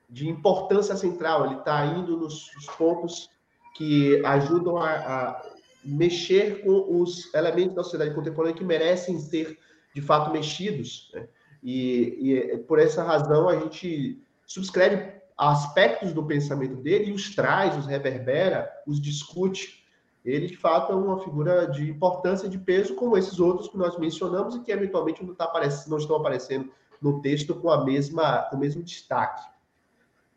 de 0.08 0.28
importância 0.28 0.96
central. 0.96 1.46
Ele 1.46 1.58
está 1.58 1.84
indo 1.86 2.16
nos, 2.16 2.50
nos, 2.54 2.66
pontos 2.76 3.30
que 3.74 4.24
ajudam 4.24 4.76
a, 4.76 4.90
a 4.90 5.42
mexer 5.84 6.62
com 6.62 7.00
os 7.00 7.32
elementos 7.34 7.74
da 7.74 7.82
sociedade 7.82 8.14
contemporânea 8.14 8.56
que 8.56 8.64
merecem 8.64 9.18
ser, 9.18 9.58
de 9.94 10.00
fato, 10.00 10.30
mexidos. 10.30 11.10
Né? 11.14 11.28
E, 11.62 12.32
e 12.32 12.58
por 12.58 12.78
essa 12.78 13.02
razão, 13.02 13.48
a 13.48 13.56
gente 13.56 14.22
subscreve 14.46 15.18
aspectos 15.36 16.12
do 16.12 16.24
pensamento 16.24 16.76
dele 16.76 17.10
e 17.10 17.12
os 17.12 17.34
traz, 17.34 17.76
os 17.76 17.86
reverbera, 17.86 18.68
os 18.86 19.00
discute. 19.00 19.84
Ele, 20.24 20.46
de 20.46 20.56
fato, 20.56 20.92
é 20.92 20.96
uma 20.96 21.22
figura 21.22 21.66
de 21.66 21.88
importância 21.88 22.46
e 22.46 22.50
de 22.50 22.58
peso, 22.58 22.94
como 22.96 23.16
esses 23.16 23.38
outros 23.38 23.68
que 23.68 23.78
nós 23.78 23.96
mencionamos 23.98 24.56
e 24.56 24.60
que, 24.60 24.72
eventualmente, 24.72 25.24
não, 25.24 25.34
tá 25.34 25.44
aparecendo, 25.44 25.90
não 25.90 25.98
estão 25.98 26.16
aparecendo 26.16 26.70
no 27.00 27.22
texto 27.22 27.54
com, 27.54 27.70
a 27.70 27.84
mesma, 27.84 28.42
com 28.50 28.56
o 28.56 28.58
mesmo 28.58 28.82
destaque. 28.82 29.42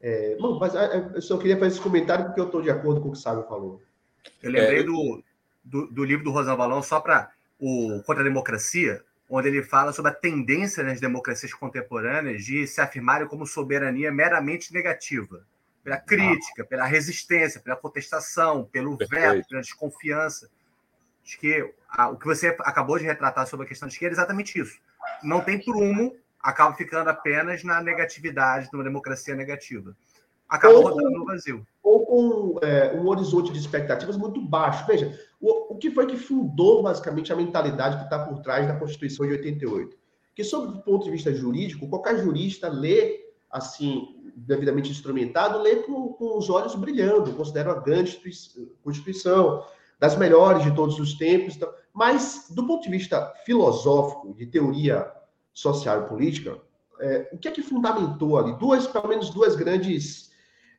É, 0.01 0.35
mas 0.59 0.73
é, 0.73 1.11
eu 1.13 1.21
só 1.21 1.37
queria 1.37 1.57
fazer 1.57 1.73
esse 1.73 1.81
comentário 1.81 2.25
porque 2.25 2.39
eu 2.39 2.45
estou 2.45 2.61
de 2.61 2.71
acordo 2.71 3.01
com 3.01 3.09
o 3.09 3.11
que 3.11 3.17
o 3.17 3.21
Sábio 3.21 3.43
falou. 3.43 3.81
Eu 4.41 4.51
lembrei 4.51 4.79
é, 4.79 4.83
do, 4.83 5.23
do, 5.63 5.87
do, 5.87 6.03
livro 6.03 6.23
do 6.23 6.31
Rosan 6.31 6.55
Valão, 6.55 6.81
só 6.81 6.99
para 6.99 7.31
o 7.59 8.01
Contra 8.05 8.21
a 8.21 8.27
Democracia, 8.27 9.03
onde 9.29 9.47
ele 9.47 9.61
fala 9.61 9.93
sobre 9.93 10.11
a 10.11 10.15
tendência 10.15 10.83
nas 10.83 10.99
democracias 10.99 11.53
contemporâneas 11.53 12.43
de 12.43 12.65
se 12.65 12.81
afirmarem 12.81 13.27
como 13.27 13.45
soberania 13.45 14.11
meramente 14.11 14.73
negativa, 14.73 15.45
pela 15.83 15.97
crítica, 15.97 16.65
pela 16.65 16.85
resistência, 16.85 17.61
pela 17.61 17.75
contestação, 17.75 18.65
pelo 18.65 18.97
veto, 18.97 19.47
pela 19.47 19.61
desconfiança. 19.61 20.49
Acho 21.23 21.39
que 21.39 21.73
a, 21.87 22.09
o 22.09 22.17
que 22.17 22.25
você 22.25 22.47
acabou 22.61 22.97
de 22.97 23.05
retratar 23.05 23.45
sobre 23.47 23.65
a 23.65 23.69
questão 23.69 23.87
de 23.87 23.93
esquerda 23.93 24.15
é 24.15 24.17
exatamente 24.17 24.59
isso. 24.59 24.79
Não 25.23 25.41
tem 25.41 25.63
prumo, 25.63 26.15
acaba 26.43 26.73
ficando 26.75 27.09
apenas 27.09 27.63
na 27.63 27.81
negatividade, 27.81 28.69
numa 28.71 28.83
democracia 28.83 29.35
negativa. 29.35 29.95
Acaba 30.47 30.79
rodando 30.81 31.11
no 31.11 31.25
vazio 31.25 31.65
ou 31.83 32.05
com 32.05 32.59
é, 32.61 32.93
um 32.93 33.07
horizonte 33.07 33.51
de 33.51 33.59
expectativas 33.59 34.17
muito 34.17 34.41
baixo. 34.41 34.85
Veja, 34.85 35.17
o, 35.39 35.73
o 35.73 35.77
que 35.77 35.91
foi 35.91 36.05
que 36.05 36.17
fundou 36.17 36.83
basicamente 36.83 37.31
a 37.31 37.35
mentalidade 37.35 37.97
que 37.97 38.03
está 38.03 38.19
por 38.19 38.39
trás 38.41 38.67
da 38.67 38.75
Constituição 38.75 39.25
de 39.25 39.33
88? 39.33 39.97
Porque, 40.27 40.43
sob 40.43 40.77
o 40.77 40.81
ponto 40.81 41.03
de 41.03 41.11
vista 41.11 41.33
jurídico, 41.33 41.89
qualquer 41.89 42.17
jurista 42.19 42.69
lê, 42.69 43.31
assim, 43.49 44.31
devidamente 44.35 44.91
instrumentado, 44.91 45.59
lê 45.59 45.77
com, 45.77 46.13
com 46.13 46.37
os 46.37 46.49
olhos 46.49 46.75
brilhando, 46.75 47.33
considera 47.33 47.73
uma 47.73 47.81
grande 47.81 48.19
Constituição, 48.83 49.65
das 49.99 50.17
melhores 50.17 50.63
de 50.63 50.73
todos 50.73 50.99
os 50.99 51.13
tempos. 51.15 51.55
Então, 51.55 51.71
mas, 51.93 52.47
do 52.49 52.65
ponto 52.65 52.83
de 52.83 52.89
vista 52.89 53.33
filosófico, 53.45 54.33
de 54.33 54.45
teoria 54.47 55.11
social 55.53 56.03
e 56.03 56.07
política, 56.07 56.59
é, 56.99 57.29
o 57.33 57.37
que 57.37 57.47
é 57.47 57.51
que 57.51 57.61
fundamentou 57.61 58.37
ali? 58.37 58.53
Duas, 58.53 58.87
pelo 58.87 59.07
menos 59.07 59.29
duas 59.29 59.55
grandes 59.55 60.31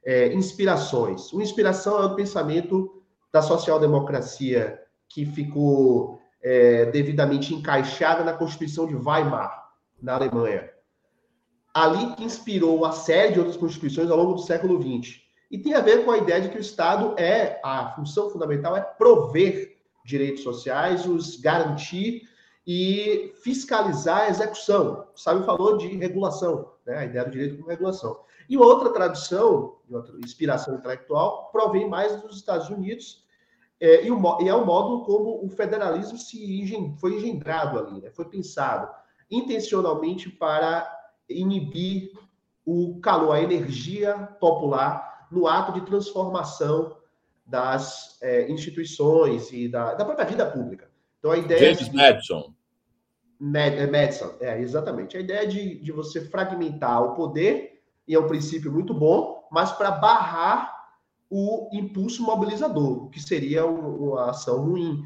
é, 0.05 0.33
inspirações. 0.33 1.33
Uma 1.33 1.43
inspiração 1.43 2.01
é 2.03 2.07
o 2.07 2.15
pensamento 2.15 3.03
da 3.33 3.43
social-democracia 3.43 4.79
que 5.09 5.27
ficou 5.27 6.21
é, 6.43 6.87
devidamente 6.87 7.55
encaixada 7.55 8.25
na 8.25 8.33
Constituição 8.33 8.87
de 8.87 8.95
Weimar, 8.95 9.71
na 10.01 10.15
Alemanha. 10.15 10.69
Ali 11.75 12.15
que 12.17 12.25
inspirou 12.25 12.77
uma 12.77 12.93
série 12.93 13.33
de 13.33 13.39
outras 13.39 13.57
constituições 13.57 14.11
ao 14.11 14.17
longo 14.17 14.35
do 14.35 14.43
século 14.43 14.81
XX. 14.81 15.21
E 15.51 15.59
tem 15.59 15.75
a 15.75 15.81
ver 15.81 16.05
com 16.05 16.11
a 16.11 16.19
ideia 16.19 16.41
de 16.41 16.49
que 16.49 16.59
o 16.59 16.61
Estado 16.61 17.15
é, 17.19 17.61
a 17.65 17.93
função 17.95 18.31
fundamental 18.31 18.77
é 18.77 18.81
prover 18.81 19.77
direitos 20.05 20.43
sociais, 20.43 21.07
os 21.07 21.41
garantir 21.41 22.23
e 22.67 23.33
fiscalizar 23.43 24.23
a 24.23 24.29
execução. 24.29 25.09
O 25.15 25.19
Sábio 25.19 25.45
falou 25.45 25.77
de 25.77 25.89
regulação, 25.97 26.73
né? 26.87 26.99
a 26.99 27.05
ideia 27.05 27.25
do 27.25 27.31
direito 27.31 27.57
como 27.57 27.69
regulação. 27.69 28.21
E 28.49 28.57
outra 28.57 28.91
tradição, 28.91 29.77
outra 29.91 30.17
inspiração 30.19 30.75
intelectual, 30.75 31.51
provém 31.51 31.89
mais 31.89 32.21
dos 32.23 32.37
Estados 32.37 32.69
Unidos, 32.69 33.25
é, 33.81 34.07
e, 34.07 34.11
o, 34.13 34.41
e, 34.41 34.49
é 34.49 34.55
o 34.55 34.65
modo 34.65 35.05
como 35.05 35.45
o 35.45 35.49
federalismo 35.49 36.17
se 36.17 36.65
foi 37.01 37.17
engendrado 37.17 37.79
ali, 37.79 38.01
né? 38.01 38.11
foi 38.11 38.27
pensado 38.27 38.89
intencionalmente 39.29 40.29
para 40.29 40.89
inibir 41.29 42.13
o 42.65 43.01
calor, 43.01 43.33
a 43.33 43.43
energia 43.43 44.17
popular 44.39 45.27
no 45.33 45.49
ato 45.49 45.73
de 45.73 45.81
transformação 45.87 46.97
das 47.45 48.19
é, 48.23 48.49
instituições 48.51 49.51
e 49.53 49.67
da, 49.67 49.95
da, 49.95 50.05
própria 50.05 50.27
vida 50.27 50.47
pública. 50.47 50.92
Então 51.23 51.31
a 51.31 51.39
ideia 51.39 51.73
James 51.73 51.89
de, 51.89 51.97
Madison. 51.97 52.53
Mad, 53.39 53.75
é, 53.75 53.87
Madison, 53.87 54.35
é 54.41 54.61
exatamente 54.61 55.17
a 55.17 55.21
ideia 55.21 55.47
de, 55.47 55.77
de 55.79 55.93
você 55.93 56.21
fragmentar 56.21 57.01
o 57.01 57.15
poder 57.15 57.81
e 58.09 58.15
é 58.17 58.19
um 58.19 58.27
princípio 58.27 58.73
muito 58.73 58.93
bom, 58.93 59.47
mas 59.49 59.71
para 59.71 59.93
barrar 59.93 60.75
o 61.31 61.71
impulso 61.73 62.25
mobilizador, 62.25 63.09
que 63.11 63.21
seria 63.21 63.65
uma 63.65 64.31
ação 64.31 64.65
ruim, 64.65 65.05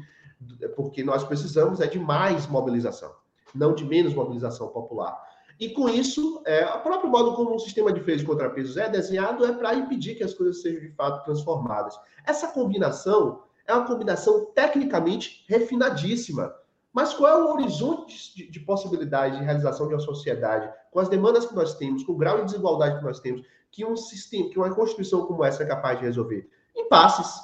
porque 0.75 1.03
nós 1.03 1.23
precisamos 1.23 1.79
é 1.79 1.85
de 1.85 1.99
mais 1.99 2.47
mobilização, 2.47 3.11
não 3.53 3.75
de 3.75 3.85
menos 3.85 4.15
mobilização 4.15 4.69
popular. 4.69 5.15
E 5.59 5.69
com 5.69 5.87
isso, 5.87 6.41
é, 6.47 6.65
o 6.65 6.79
próprio 6.79 7.11
modo 7.11 7.35
como 7.35 7.53
o 7.53 7.59
sistema 7.59 7.93
de 7.93 8.01
freios 8.01 8.23
e 8.23 8.25
contrapesos 8.25 8.75
é 8.75 8.89
desenhado 8.89 9.45
é 9.45 9.53
para 9.53 9.75
impedir 9.75 10.15
que 10.15 10.23
as 10.23 10.33
coisas 10.33 10.63
sejam 10.63 10.81
de 10.81 10.89
fato 10.95 11.23
transformadas. 11.25 11.95
Essa 12.25 12.47
combinação 12.47 13.43
é 13.67 13.73
uma 13.73 13.85
combinação 13.85 14.45
tecnicamente 14.55 15.45
refinadíssima. 15.47 16.53
Mas 16.93 17.13
qual 17.13 17.31
é 17.31 17.43
o 17.43 17.53
horizonte 17.53 18.33
de, 18.35 18.49
de 18.49 18.59
possibilidade 18.61 19.37
de 19.37 19.43
realização 19.43 19.87
de 19.87 19.93
uma 19.93 19.99
sociedade 19.99 20.67
com 20.89 20.99
as 20.99 21.09
demandas 21.09 21.45
que 21.45 21.53
nós 21.53 21.75
temos, 21.75 22.03
com 22.03 22.13
o 22.13 22.17
grau 22.17 22.37
de 22.37 22.45
desigualdade 22.45 22.97
que 22.97 23.03
nós 23.03 23.19
temos, 23.19 23.45
que 23.71 23.85
um 23.85 23.95
sistema, 23.95 24.49
que 24.49 24.57
uma 24.57 24.73
constituição 24.73 25.25
como 25.25 25.43
essa 25.43 25.61
é 25.61 25.65
capaz 25.67 25.99
de 25.99 26.05
resolver? 26.05 26.49
Impasses. 26.75 27.39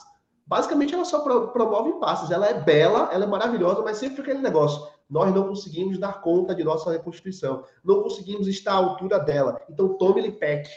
Basicamente, 0.48 0.94
ela 0.94 1.06
só 1.06 1.20
promove 1.20 1.90
impasses. 1.90 2.32
Ela 2.32 2.48
é 2.48 2.54
bela, 2.54 3.10
ela 3.12 3.26
é 3.26 3.28
maravilhosa, 3.28 3.82
mas 3.82 3.98
sempre 3.98 4.22
aquele 4.22 4.40
negócio. 4.40 4.88
Nós 5.10 5.34
não 5.34 5.48
conseguimos 5.48 6.00
dar 6.00 6.22
conta 6.22 6.56
de 6.56 6.64
nossa 6.64 6.98
Constituição. 7.00 7.64
Não 7.84 8.02
conseguimos 8.02 8.48
estar 8.48 8.72
à 8.72 8.78
altura 8.78 9.20
dela. 9.20 9.62
Então, 9.70 9.94
tome-lhe 9.98 10.32
PEC. 10.32 10.68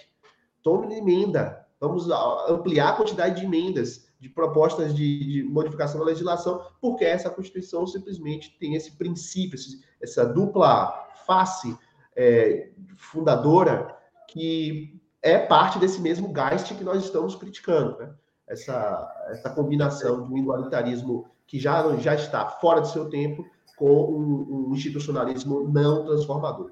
Tome-lhe 0.62 0.96
emenda. 0.96 1.66
Vamos 1.80 2.08
ampliar 2.48 2.90
a 2.90 2.96
quantidade 2.96 3.40
de 3.40 3.46
emendas, 3.46 4.05
de 4.26 4.32
propostas 4.32 4.94
de, 4.94 5.24
de, 5.24 5.42
modificação 5.44 6.00
da 6.00 6.06
legislação, 6.06 6.60
porque 6.80 7.04
essa 7.04 7.30
Constituição 7.30 7.86
simplesmente 7.86 8.56
tem 8.58 8.74
esse 8.74 8.92
princípio, 8.96 9.58
essa 10.02 10.26
dupla 10.26 11.08
face 11.24 11.76
é, 12.16 12.70
fundadora 12.96 13.96
que 14.28 15.00
é 15.22 15.38
parte 15.38 15.78
desse 15.78 16.00
mesmo 16.00 16.32
Geist 16.34 16.74
que 16.74 16.84
nós 16.84 17.04
estamos 17.04 17.36
criticando, 17.36 17.96
né? 17.98 18.12
Essa, 18.48 19.26
essa 19.28 19.50
combinação 19.50 20.24
de 20.24 20.32
um 20.32 20.38
igualitarismo 20.38 21.28
que 21.46 21.58
já, 21.58 21.96
já 21.96 22.14
está 22.14 22.48
fora 22.48 22.80
de 22.80 22.92
seu 22.92 23.08
tempo 23.08 23.44
com 23.76 23.90
um, 23.90 24.68
um 24.68 24.74
institucionalismo 24.74 25.68
não 25.68 26.04
transformador. 26.04 26.70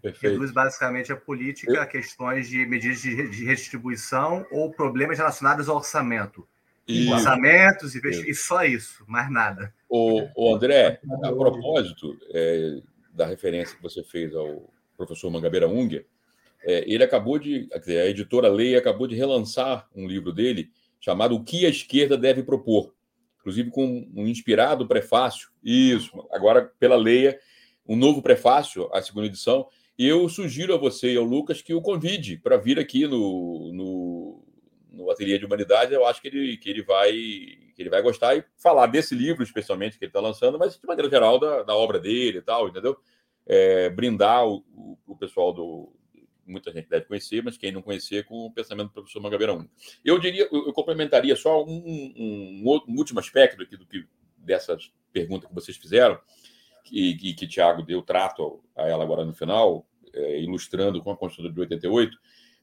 Perfeito. 0.00 0.32
Reduz 0.32 0.50
basicamente 0.50 1.12
a 1.12 1.16
política 1.16 1.82
a 1.82 1.86
questões 1.86 2.48
de 2.48 2.64
medidas 2.66 3.00
de, 3.00 3.28
de 3.28 3.44
redistribuição 3.44 4.46
ou 4.50 4.70
problemas 4.70 5.18
relacionados 5.18 5.68
ao 5.68 5.76
orçamento. 5.76 6.46
E... 6.88 7.06
Orçamentos 7.12 7.94
e, 7.94 8.00
e 8.30 8.34
só 8.34 8.64
isso, 8.64 9.04
mais 9.06 9.30
nada. 9.30 9.74
O, 9.88 10.26
o 10.34 10.54
André, 10.54 10.98
a 11.22 11.32
propósito 11.32 12.18
é, 12.32 12.80
da 13.12 13.26
referência 13.26 13.76
que 13.76 13.82
você 13.82 14.02
fez 14.02 14.34
ao 14.34 14.72
professor 14.96 15.30
Mangabeira 15.30 15.68
Unger, 15.68 16.06
é, 16.62 16.84
ele 16.90 17.04
acabou 17.04 17.38
de, 17.38 17.68
a 17.72 18.06
editora 18.06 18.48
Lei 18.48 18.74
acabou 18.74 19.06
de 19.06 19.14
relançar 19.14 19.86
um 19.94 20.08
livro 20.08 20.32
dele 20.32 20.70
chamado 20.98 21.36
O 21.36 21.44
que 21.44 21.66
a 21.66 21.68
esquerda 21.68 22.16
deve 22.16 22.42
propor, 22.42 22.94
inclusive 23.38 23.70
com 23.70 24.08
um 24.14 24.26
inspirado 24.26 24.88
prefácio. 24.88 25.50
Isso, 25.62 26.26
agora 26.32 26.72
pela 26.80 26.96
Leia, 26.96 27.38
um 27.86 27.96
novo 27.96 28.22
prefácio, 28.22 28.88
a 28.92 29.00
segunda 29.00 29.26
edição. 29.26 29.68
E 29.98 30.06
eu 30.06 30.28
sugiro 30.28 30.74
a 30.74 30.78
você 30.78 31.12
e 31.12 31.16
ao 31.16 31.24
Lucas 31.24 31.60
que 31.60 31.74
o 31.74 31.82
convide 31.82 32.36
para 32.36 32.56
vir 32.56 32.78
aqui 32.78 33.06
no, 33.06 33.72
no, 33.72 34.17
no 34.98 35.10
Ateliê 35.10 35.38
de 35.38 35.46
Humanidade. 35.46 35.94
Eu 35.94 36.04
acho 36.06 36.20
que 36.20 36.28
ele, 36.28 36.56
que 36.56 36.68
ele 36.68 36.82
vai 36.82 37.12
que 37.12 37.82
ele 37.82 37.90
vai 37.90 38.02
gostar 38.02 38.36
e 38.36 38.44
falar 38.56 38.86
desse 38.88 39.14
livro, 39.14 39.42
especialmente, 39.42 39.98
que 39.98 40.04
ele 40.04 40.10
está 40.10 40.20
lançando, 40.20 40.58
mas 40.58 40.76
de 40.76 40.86
maneira 40.86 41.08
geral 41.08 41.38
da, 41.38 41.62
da 41.62 41.76
obra 41.76 42.00
dele 42.00 42.38
e 42.38 42.42
tal, 42.42 42.68
entendeu? 42.68 42.96
É, 43.46 43.88
brindar 43.88 44.46
o, 44.46 44.64
o, 44.74 44.98
o 45.06 45.16
pessoal 45.16 45.52
do, 45.52 45.92
muita 46.44 46.72
gente 46.72 46.88
deve 46.88 47.04
conhecer, 47.04 47.42
mas 47.42 47.56
quem 47.56 47.70
não 47.70 47.82
conhecer, 47.82 48.24
com 48.24 48.46
o 48.46 48.52
pensamento 48.52 48.88
do 48.88 48.94
professor 48.94 49.20
Mangabeira 49.20 49.54
1. 49.54 49.68
Eu 50.04 50.18
diria, 50.18 50.48
eu, 50.50 50.72
complementaria 50.72 51.36
só 51.36 51.62
um, 51.62 51.70
um, 51.70 52.82
um, 52.88 52.96
último 52.96 53.20
aspecto 53.20 53.62
aqui 53.62 53.76
do 53.76 53.86
que 53.86 54.04
dessas 54.36 54.90
perguntas 55.12 55.48
que 55.48 55.54
vocês 55.54 55.76
fizeram, 55.76 56.18
que, 56.84 57.14
que, 57.16 57.34
que 57.34 57.46
Tiago 57.46 57.82
deu 57.82 58.02
trato 58.02 58.62
a 58.74 58.88
ela 58.88 59.04
agora 59.04 59.24
no 59.24 59.34
final, 59.34 59.86
é, 60.12 60.40
ilustrando 60.40 61.02
com 61.02 61.10
a 61.10 61.16
Constituição 61.16 61.52
de 61.52 61.60
88, 61.60 62.18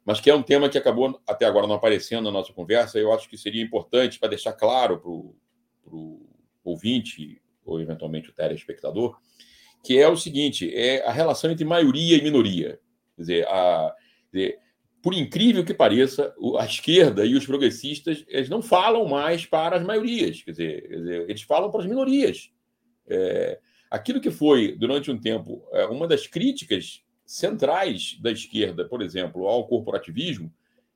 mas 0.06 0.22
que 0.22 0.30
é 0.30 0.36
um 0.36 0.43
tema 0.43 0.70
que 0.70 0.78
acabou 0.78 1.20
até 1.28 1.45
agora 1.45 1.66
não 1.66 1.76
aparecendo 1.76 2.26
na 2.26 2.32
nossa 2.32 2.53
conversa, 2.53 2.99
eu 2.99 3.12
acho 3.12 3.28
que 3.28 3.38
seria 3.38 3.64
importante 3.64 4.20
para 4.20 4.30
deixar 4.30 4.53
claro 4.53 4.99
para 4.99 5.10
o 5.10 6.30
ouvinte, 6.64 7.41
ou 7.66 7.82
eventualmente 7.82 8.30
o 8.30 8.34
telespectador, 8.34 9.18
que 9.84 9.97
é 9.97 10.08
o 10.08 10.16
seguinte: 10.16 10.72
é 10.74 11.06
a 11.06 11.12
relação 11.12 11.51
entre 11.51 11.66
maioria 11.66 12.18
e 12.18 12.22
minoria. 12.22 12.80
Quer 13.16 13.22
dizer, 13.22 13.47
a, 13.47 13.95
quer 14.32 14.38
dizer, 14.38 14.60
por 15.01 15.14
incrível 15.14 15.64
que 15.64 15.74
pareça, 15.74 16.34
a 16.60 16.66
esquerda 16.66 17.26
e 17.26 17.36
os 17.36 17.45
progressistas 17.45 18.26
eles 18.28 18.49
não 18.49 18.62
falam 18.62 19.08
mais 19.08 19.45
para 19.45 19.78
as 19.78 19.84
maiorias, 19.84 20.41
quer 20.41 20.51
dizer, 20.51 20.88
quer 20.88 20.95
dizer 20.97 21.30
eles 21.30 21.41
falam 21.41 21.72
para 21.72 21.82
as 21.82 21.88
minorias. 21.88 22.51
É, 23.08 23.60
aquilo 23.89 24.20
que 24.20 24.32
foi, 24.32 24.76
durante 24.76 25.12
um 25.12 25.20
tempo, 25.20 25.68
é, 25.72 25.86
uma 25.86 26.08
das 26.08 26.26
críticas 26.26 27.05
centrais 27.26 28.17
da 28.21 28.32
esquerda, 28.32 28.86
por 28.86 29.01
exemplo, 29.01 29.47
ao 29.47 29.67
corporativismo, 29.67 30.53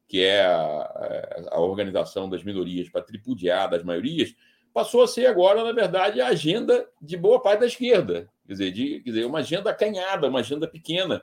que 0.07 0.23
é 0.23 0.41
a, 0.41 1.49
a 1.51 1.59
organização 1.59 2.29
das 2.29 2.43
minorias 2.43 2.89
para 2.89 3.01
tripudiar 3.01 3.69
das 3.69 3.83
maiorias, 3.83 4.35
passou 4.73 5.03
a 5.03 5.07
ser 5.07 5.25
agora, 5.25 5.63
na 5.63 5.71
verdade, 5.71 6.21
a 6.21 6.27
agenda 6.27 6.87
de 7.01 7.17
boa 7.17 7.41
parte 7.41 7.61
da 7.61 7.67
esquerda. 7.67 8.29
Quer 8.45 8.53
dizer, 8.53 8.71
de, 8.71 8.99
quer 9.01 9.09
dizer 9.11 9.25
uma 9.25 9.39
agenda 9.39 9.69
acanhada, 9.69 10.27
uma 10.27 10.39
agenda 10.39 10.67
pequena. 10.67 11.21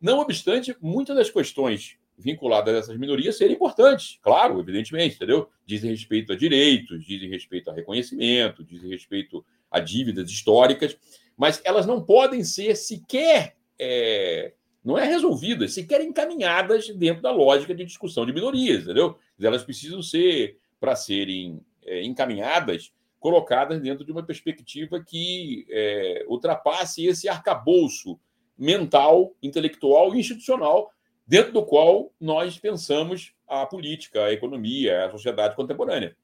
Não 0.00 0.18
obstante, 0.18 0.76
muitas 0.80 1.16
das 1.16 1.30
questões 1.30 1.96
vinculadas 2.18 2.74
a 2.74 2.78
essas 2.78 2.96
minorias 2.96 3.36
serem 3.36 3.56
importantes, 3.56 4.18
claro, 4.22 4.58
evidentemente, 4.58 5.16
entendeu? 5.16 5.48
Dizem 5.66 5.90
respeito 5.90 6.32
a 6.32 6.36
direitos, 6.36 7.04
dizem 7.04 7.28
respeito 7.28 7.70
a 7.70 7.74
reconhecimento, 7.74 8.64
dizem 8.64 8.90
respeito 8.90 9.44
a 9.70 9.80
dívidas 9.80 10.30
históricas, 10.30 10.96
mas 11.36 11.60
elas 11.64 11.86
não 11.86 12.02
podem 12.02 12.42
ser 12.42 12.74
sequer, 12.74 13.56
é, 13.78 14.52
não 14.84 14.96
é 14.96 15.04
resolvidas, 15.04 15.74
sequer 15.74 16.00
encaminhadas 16.02 16.88
dentro 16.90 17.22
da 17.22 17.30
lógica 17.30 17.74
de 17.74 17.84
discussão 17.84 18.24
de 18.24 18.32
minorias, 18.32 18.84
entendeu? 18.84 19.18
Elas 19.40 19.64
precisam 19.64 20.00
ser, 20.02 20.58
para 20.78 20.94
serem 20.94 21.60
é, 21.84 22.02
encaminhadas, 22.04 22.92
colocadas 23.18 23.80
dentro 23.80 24.04
de 24.04 24.12
uma 24.12 24.22
perspectiva 24.22 25.02
que 25.02 25.66
é, 25.70 26.24
ultrapasse 26.28 27.04
esse 27.04 27.28
arcabouço 27.28 28.18
mental, 28.56 29.34
intelectual 29.42 30.14
e 30.14 30.20
institucional 30.20 30.90
dentro 31.26 31.52
do 31.52 31.64
qual 31.64 32.12
nós 32.20 32.58
pensamos 32.58 33.34
a 33.48 33.66
política, 33.66 34.24
a 34.24 34.32
economia, 34.32 35.06
a 35.06 35.10
sociedade 35.10 35.56
contemporânea. 35.56 36.16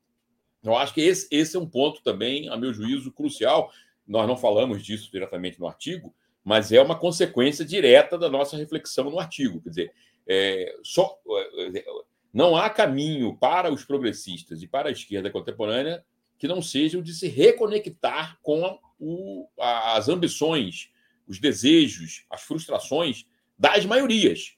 Eu 0.62 0.76
acho 0.76 0.94
que 0.94 1.00
esse, 1.00 1.26
esse 1.30 1.56
é 1.56 1.60
um 1.60 1.68
ponto 1.68 2.02
também, 2.02 2.48
a 2.48 2.56
meu 2.56 2.72
juízo, 2.72 3.10
crucial. 3.10 3.72
Nós 4.06 4.28
não 4.28 4.36
falamos 4.36 4.84
disso 4.84 5.10
diretamente 5.10 5.58
no 5.58 5.66
artigo, 5.66 6.14
mas 6.44 6.72
é 6.72 6.80
uma 6.80 6.98
consequência 6.98 7.64
direta 7.64 8.18
da 8.18 8.28
nossa 8.28 8.56
reflexão 8.56 9.10
no 9.10 9.18
artigo. 9.18 9.60
Quer 9.60 9.68
dizer, 9.68 9.92
é, 10.26 10.76
só, 10.82 11.18
é, 11.74 11.84
não 12.32 12.56
há 12.56 12.68
caminho 12.70 13.36
para 13.36 13.72
os 13.72 13.84
progressistas 13.84 14.62
e 14.62 14.66
para 14.66 14.88
a 14.88 14.92
esquerda 14.92 15.30
contemporânea 15.30 16.04
que 16.38 16.48
não 16.48 16.60
seja 16.60 16.98
o 16.98 17.02
de 17.02 17.14
se 17.14 17.28
reconectar 17.28 18.38
com 18.42 18.78
o, 18.98 19.48
as 19.58 20.08
ambições, 20.08 20.90
os 21.28 21.38
desejos, 21.38 22.24
as 22.28 22.42
frustrações 22.42 23.26
das 23.56 23.86
maiorias. 23.86 24.56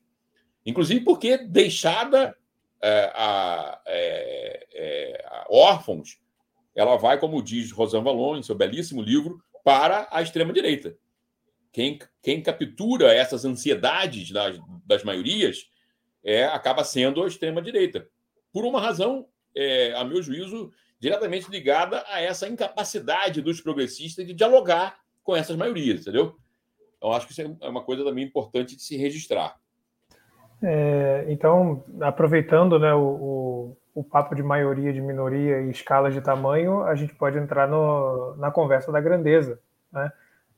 Inclusive 0.65 1.05
porque 1.05 1.37
deixada 1.37 2.35
é, 2.81 3.13
a, 3.15 3.83
é, 3.87 4.67
é, 4.73 5.25
a 5.27 5.47
órfãos, 5.51 6.19
ela 6.75 6.97
vai, 6.97 7.19
como 7.19 7.43
diz 7.43 7.71
Rosan 7.71 8.03
Valon 8.03 8.37
em 8.37 8.43
seu 8.43 8.55
belíssimo 8.55 9.03
livro, 9.03 9.43
para 9.63 10.09
a 10.11 10.23
extrema-direita. 10.23 10.97
Quem, 11.75 11.99
quem 12.23 12.41
captura 12.41 13.13
essas 13.13 13.45
ansiedades 13.45 14.31
das, 14.31 14.57
das 14.87 15.03
maiorias 15.03 15.69
é, 16.23 16.45
acaba 16.45 16.85
sendo 16.85 17.21
a 17.21 17.27
extrema-direita. 17.27 18.07
Por 18.53 18.65
uma 18.65 18.81
razão, 18.81 19.27
é, 19.57 19.93
a 19.95 20.05
meu 20.05 20.23
juízo, 20.23 20.71
diretamente 21.01 21.51
ligada 21.51 22.05
a 22.07 22.21
essa 22.21 22.49
incapacidade 22.49 23.43
dos 23.43 23.61
progressistas 23.61 24.25
de 24.25 24.33
dialogar 24.33 25.01
com 25.25 25.35
essas 25.35 25.57
maiorias, 25.57 26.03
entendeu? 26.03 26.37
Então, 26.97 27.13
acho 27.13 27.27
que 27.27 27.33
isso 27.33 27.43
é 27.43 27.69
uma 27.69 27.83
coisa 27.83 28.05
também 28.05 28.25
importante 28.25 28.77
de 28.77 28.83
se 28.83 28.97
registrar. 28.97 29.57
É, 30.63 31.25
então, 31.29 31.83
aproveitando 32.01 32.79
né, 32.79 32.95
o, 32.95 33.03
o, 33.03 33.77
o, 33.97 34.05
papo 34.05 34.37
de 34.37 34.45
maioria, 34.45 34.93
de 34.93 35.01
minoria 35.01 35.61
e 35.63 35.71
escalas 35.71 36.15
de 36.15 36.21
tamanho, 36.21 36.85
a 36.85 36.95
gente 36.95 37.17
pode 37.17 37.37
entrar 37.37 37.67
no, 37.67 38.37
na 38.37 38.53
conversa 38.53 38.93
da 38.93 39.01
grandeza, 39.01 39.59
né? 39.93 40.13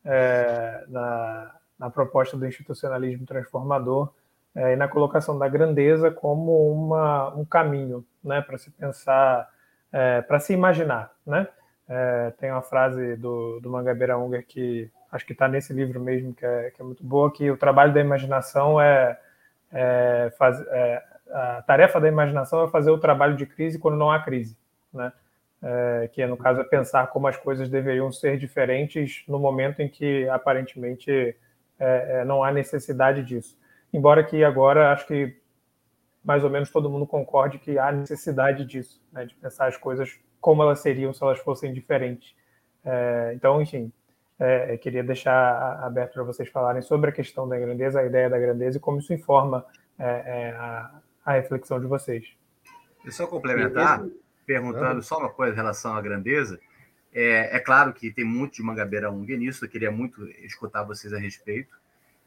É, 0.09 0.85
na, 0.89 1.55
na, 1.79 1.91
proposta 1.91 2.37
do 2.37 2.47
institucionalismo 2.47 3.27
transformador 3.27 4.13
é, 4.55 4.73
e 4.73 4.77
na 4.77 4.87
colocação 4.87 5.37
da 5.37 5.49
grandeza 5.49 6.13
como 6.13 6.71
uma, 6.73 7.35
um 7.35 7.45
caminho 7.45 8.07
né, 8.23 8.41
para 8.41 8.57
se 8.57 8.71
pensar, 8.71 9.51
é, 9.93 10.23
para 10.23 10.39
se 10.39 10.53
imaginar. 10.53 11.11
Né? 11.27 11.49
É, 11.89 12.33
tem 12.39 12.53
uma 12.53 12.63
frase 12.63 13.17
do, 13.17 13.59
do 13.61 13.69
Mangabeira 13.69 14.17
Unger 14.17 14.47
que 14.47 14.89
acho 15.11 15.27
que 15.27 15.33
está 15.33 15.49
nesse 15.49 15.73
livro 15.73 16.01
mesmo, 16.01 16.33
que 16.33 16.47
é, 16.47 16.71
que 16.71 16.81
é 16.81 16.85
muito 16.85 17.03
boa, 17.03 17.33
que 17.33 17.51
o 17.51 17.57
trabalho 17.57 17.93
da 17.93 18.01
imaginação 18.01 18.81
é 18.81 19.19
é, 19.73 20.33
faz, 20.39 20.61
é, 20.69 21.03
a 21.31 21.63
tarefa 21.63 22.01
da 22.01 22.09
imaginação 22.09 22.65
é 22.65 22.69
fazer 22.69 22.91
o 22.91 22.99
trabalho 22.99 23.37
de 23.37 23.47
crise 23.47 23.79
quando 23.79 23.97
não 23.97 24.11
há 24.11 24.21
crise, 24.21 24.57
né? 24.93 25.13
É, 25.63 26.09
que 26.13 26.25
no 26.27 26.37
caso 26.37 26.61
é 26.61 26.65
pensar 26.65 27.07
como 27.09 27.27
as 27.27 27.37
coisas 27.37 27.69
deveriam 27.69 28.13
ser 28.13 28.39
diferentes 28.39 29.25
no 29.27 29.39
momento 29.39 29.81
em 29.81 29.89
que 29.89 30.29
aparentemente 30.29 31.11
é, 31.11 31.37
é, 31.79 32.25
não 32.25 32.45
há 32.45 32.53
necessidade 32.53 33.23
disso. 33.23 33.59
Embora 33.93 34.23
que 34.23 34.45
agora 34.45 34.93
acho 34.93 35.07
que 35.07 35.37
mais 36.23 36.45
ou 36.45 36.51
menos 36.51 36.71
todo 36.71 36.91
mundo 36.91 37.07
concorde 37.07 37.59
que 37.59 37.79
há 37.79 37.91
necessidade 37.91 38.65
disso, 38.65 39.03
né, 39.13 39.25
de 39.25 39.35
pensar 39.37 39.67
as 39.67 39.77
coisas 39.77 40.19
como 40.41 40.63
elas 40.63 40.81
seriam 40.81 41.13
se 41.13 41.23
elas 41.23 41.39
fossem 41.39 41.73
diferentes. 41.73 42.35
É, 42.85 43.33
então, 43.35 43.61
enfim, 43.63 43.93
é, 44.39 44.77
queria 44.77 45.03
deixar 45.03 45.81
aberto 45.83 46.15
para 46.15 46.23
vocês 46.23 46.49
falarem 46.49 46.83
sobre 46.83 47.11
a 47.11 47.13
questão 47.13 47.49
da 47.49 47.59
grandeza, 47.59 48.01
a 48.01 48.05
ideia 48.05 48.29
da 48.29 48.39
grandeza 48.39 48.77
e 48.77 48.81
como 48.81 48.99
isso 48.99 49.13
informa 49.13 49.65
é, 49.99 50.05
é, 50.05 50.51
a, 50.51 51.01
a, 51.25 51.33
reflexão 51.33 51.81
de 51.81 51.87
vocês. 51.87 52.37
Eu 53.05 53.13
só 53.13 53.27
complementar, 53.27 54.05
perguntando 54.47 55.03
só 55.03 55.19
uma 55.19 55.29
coisa 55.29 55.53
em 55.53 55.57
relação 55.57 55.97
à 55.97 56.01
grandeza. 56.01 56.61
É, 57.13 57.57
é 57.57 57.59
claro 57.59 57.93
que 57.93 58.11
tem 58.11 58.25
muito 58.25 58.55
de 58.55 58.63
Mangabeira 58.63 59.11
Unger 59.11 59.39
nisso, 59.39 59.65
eu 59.65 59.69
queria 59.69 59.91
muito 59.91 60.27
escutar 60.45 60.83
vocês 60.83 61.13
a 61.13 61.19
respeito. 61.19 61.77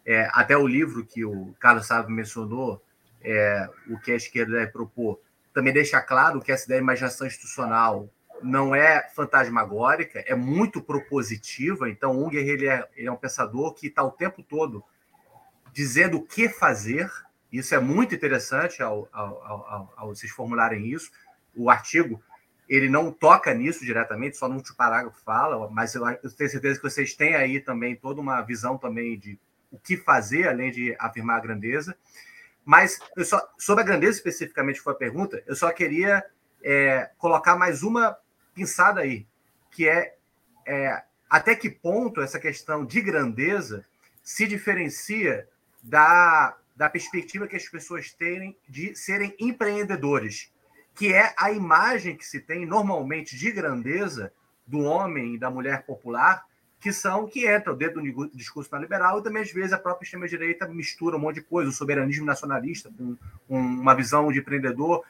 É, 0.05 0.27
até 0.33 0.57
o 0.57 0.67
livro 0.67 1.05
que 1.05 1.23
o 1.23 1.53
Carlos 1.59 1.85
Sávio 1.85 2.09
mencionou, 2.11 2.81
é, 3.21 3.69
o 3.89 3.99
que 3.99 4.11
a 4.11 4.15
esquerda 4.15 4.53
deve 4.53 4.71
propor, 4.71 5.19
também 5.53 5.73
deixa 5.73 6.01
claro 6.01 6.41
que 6.41 6.51
essa 6.51 6.65
ideia 6.65 6.79
de 6.79 6.83
imaginação 6.83 7.27
institucional 7.27 8.09
não 8.41 8.73
é 8.73 9.07
fantasmagórica, 9.09 10.23
é 10.25 10.35
muito 10.35 10.81
propositiva. 10.81 11.89
Então, 11.89 12.11
Unger 12.11 12.47
ele 12.47 12.67
é, 12.67 12.87
ele 12.95 13.07
é 13.07 13.11
um 13.11 13.17
pensador 13.17 13.73
que 13.73 13.87
está 13.87 14.03
o 14.03 14.11
tempo 14.11 14.41
todo 14.41 14.83
dizendo 15.73 16.17
o 16.17 16.25
que 16.25 16.49
fazer. 16.49 17.11
Isso 17.51 17.73
é 17.75 17.79
muito 17.79 18.13
interessante 18.15 18.81
ao, 18.81 19.07
ao, 19.11 19.43
ao, 19.43 19.93
ao, 19.95 20.07
vocês 20.15 20.31
formularem 20.31 20.87
isso. 20.87 21.11
O 21.55 21.69
artigo 21.69 22.21
ele 22.69 22.87
não 22.87 23.11
toca 23.11 23.51
nisso 23.53 23.83
diretamente, 23.83 24.37
só 24.37 24.47
no 24.47 24.55
último 24.55 24.77
parágrafo 24.77 25.19
fala, 25.23 25.67
mas 25.71 25.95
eu, 25.95 26.07
eu 26.07 26.31
tenho 26.31 26.49
certeza 26.49 26.79
que 26.79 26.87
vocês 26.87 27.15
têm 27.15 27.35
aí 27.35 27.59
também 27.59 27.95
toda 27.95 28.21
uma 28.21 28.41
visão 28.41 28.77
também 28.77 29.17
de 29.17 29.39
o 29.71 29.79
que 29.79 29.97
fazer, 29.97 30.47
além 30.47 30.71
de 30.71 30.95
afirmar 30.99 31.37
a 31.37 31.41
grandeza. 31.41 31.97
Mas 32.63 32.99
só, 33.23 33.41
sobre 33.57 33.83
a 33.83 33.87
grandeza 33.87 34.17
especificamente, 34.17 34.79
foi 34.79 34.93
a 34.93 34.97
pergunta, 34.97 35.43
eu 35.47 35.55
só 35.55 35.71
queria 35.71 36.23
é, 36.63 37.09
colocar 37.17 37.55
mais 37.55 37.81
uma 37.81 38.15
pensada 38.53 39.01
aí, 39.01 39.25
que 39.71 39.87
é, 39.87 40.15
é 40.67 41.03
até 41.27 41.55
que 41.55 41.69
ponto 41.69 42.21
essa 42.21 42.39
questão 42.39 42.85
de 42.85 43.01
grandeza 43.01 43.83
se 44.21 44.45
diferencia 44.45 45.47
da, 45.81 46.55
da 46.75 46.89
perspectiva 46.89 47.47
que 47.47 47.55
as 47.55 47.67
pessoas 47.67 48.11
têm 48.11 48.55
de 48.67 48.95
serem 48.95 49.35
empreendedores, 49.39 50.51
que 50.95 51.13
é 51.13 51.33
a 51.37 51.51
imagem 51.51 52.15
que 52.15 52.25
se 52.25 52.39
tem 52.39 52.65
normalmente 52.65 53.37
de 53.37 53.51
grandeza 53.51 54.33
do 54.65 54.79
homem 54.79 55.35
e 55.35 55.37
da 55.37 55.49
mulher 55.49 55.85
popular, 55.85 56.45
que 56.79 56.93
são 56.93 57.27
que 57.27 57.53
entram 57.53 57.75
dentro 57.75 58.01
do 58.01 58.29
discurso 58.29 58.69
neoliberal 58.71 59.19
e 59.19 59.23
também 59.23 59.41
às 59.41 59.51
vezes 59.51 59.73
a 59.73 59.77
própria 59.77 60.05
extrema 60.05 60.27
direita 60.27 60.67
mistura 60.67 61.17
um 61.17 61.19
monte 61.19 61.35
de 61.35 61.41
coisa, 61.41 61.69
o 61.69 61.73
soberanismo 61.73 62.25
nacionalista 62.25 62.89
com, 62.97 63.17
uma 63.47 63.93
visão 63.93 64.31
de 64.31 64.39
empreendedor. 64.39 65.03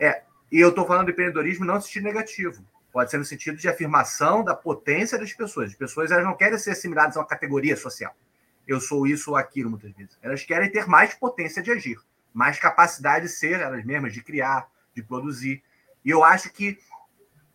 É, 0.00 0.22
e 0.50 0.58
eu 0.58 0.70
estou 0.70 0.86
falando 0.86 1.06
de 1.06 1.12
empreendedorismo 1.12 1.64
não 1.64 1.74
no 1.74 1.82
sentido 1.82 2.04
negativo. 2.04 2.64
Pode 2.92 3.10
ser 3.10 3.18
no 3.18 3.24
sentido 3.24 3.56
de 3.56 3.68
afirmação 3.68 4.44
da 4.44 4.54
potência 4.54 5.18
das 5.18 5.32
pessoas. 5.32 5.70
As 5.70 5.76
pessoas 5.76 6.10
elas 6.10 6.24
não 6.24 6.36
querem 6.36 6.58
ser 6.58 6.72
assimiladas 6.72 7.16
a 7.16 7.20
uma 7.20 7.26
categoria 7.26 7.76
social. 7.76 8.14
Eu 8.66 8.80
sou 8.80 9.06
isso 9.06 9.30
ou 9.30 9.36
aquilo, 9.36 9.70
muitas 9.70 9.92
vezes. 9.92 10.18
Elas 10.20 10.44
querem 10.44 10.70
ter 10.70 10.86
mais 10.86 11.14
potência 11.14 11.62
de 11.62 11.70
agir, 11.70 11.98
mais 12.34 12.58
capacidade 12.58 13.26
de 13.26 13.32
ser 13.32 13.60
elas 13.60 13.84
mesmas, 13.84 14.12
de 14.12 14.22
criar, 14.22 14.68
de 14.94 15.02
produzir. 15.02 15.62
E 16.04 16.10
eu 16.10 16.24
acho 16.24 16.52
que, 16.52 16.78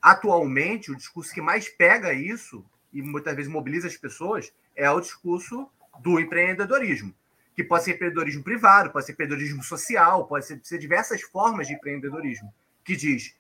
atualmente, 0.02 0.92
o 0.92 0.96
discurso 0.96 1.34
que 1.34 1.42
mais 1.42 1.68
pega 1.70 2.14
isso 2.14 2.66
e 2.94 3.02
muitas 3.02 3.36
vezes 3.36 3.52
mobiliza 3.52 3.88
as 3.88 3.98
pessoas 3.98 4.54
é 4.76 4.90
o 4.90 5.00
discurso 5.00 5.70
do 6.00 6.20
empreendedorismo, 6.20 7.14
que 7.56 7.64
pode 7.64 7.84
ser 7.84 7.96
empreendedorismo 7.96 8.44
privado, 8.44 8.92
pode 8.92 9.06
ser 9.06 9.14
empreendedorismo 9.14 9.64
social, 9.64 10.28
pode 10.28 10.46
ser, 10.46 10.60
ser 10.64 10.78
diversas 10.78 11.22
formas 11.22 11.68
de 11.68 11.74
empreendedorismo, 11.74 12.54
que 12.84 12.96
diz 12.96 13.36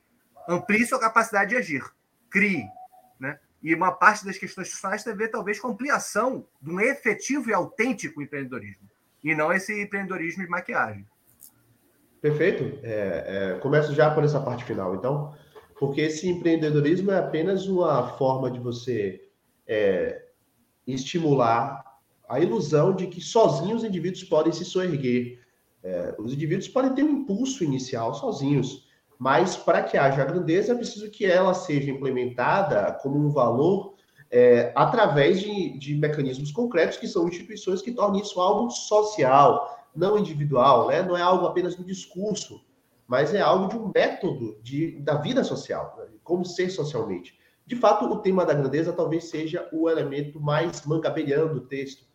amplie 0.47 0.85
sua 0.85 0.99
capacidade 0.99 1.51
de 1.51 1.57
agir, 1.57 1.83
crie. 2.29 2.65
Né? 3.19 3.39
E 3.61 3.73
uma 3.73 3.91
parte 3.91 4.25
das 4.25 4.37
questões 4.37 4.71
tem 5.03 5.13
a 5.13 5.15
ver, 5.15 5.29
talvez, 5.29 5.59
com 5.59 5.69
ampliação 5.69 6.47
de 6.61 6.71
um 6.71 6.79
efetivo 6.79 7.49
e 7.49 7.53
autêntico 7.53 8.21
empreendedorismo, 8.21 8.89
e 9.23 9.35
não 9.35 9.51
esse 9.51 9.81
empreendedorismo 9.81 10.43
de 10.43 10.49
maquiagem. 10.49 11.05
Perfeito. 12.21 12.79
É, 12.83 13.53
é, 13.55 13.59
começo 13.59 13.93
já 13.93 14.09
por 14.09 14.23
essa 14.23 14.39
parte 14.39 14.63
final, 14.63 14.95
então, 14.95 15.33
porque 15.79 16.01
esse 16.01 16.27
empreendedorismo 16.27 17.11
é 17.11 17.19
apenas 17.19 17.67
uma 17.67 18.07
forma 18.17 18.49
de 18.49 18.59
você 18.59 19.21
é, 19.67 20.23
estimular 20.85 21.83
a 22.27 22.39
ilusão 22.39 22.93
de 22.93 23.07
que 23.07 23.21
sozinhos 23.21 23.83
os 23.83 23.87
indivíduos 23.87 24.23
podem 24.23 24.51
se 24.51 24.65
soerguer. 24.65 25.39
É, 25.83 26.15
os 26.17 26.33
indivíduos 26.33 26.67
podem 26.67 26.93
ter 26.93 27.03
um 27.03 27.21
impulso 27.21 27.63
inicial 27.63 28.13
sozinhos, 28.13 28.87
mas 29.17 29.55
para 29.55 29.83
que 29.83 29.97
haja 29.97 30.25
grandeza, 30.25 30.73
é 30.73 30.75
preciso 30.75 31.09
que 31.09 31.25
ela 31.25 31.53
seja 31.53 31.89
implementada 31.89 32.97
como 33.01 33.17
um 33.17 33.29
valor 33.29 33.95
é, 34.29 34.73
através 34.75 35.39
de, 35.39 35.77
de, 35.77 35.95
mecanismos 35.95 36.51
concretos, 36.51 36.97
que 36.97 37.07
são 37.07 37.27
instituições 37.27 37.81
que 37.81 37.91
tornem 37.91 38.21
isso 38.21 38.39
algo 38.39 38.69
social, 38.69 39.86
não 39.97 40.17
individual, 40.17 40.87
né? 40.87 41.01
não 41.01 41.17
é 41.17 41.21
algo 41.21 41.45
apenas 41.45 41.75
do 41.75 41.83
discurso, 41.83 42.61
mas 43.07 43.33
é 43.33 43.41
algo 43.41 43.67
de 43.67 43.77
um 43.77 43.91
método 43.93 44.59
de, 44.61 44.99
da 44.99 45.15
vida 45.15 45.43
social, 45.43 45.95
né? 45.97 46.05
como 46.23 46.45
ser 46.45 46.69
socialmente. 46.69 47.37
De 47.65 47.75
fato, 47.75 48.05
o 48.05 48.19
tema 48.19 48.45
da 48.45 48.53
grandeza 48.53 48.93
talvez 48.93 49.25
seja 49.25 49.67
o 49.73 49.89
elemento 49.89 50.39
mais 50.39 50.85
mangabeliano 50.85 51.53
do 51.53 51.61
texto. 51.61 52.05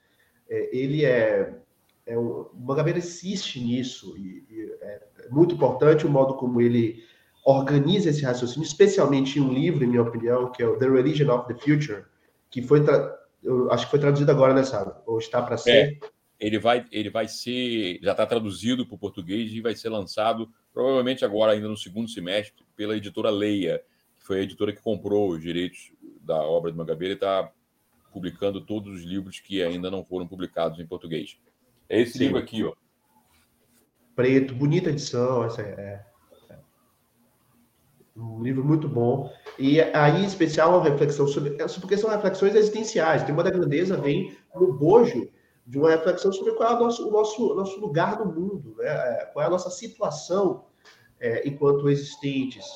É, 0.49 0.77
ele 0.77 1.05
é, 1.05 1.59
é 2.07 2.19
um, 2.19 2.43
o 2.43 2.51
Mangabeira 2.55 2.99
insiste 2.99 3.61
nisso, 3.61 4.17
e, 4.17 4.47
e 4.49 4.77
é, 4.81 5.03
muito 5.31 5.55
importante 5.55 6.07
o 6.07 6.11
modo 6.11 6.35
como 6.35 6.61
ele 6.61 7.05
organiza 7.45 8.11
esse 8.11 8.23
raciocínio, 8.23 8.65
especialmente 8.67 9.39
em 9.39 9.43
um 9.43 9.53
livro, 9.53 9.85
em 9.85 9.89
minha 9.89 10.03
opinião, 10.03 10.51
que 10.51 10.63
é 10.63 10.67
o 10.67 10.79
The 10.79 10.89
Religion 10.89 11.35
of 11.35 11.53
the 11.53 11.55
Future, 11.55 12.05
que 12.51 12.63
foi, 12.63 12.85
eu 13.43 13.71
acho 13.73 13.87
que 13.87 13.91
foi 13.91 13.99
traduzido 13.99 14.31
agora, 14.31 14.55
né, 14.55 14.63
sabe? 14.63 14.93
Ou 15.07 15.19
está 15.19 15.43
para 15.43 15.57
ser. 15.57 15.71
É, 15.71 15.99
ele 16.43 16.59
vai, 16.59 16.85
ele 16.91 17.09
vai 17.09 17.29
ser, 17.29 18.01
já 18.03 18.11
está 18.11 18.27
traduzido 18.27 18.85
para 18.85 18.97
o 18.97 18.99
português 18.99 19.53
e 19.53 19.61
vai 19.61 19.77
ser 19.77 19.91
lançado 19.91 20.51
provavelmente 20.75 21.25
agora, 21.25 21.53
ainda 21.53 21.69
no 21.69 21.77
segundo 21.77 22.09
semestre, 22.09 22.65
pela 22.75 22.97
editora 22.97 23.31
Leia, 23.31 23.81
que 24.19 24.27
foi 24.27 24.41
a 24.41 24.43
editora 24.43 24.73
que 24.73 24.83
comprou 24.83 25.31
os 25.31 25.41
direitos 25.41 25.93
da 26.21 26.43
obra 26.43 26.73
de 26.73 26.77
Mangabeira 26.77 27.13
e 27.13 27.15
está 27.15 27.49
publicando 28.13 28.61
todos 28.61 28.93
os 28.93 29.05
livros 29.05 29.39
que 29.39 29.63
ainda 29.63 29.89
não 29.89 30.05
foram 30.05 30.27
publicados 30.27 30.81
em 30.81 30.87
português. 30.87 31.39
É 31.89 32.01
esse 32.01 32.15
Sim. 32.15 32.25
livro 32.25 32.39
aqui, 32.39 32.65
ó. 32.65 32.73
Preto, 34.17 34.53
bonita 34.53 34.91
edição, 34.91 35.45
essa 35.45 35.63
é, 35.63 36.05
é. 36.51 36.59
Um 38.17 38.43
livro 38.43 38.65
muito 38.65 38.89
bom. 38.89 39.33
E 39.59 39.81
aí, 39.81 40.23
em 40.23 40.27
especial, 40.27 40.79
uma 40.79 40.89
reflexão 40.89 41.27
sobre. 41.29 41.55
É, 41.63 41.67
porque 41.81 41.97
são 41.97 42.11
reflexões 42.11 42.55
existenciais. 42.55 43.23
Tem 43.23 43.33
uma 43.33 43.45
da 43.45 43.51
grandeza 43.51 43.97
vem 43.97 44.37
no 44.55 44.73
bojo 44.75 45.31
de 45.67 45.79
uma 45.79 45.91
reflexão 45.91 46.33
sobre 46.33 46.53
qual 46.53 46.73
é 46.73 46.77
o 46.77 46.81
nosso, 46.81 47.09
o 47.09 47.11
nosso, 47.11 47.55
nosso 47.55 47.81
lugar 47.81 48.19
no 48.19 48.27
mundo, 48.27 48.75
né? 48.79 48.87
É, 48.87 49.31
qual 49.33 49.45
é 49.45 49.47
a 49.47 49.51
nossa 49.51 49.71
situação 49.71 50.67
é, 51.21 51.49
enquanto 51.49 51.89
existentes. 51.89 52.67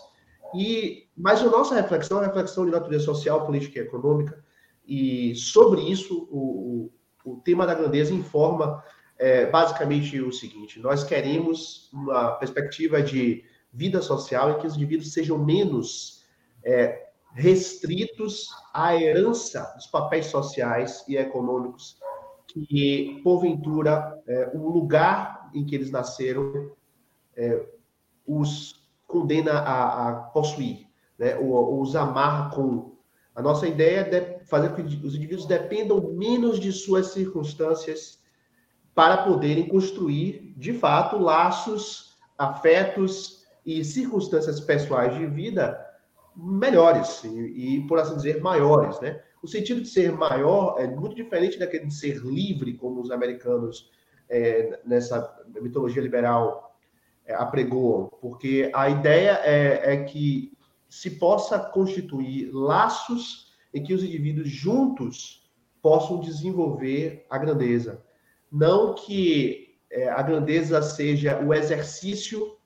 E, 0.55 1.09
mas 1.17 1.43
a 1.43 1.47
nossa 1.47 1.75
reflexão 1.75 2.19
é 2.19 2.21
uma 2.21 2.27
reflexão 2.29 2.65
de 2.65 2.71
natureza 2.71 3.05
social, 3.05 3.45
política 3.45 3.81
e 3.81 3.83
econômica, 3.83 4.45
e 4.87 5.35
sobre 5.35 5.81
isso 5.81 6.29
o, 6.31 6.91
o, 7.25 7.33
o 7.33 7.41
tema 7.41 7.67
da 7.67 7.75
grandeza 7.75 8.15
informa 8.15 8.83
é, 9.19 9.47
basicamente 9.47 10.21
o 10.21 10.33
seguinte: 10.33 10.79
nós 10.79 11.03
queremos 11.03 11.91
uma 11.93 12.33
perspectiva 12.33 13.03
de 13.03 13.45
vida 13.73 14.01
social 14.01 14.53
em 14.53 14.59
que 14.59 14.67
os 14.67 14.77
indivíduos 14.77 15.13
sejam 15.13 15.39
menos 15.39 16.25
é, 16.65 17.09
restritos 17.35 18.49
à 18.73 18.97
herança 18.97 19.73
dos 19.75 19.87
papéis 19.87 20.27
sociais 20.27 21.05
e 21.09 21.17
econômicos 21.17 21.99
que, 22.47 23.21
porventura, 23.23 24.23
é, 24.27 24.51
o 24.55 24.69
lugar 24.71 25.51
em 25.55 25.65
que 25.65 25.75
eles 25.75 25.91
nasceram 25.91 26.73
é, 27.37 27.67
os 28.27 28.87
condena 29.07 29.53
a, 29.53 30.09
a 30.09 30.15
possuir, 30.15 30.87
né? 31.19 31.37
ou, 31.37 31.51
ou 31.51 31.83
os 31.83 31.95
amarra 31.95 32.51
com. 32.51 32.97
A 33.35 33.43
nossa 33.43 33.67
ideia 33.67 34.01
é 34.01 34.45
fazer 34.47 34.71
com 34.71 34.77
que 34.77 35.07
os 35.07 35.15
indivíduos 35.15 35.47
dependam 35.47 36.13
menos 36.15 36.59
de 36.59 36.73
suas 36.73 37.09
circunstâncias 37.09 38.19
para 38.95 39.19
poderem 39.19 39.69
construir, 39.69 40.55
de 40.57 40.73
fato, 40.73 41.19
laços, 41.19 42.17
afetos 42.39 43.45
e 43.65 43.85
circunstâncias 43.85 44.59
pessoais 44.59 45.15
de 45.15 45.27
vida 45.27 45.79
melhores 46.35 47.25
e, 47.25 47.29
e, 47.29 47.87
por 47.87 47.99
assim 47.99 48.17
dizer, 48.17 48.43
maiores, 48.43 49.01
né? 49.01 49.21
O 49.47 49.49
sentido 49.49 49.81
de 49.81 49.89
ser 49.89 50.11
maior 50.11 50.75
é 50.77 50.89
muito 50.89 51.15
diferente 51.15 51.57
daquele 51.57 51.87
de 51.87 51.95
ser 51.95 52.17
livre, 52.17 52.75
como 52.75 53.01
os 53.01 53.13
americanos 53.13 53.89
é, 54.29 54.81
nessa 54.85 55.41
mitologia 55.63 56.03
liberal 56.03 56.77
é, 57.25 57.33
apregoam, 57.33 58.11
porque 58.21 58.73
a 58.75 58.91
ideia 58.91 59.41
é, 59.45 59.95
é 59.95 60.03
que 60.03 60.53
se 60.89 61.13
possa 61.13 61.61
constituir 61.61 62.51
laços 62.53 63.53
em 63.73 63.85
que 63.85 63.95
os 63.95 64.03
indivíduos 64.03 64.49
juntos 64.49 65.49
possam 65.81 66.19
desenvolver 66.19 67.25
a 67.31 67.39
grandeza. 67.39 68.05
Não 68.51 68.97
que 68.97 69.79
é, 69.89 70.09
a 70.09 70.23
grandeza 70.23 70.83
seja 70.83 71.41
o 71.41 71.55
exercício 71.55 72.57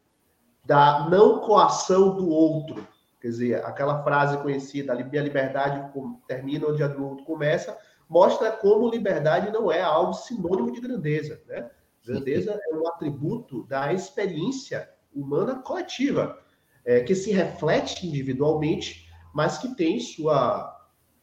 da 0.64 1.10
não 1.10 1.40
coação 1.40 2.16
do 2.16 2.30
outro, 2.30 2.88
Quer 3.20 3.28
dizer, 3.28 3.64
aquela 3.66 4.02
frase 4.02 4.38
conhecida, 4.38 4.92
a 4.92 4.96
liberdade 4.96 5.92
termina 6.26 6.66
onde 6.66 6.82
a 6.82 6.88
do 6.88 7.06
outro 7.06 7.24
começa, 7.24 7.76
mostra 8.08 8.50
como 8.50 8.88
liberdade 8.88 9.52
não 9.52 9.70
é 9.70 9.82
algo 9.82 10.14
sinônimo 10.14 10.72
de 10.72 10.80
grandeza. 10.80 11.40
Né? 11.46 11.70
Grandeza 12.04 12.58
é 12.70 12.74
um 12.74 12.88
atributo 12.88 13.64
da 13.64 13.92
experiência 13.92 14.88
humana 15.14 15.56
coletiva, 15.56 16.38
é, 16.84 17.00
que 17.00 17.14
se 17.14 17.30
reflete 17.30 18.06
individualmente, 18.06 19.06
mas 19.34 19.58
que 19.58 19.74
tem 19.74 20.00
sua 20.00 20.76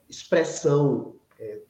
expressão 0.07 1.15
é, 1.39 1.61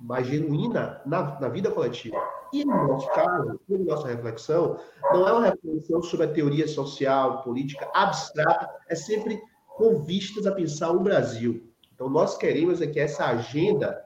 mais 0.00 0.26
genuína 0.26 1.02
na, 1.04 1.38
na 1.38 1.48
vida 1.48 1.70
coletiva. 1.70 2.16
E 2.52 2.64
no 2.64 2.86
nosso 2.86 3.08
caso, 3.12 3.60
na 3.68 3.78
nossa 3.78 4.08
reflexão, 4.08 4.78
não 5.10 5.26
é 5.26 5.32
uma 5.32 5.46
reflexão 5.46 6.02
sobre 6.02 6.26
a 6.26 6.32
teoria 6.32 6.68
social, 6.68 7.42
política 7.42 7.88
abstrata, 7.94 8.68
é 8.88 8.94
sempre 8.94 9.40
com 9.76 10.02
vistas 10.02 10.46
a 10.46 10.52
pensar 10.52 10.90
o 10.90 11.00
Brasil. 11.00 11.72
Então, 11.94 12.10
nós 12.10 12.36
queremos 12.36 12.82
é 12.82 12.86
que 12.86 13.00
essa 13.00 13.24
agenda 13.26 14.04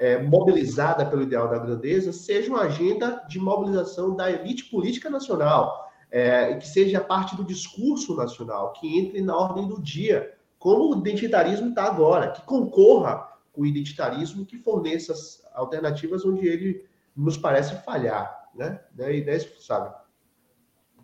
é, 0.00 0.22
mobilizada 0.22 1.04
pelo 1.04 1.22
ideal 1.22 1.48
da 1.48 1.58
grandeza 1.58 2.12
seja 2.12 2.50
uma 2.50 2.62
agenda 2.62 3.22
de 3.28 3.38
mobilização 3.38 4.16
da 4.16 4.30
elite 4.30 4.64
política 4.64 5.10
nacional, 5.10 5.90
é, 6.10 6.54
que 6.54 6.66
seja 6.66 7.00
parte 7.00 7.36
do 7.36 7.44
discurso 7.44 8.16
nacional, 8.16 8.72
que 8.72 8.98
entre 8.98 9.20
na 9.20 9.36
ordem 9.36 9.68
do 9.68 9.80
dia, 9.80 10.34
como 10.58 10.94
o 10.94 10.98
identitarismo 10.98 11.68
está 11.68 11.84
agora, 11.84 12.30
que 12.30 12.42
concorra 12.42 13.28
com 13.52 13.62
o 13.62 13.66
identitarismo, 13.66 14.46
que 14.46 14.56
forneça 14.56 15.14
alternativas 15.54 16.24
onde 16.24 16.48
ele 16.48 16.84
nos 17.16 17.36
parece 17.36 17.82
falhar, 17.84 18.50
né? 18.54 18.80
Daí, 18.92 19.24
daí 19.24 19.40
sabe. 19.40 19.94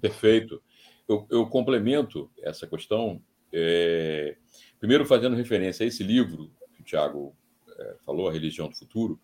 Perfeito. 0.00 0.62
Eu, 1.08 1.26
eu, 1.30 1.46
complemento 1.46 2.30
essa 2.42 2.66
questão, 2.66 3.22
é, 3.52 4.36
primeiro 4.78 5.06
fazendo 5.06 5.36
referência 5.36 5.84
a 5.84 5.86
esse 5.86 6.02
livro 6.02 6.50
que 6.74 6.82
o 6.82 6.84
Tiago 6.84 7.34
é, 7.78 7.96
falou, 8.04 8.28
A 8.28 8.32
Religião 8.32 8.68
do 8.68 8.76
Futuro, 8.76 9.18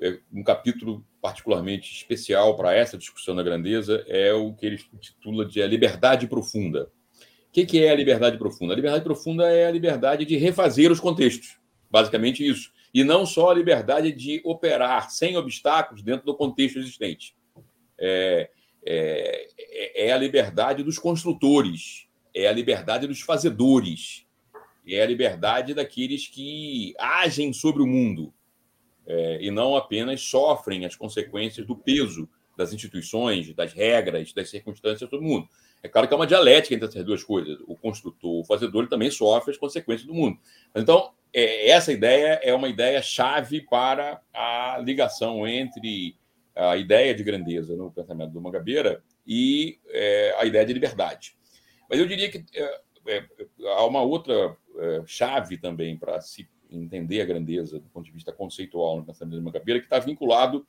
é, 0.00 0.20
um 0.32 0.44
capítulo 0.44 1.04
particularmente 1.20 1.92
especial 1.92 2.56
para 2.56 2.74
essa 2.74 2.96
discussão 2.96 3.34
da 3.34 3.42
grandeza 3.42 4.04
é 4.06 4.32
o 4.32 4.54
que 4.54 4.66
ele 4.66 4.78
titula 5.00 5.44
de 5.44 5.62
a 5.62 5.66
liberdade 5.66 6.26
profunda. 6.28 6.90
O 7.48 7.52
que, 7.52 7.66
que 7.66 7.82
é 7.82 7.90
a 7.90 7.96
liberdade 7.96 8.38
profunda? 8.38 8.74
A 8.74 8.76
liberdade 8.76 9.02
profunda 9.02 9.50
é 9.50 9.66
a 9.66 9.70
liberdade 9.70 10.24
de 10.24 10.36
refazer 10.36 10.92
os 10.92 11.00
contextos, 11.00 11.58
basicamente 11.90 12.46
isso 12.46 12.70
e 12.92 13.04
não 13.04 13.26
só 13.26 13.50
a 13.50 13.54
liberdade 13.54 14.12
de 14.12 14.40
operar 14.44 15.10
sem 15.10 15.36
obstáculos 15.36 16.02
dentro 16.02 16.24
do 16.24 16.34
contexto 16.34 16.78
existente. 16.78 17.36
É, 17.98 18.50
é, 18.84 20.06
é 20.06 20.12
a 20.12 20.16
liberdade 20.16 20.82
dos 20.82 20.98
construtores, 20.98 22.06
é 22.34 22.46
a 22.46 22.52
liberdade 22.52 23.06
dos 23.06 23.20
fazedores, 23.20 24.26
é 24.86 25.02
a 25.02 25.06
liberdade 25.06 25.74
daqueles 25.74 26.26
que 26.26 26.94
agem 26.98 27.52
sobre 27.52 27.82
o 27.82 27.86
mundo 27.86 28.32
é, 29.06 29.38
e 29.42 29.50
não 29.50 29.76
apenas 29.76 30.22
sofrem 30.22 30.84
as 30.84 30.94
consequências 30.94 31.66
do 31.66 31.76
peso 31.76 32.28
das 32.56 32.72
instituições, 32.72 33.54
das 33.54 33.72
regras, 33.72 34.32
das 34.32 34.50
circunstâncias 34.50 35.08
do 35.08 35.22
mundo. 35.22 35.48
É 35.82 35.88
claro 35.88 36.08
que 36.08 36.14
é 36.14 36.16
uma 36.16 36.26
dialética 36.26 36.74
entre 36.74 36.88
essas 36.88 37.04
duas 37.04 37.22
coisas. 37.22 37.58
O 37.66 37.76
construtor, 37.76 38.40
o 38.40 38.44
fazedor, 38.44 38.88
também 38.88 39.10
sofre 39.10 39.52
as 39.52 39.56
consequências 39.56 40.06
do 40.06 40.12
mundo. 40.12 40.38
Então, 40.74 41.12
é, 41.32 41.70
essa 41.70 41.92
ideia 41.92 42.40
é 42.42 42.54
uma 42.54 42.68
ideia 42.68 43.02
chave 43.02 43.60
para 43.60 44.20
a 44.32 44.78
ligação 44.82 45.46
entre 45.46 46.16
a 46.54 46.76
ideia 46.76 47.14
de 47.14 47.22
grandeza 47.22 47.76
no 47.76 47.90
pensamento 47.90 48.32
do 48.32 48.40
Mangabeira 48.40 49.02
e 49.26 49.78
é, 49.88 50.34
a 50.38 50.44
ideia 50.44 50.66
de 50.66 50.72
liberdade. 50.72 51.36
Mas 51.88 51.98
eu 51.98 52.06
diria 52.06 52.30
que 52.30 52.44
é, 52.54 52.80
é 53.06 53.26
há 53.76 53.86
uma 53.86 54.02
outra 54.02 54.56
é, 54.76 55.02
chave 55.06 55.56
também 55.56 55.96
para 55.96 56.20
se 56.20 56.48
entender 56.70 57.20
a 57.20 57.24
grandeza 57.24 57.78
do 57.78 57.88
ponto 57.88 58.06
de 58.06 58.12
vista 58.12 58.32
conceitual 58.32 58.96
no 58.96 59.04
pensamento 59.04 59.36
do 59.36 59.42
Mangabeira, 59.42 59.80
que 59.80 59.86
está 59.86 59.98
vinculado 59.98 60.66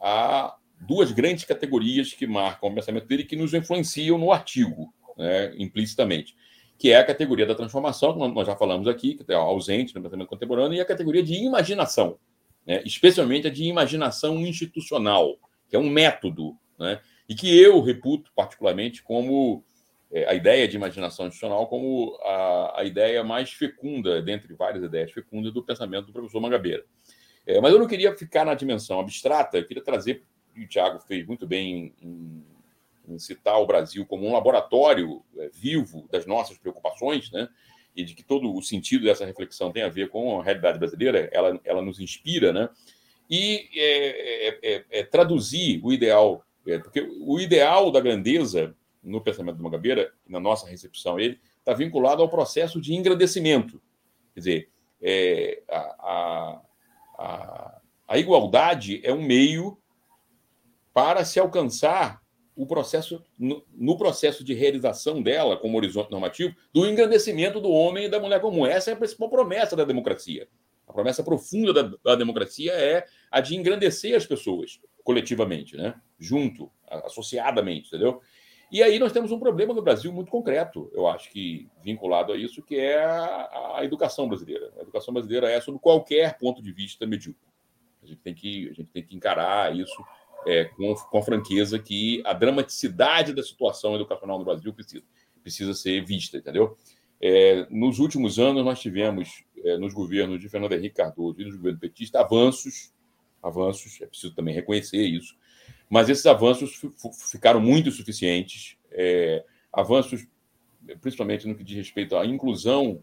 a 0.00 0.56
duas 0.80 1.12
grandes 1.12 1.44
categorias 1.44 2.12
que 2.12 2.26
marcam 2.26 2.70
o 2.70 2.74
pensamento 2.74 3.06
dele 3.06 3.24
que 3.24 3.36
nos 3.36 3.54
influenciam 3.54 4.18
no 4.18 4.32
artigo, 4.32 4.92
né, 5.16 5.54
implicitamente 5.56 6.36
que 6.82 6.90
é 6.90 6.96
a 6.96 7.04
categoria 7.04 7.46
da 7.46 7.54
transformação, 7.54 8.12
como 8.12 8.34
nós 8.34 8.44
já 8.44 8.56
falamos 8.56 8.88
aqui, 8.88 9.14
que 9.14 9.32
é 9.32 9.36
ausente 9.36 9.94
no 9.94 10.02
pensamento 10.02 10.26
contemporâneo, 10.26 10.76
e 10.76 10.80
a 10.80 10.84
categoria 10.84 11.22
de 11.22 11.34
imaginação, 11.34 12.18
né? 12.66 12.82
especialmente 12.84 13.46
a 13.46 13.50
de 13.50 13.62
imaginação 13.62 14.40
institucional, 14.40 15.38
que 15.68 15.76
é 15.76 15.78
um 15.78 15.88
método, 15.88 16.58
né? 16.76 17.00
e 17.28 17.36
que 17.36 17.56
eu 17.56 17.80
reputo 17.80 18.32
particularmente 18.34 19.00
como 19.00 19.64
é, 20.10 20.28
a 20.28 20.34
ideia 20.34 20.66
de 20.66 20.74
imaginação 20.74 21.28
institucional 21.28 21.68
como 21.68 22.18
a, 22.20 22.80
a, 22.80 22.84
ideia 22.84 23.22
mais 23.22 23.52
fecunda, 23.52 24.20
dentre 24.20 24.52
várias 24.52 24.82
ideias 24.82 25.12
fecundas, 25.12 25.54
do 25.54 25.62
pensamento 25.62 26.06
do 26.06 26.12
professor 26.12 26.40
Mangabeira. 26.40 26.84
É, 27.46 27.60
mas 27.60 27.72
eu 27.72 27.78
não 27.78 27.86
queria 27.86 28.12
ficar 28.16 28.44
na 28.44 28.54
dimensão 28.54 28.98
abstrata, 28.98 29.56
eu 29.56 29.68
queria 29.68 29.84
trazer, 29.84 30.24
e 30.56 30.64
o 30.64 30.68
Tiago 30.68 30.98
fez 30.98 31.24
muito 31.24 31.46
bem 31.46 31.94
em, 32.02 32.44
citar 33.18 33.60
o 33.60 33.66
Brasil 33.66 34.06
como 34.06 34.26
um 34.26 34.32
laboratório 34.32 35.22
é, 35.36 35.50
vivo 35.52 36.08
das 36.10 36.26
nossas 36.26 36.58
preocupações, 36.58 37.30
né? 37.30 37.48
e 37.94 38.04
de 38.04 38.14
que 38.14 38.22
todo 38.22 38.54
o 38.54 38.62
sentido 38.62 39.04
dessa 39.04 39.26
reflexão 39.26 39.70
tem 39.70 39.82
a 39.82 39.88
ver 39.88 40.08
com 40.08 40.40
a 40.40 40.44
realidade 40.44 40.78
brasileira, 40.78 41.28
ela, 41.30 41.60
ela 41.64 41.82
nos 41.82 42.00
inspira, 42.00 42.52
né? 42.52 42.68
e 43.28 43.68
é, 43.74 44.48
é, 44.48 44.58
é, 44.62 44.84
é 44.90 45.02
traduzir 45.02 45.80
o 45.84 45.92
ideal, 45.92 46.44
porque 46.82 47.00
o 47.20 47.38
ideal 47.38 47.90
da 47.90 48.00
grandeza 48.00 48.74
no 49.02 49.20
pensamento 49.20 49.56
do 49.56 49.62
Mangabeira, 49.62 50.12
na 50.26 50.38
nossa 50.38 50.68
recepção, 50.68 51.18
ele 51.18 51.40
está 51.58 51.74
vinculado 51.74 52.22
ao 52.22 52.28
processo 52.28 52.80
de 52.80 52.94
engrandecimento. 52.94 53.82
Quer 54.32 54.40
dizer, 54.40 54.70
é, 55.02 55.62
a, 55.68 55.78
a, 55.78 56.62
a, 57.18 57.80
a 58.08 58.18
igualdade 58.18 59.00
é 59.04 59.12
um 59.12 59.22
meio 59.22 59.76
para 60.94 61.24
se 61.24 61.40
alcançar 61.40 62.21
o 62.54 62.66
processo 62.66 63.24
no, 63.38 63.64
no, 63.74 63.96
processo 63.96 64.44
de 64.44 64.52
realização 64.54 65.22
dela 65.22 65.56
como 65.56 65.76
horizonte 65.76 66.10
normativo 66.10 66.54
do 66.72 66.86
engrandecimento 66.86 67.60
do 67.60 67.70
homem 67.70 68.04
e 68.04 68.08
da 68.08 68.20
mulher 68.20 68.40
comum. 68.40 68.66
Essa 68.66 68.90
é 68.90 68.94
a 68.94 68.96
principal 68.96 69.30
promessa 69.30 69.74
da 69.74 69.84
democracia. 69.84 70.48
A 70.86 70.92
promessa 70.92 71.22
profunda 71.22 71.72
da, 71.72 71.96
da 72.04 72.14
democracia 72.14 72.72
é 72.72 73.06
a 73.30 73.40
de 73.40 73.56
engrandecer 73.56 74.14
as 74.14 74.26
pessoas 74.26 74.80
coletivamente, 75.02 75.76
né? 75.76 75.94
junto, 76.18 76.70
associadamente, 76.86 77.88
entendeu? 77.88 78.20
E 78.70 78.82
aí 78.82 78.98
nós 78.98 79.12
temos 79.12 79.30
um 79.32 79.38
problema 79.38 79.74
no 79.74 79.82
Brasil 79.82 80.10
muito 80.12 80.30
concreto, 80.30 80.90
eu 80.94 81.06
acho 81.06 81.30
que 81.30 81.68
vinculado 81.82 82.32
a 82.32 82.36
isso, 82.36 82.62
que 82.62 82.76
é 82.76 83.04
a, 83.04 83.74
a 83.76 83.84
educação 83.84 84.26
brasileira. 84.26 84.72
A 84.78 84.82
educação 84.82 85.12
brasileira 85.12 85.50
é, 85.50 85.60
sob 85.60 85.78
qualquer 85.78 86.38
ponto 86.38 86.62
de 86.62 86.72
vista, 86.72 87.06
medíocre. 87.06 87.52
A 88.02 88.06
gente 88.06 88.20
tem 88.20 88.34
que, 88.34 88.70
a 88.70 88.72
gente 88.72 88.90
tem 88.90 89.02
que 89.02 89.14
encarar 89.14 89.76
isso 89.76 90.02
é, 90.46 90.64
com, 90.64 90.94
com 90.94 91.22
franqueza 91.22 91.78
que 91.78 92.22
a 92.24 92.32
dramaticidade 92.32 93.32
da 93.32 93.42
situação 93.42 93.94
educacional 93.94 94.38
no 94.38 94.44
Brasil 94.44 94.72
precisa, 94.72 95.04
precisa 95.42 95.74
ser 95.74 96.04
vista, 96.04 96.36
entendeu? 96.36 96.76
É, 97.20 97.66
nos 97.70 97.98
últimos 97.98 98.38
anos, 98.38 98.64
nós 98.64 98.80
tivemos, 98.80 99.44
é, 99.64 99.76
nos 99.76 99.94
governos 99.94 100.40
de 100.40 100.48
Fernando 100.48 100.72
Henrique 100.72 100.96
Cardoso 100.96 101.40
e 101.40 101.44
no 101.44 101.56
governo 101.56 101.78
petista, 101.78 102.20
avanços, 102.20 102.92
avanços, 103.42 104.00
é 104.00 104.06
preciso 104.06 104.34
também 104.34 104.54
reconhecer 104.54 105.02
isso, 105.02 105.36
mas 105.88 106.08
esses 106.08 106.26
avanços 106.26 106.80
ficaram 107.30 107.60
muito 107.60 107.88
insuficientes, 107.88 108.76
é, 108.90 109.44
avanços, 109.72 110.26
principalmente 111.00 111.46
no 111.46 111.54
que 111.54 111.62
diz 111.62 111.76
respeito 111.76 112.16
à 112.16 112.26
inclusão 112.26 113.02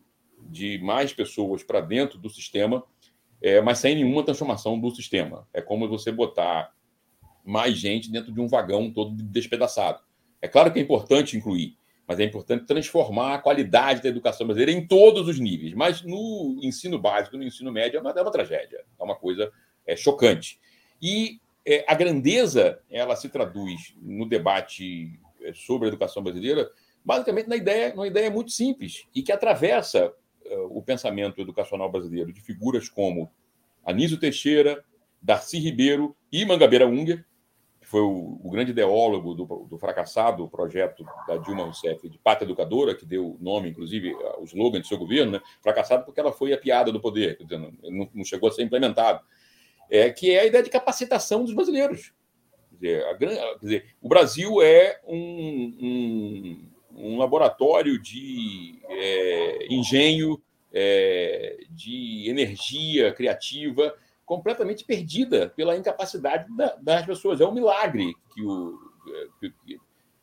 de 0.50 0.80
mais 0.80 1.14
pessoas 1.14 1.64
para 1.64 1.82
dentro 1.82 2.18
do 2.18 2.30
sistema, 2.30 2.84
é, 3.42 3.62
mas 3.62 3.80
sem 3.80 3.96
nenhuma 3.96 4.24
transformação 4.24 4.80
do 4.80 4.92
sistema. 4.92 5.48
É 5.54 5.62
como 5.62 5.88
você 5.88 6.12
botar 6.12 6.74
mais 7.50 7.78
gente 7.78 8.12
dentro 8.12 8.32
de 8.32 8.39
um 8.39 8.47
vagão 8.47 8.91
todo 8.91 9.12
despedaçado. 9.12 10.00
É 10.41 10.47
claro 10.47 10.72
que 10.72 10.80
é 10.80 10.82
importante 10.82 11.36
incluir, 11.36 11.76
mas 12.08 12.20
é 12.20 12.24
importante 12.24 12.66
transformar 12.66 13.36
a 13.36 13.39
qualidade 13.39 14.04
da 14.04 14.10
educação 14.10 14.45
brasileira 14.45 14.72
em 14.72 14.86
todos 14.86 15.28
os 15.28 15.39
níveis. 15.39 15.74
Mas 15.74 16.04
no 16.04 16.60
ensino 16.62 17.00
básico, 17.00 17.38
no 17.38 17.43
ensino 17.43 17.72
médio, 17.72 17.97
é 17.97 18.02
uma, 18.02 18.12
é 18.12 18.32
tragédia, 18.32 18.86
é 19.00 19.04
uma 19.04 19.16
coisa 19.16 19.52
é, 19.86 19.95
chocante. 19.95 20.60
E 21.02 21.39
é, 21.66 21.84
a 21.88 21.95
grandeza 21.95 22.80
ela 22.89 23.16
se 23.16 23.28
traduz 23.30 23.95
no 24.00 24.28
debate 24.28 25.20
é, 25.41 25.52
sobre 25.54 25.88
a 25.88 25.89
educação 25.89 26.22
brasileira, 26.22 26.70
basicamente 27.04 27.47
na 27.47 27.56
ideia, 27.56 27.89
numa 27.95 28.08
ideia 28.08 28.30
muito 28.30 28.52
simples 28.52 29.06
e 29.16 29.24
que 29.24 29.32
atravessa 29.32 30.14
uh, 30.45 30.78
o 30.78 30.82
pensamento 30.84 31.41
educacional 31.41 31.91
brasileiro 31.91 32.32
de 32.32 32.41
figuras 32.41 32.89
como 32.89 33.32
Anísio 33.84 34.20
Teixeira, 34.20 34.84
Darcy 35.22 35.58
Ribeiro 35.58 36.16
e 36.32 36.45
Mangabeira 36.45 36.88
Unger, 36.88 37.26
foi 37.90 38.02
o, 38.02 38.40
o 38.44 38.52
grande 38.52 38.70
ideólogo 38.70 39.34
do, 39.34 39.46
do, 39.68 39.78
fracassado 39.80 40.48
projeto 40.48 41.04
da 41.28 41.38
Dilma 41.38 41.64
Rousseff 41.64 42.08
de 42.08 42.20
Pátria 42.20 42.46
Educadora, 42.46 42.94
que 42.94 43.04
deu 43.04 43.36
nome, 43.42 43.68
inclusive, 43.68 44.14
ao 44.36 44.44
slogan 44.44 44.80
do 44.80 44.86
seu 44.86 44.96
governo, 44.96 45.32
né? 45.32 45.42
fracassado 45.60 46.06
porque 46.06 46.20
ela 46.20 46.32
foi 46.32 46.54
a 46.54 46.58
piada 46.58 46.92
do 46.92 47.02
poder, 47.02 47.40
não, 47.50 48.08
não 48.14 48.24
chegou 48.24 48.48
a 48.48 48.52
ser 48.52 48.62
implementado, 48.62 49.22
é, 49.90 50.12
que 50.12 50.30
é 50.30 50.42
a 50.42 50.46
ideia 50.46 50.64
de 50.64 50.70
capacitação 50.70 51.44
dos 51.44 51.52
brasileiros. 51.52 52.14
Quer 52.70 52.76
dizer, 52.76 53.06
a, 53.08 53.18
quer 53.18 53.60
dizer 53.60 53.86
o 54.00 54.08
Brasil 54.08 54.62
é 54.62 55.02
um, 55.08 55.76
um, 55.82 56.70
um 56.96 57.18
laboratório 57.18 58.00
de 58.00 58.80
é, 58.88 59.66
engenho, 59.68 60.40
é, 60.72 61.58
de 61.72 62.30
energia 62.30 63.12
criativa, 63.14 63.96
completamente 64.30 64.86
perdida 64.86 65.50
pela 65.50 65.76
incapacidade 65.76 66.56
da, 66.56 66.76
das 66.80 67.04
pessoas. 67.04 67.42
É 67.42 67.46
um 67.48 67.52
milagre 67.52 68.14
que, 68.32 68.44
o, 68.44 68.78
que, 69.40 69.80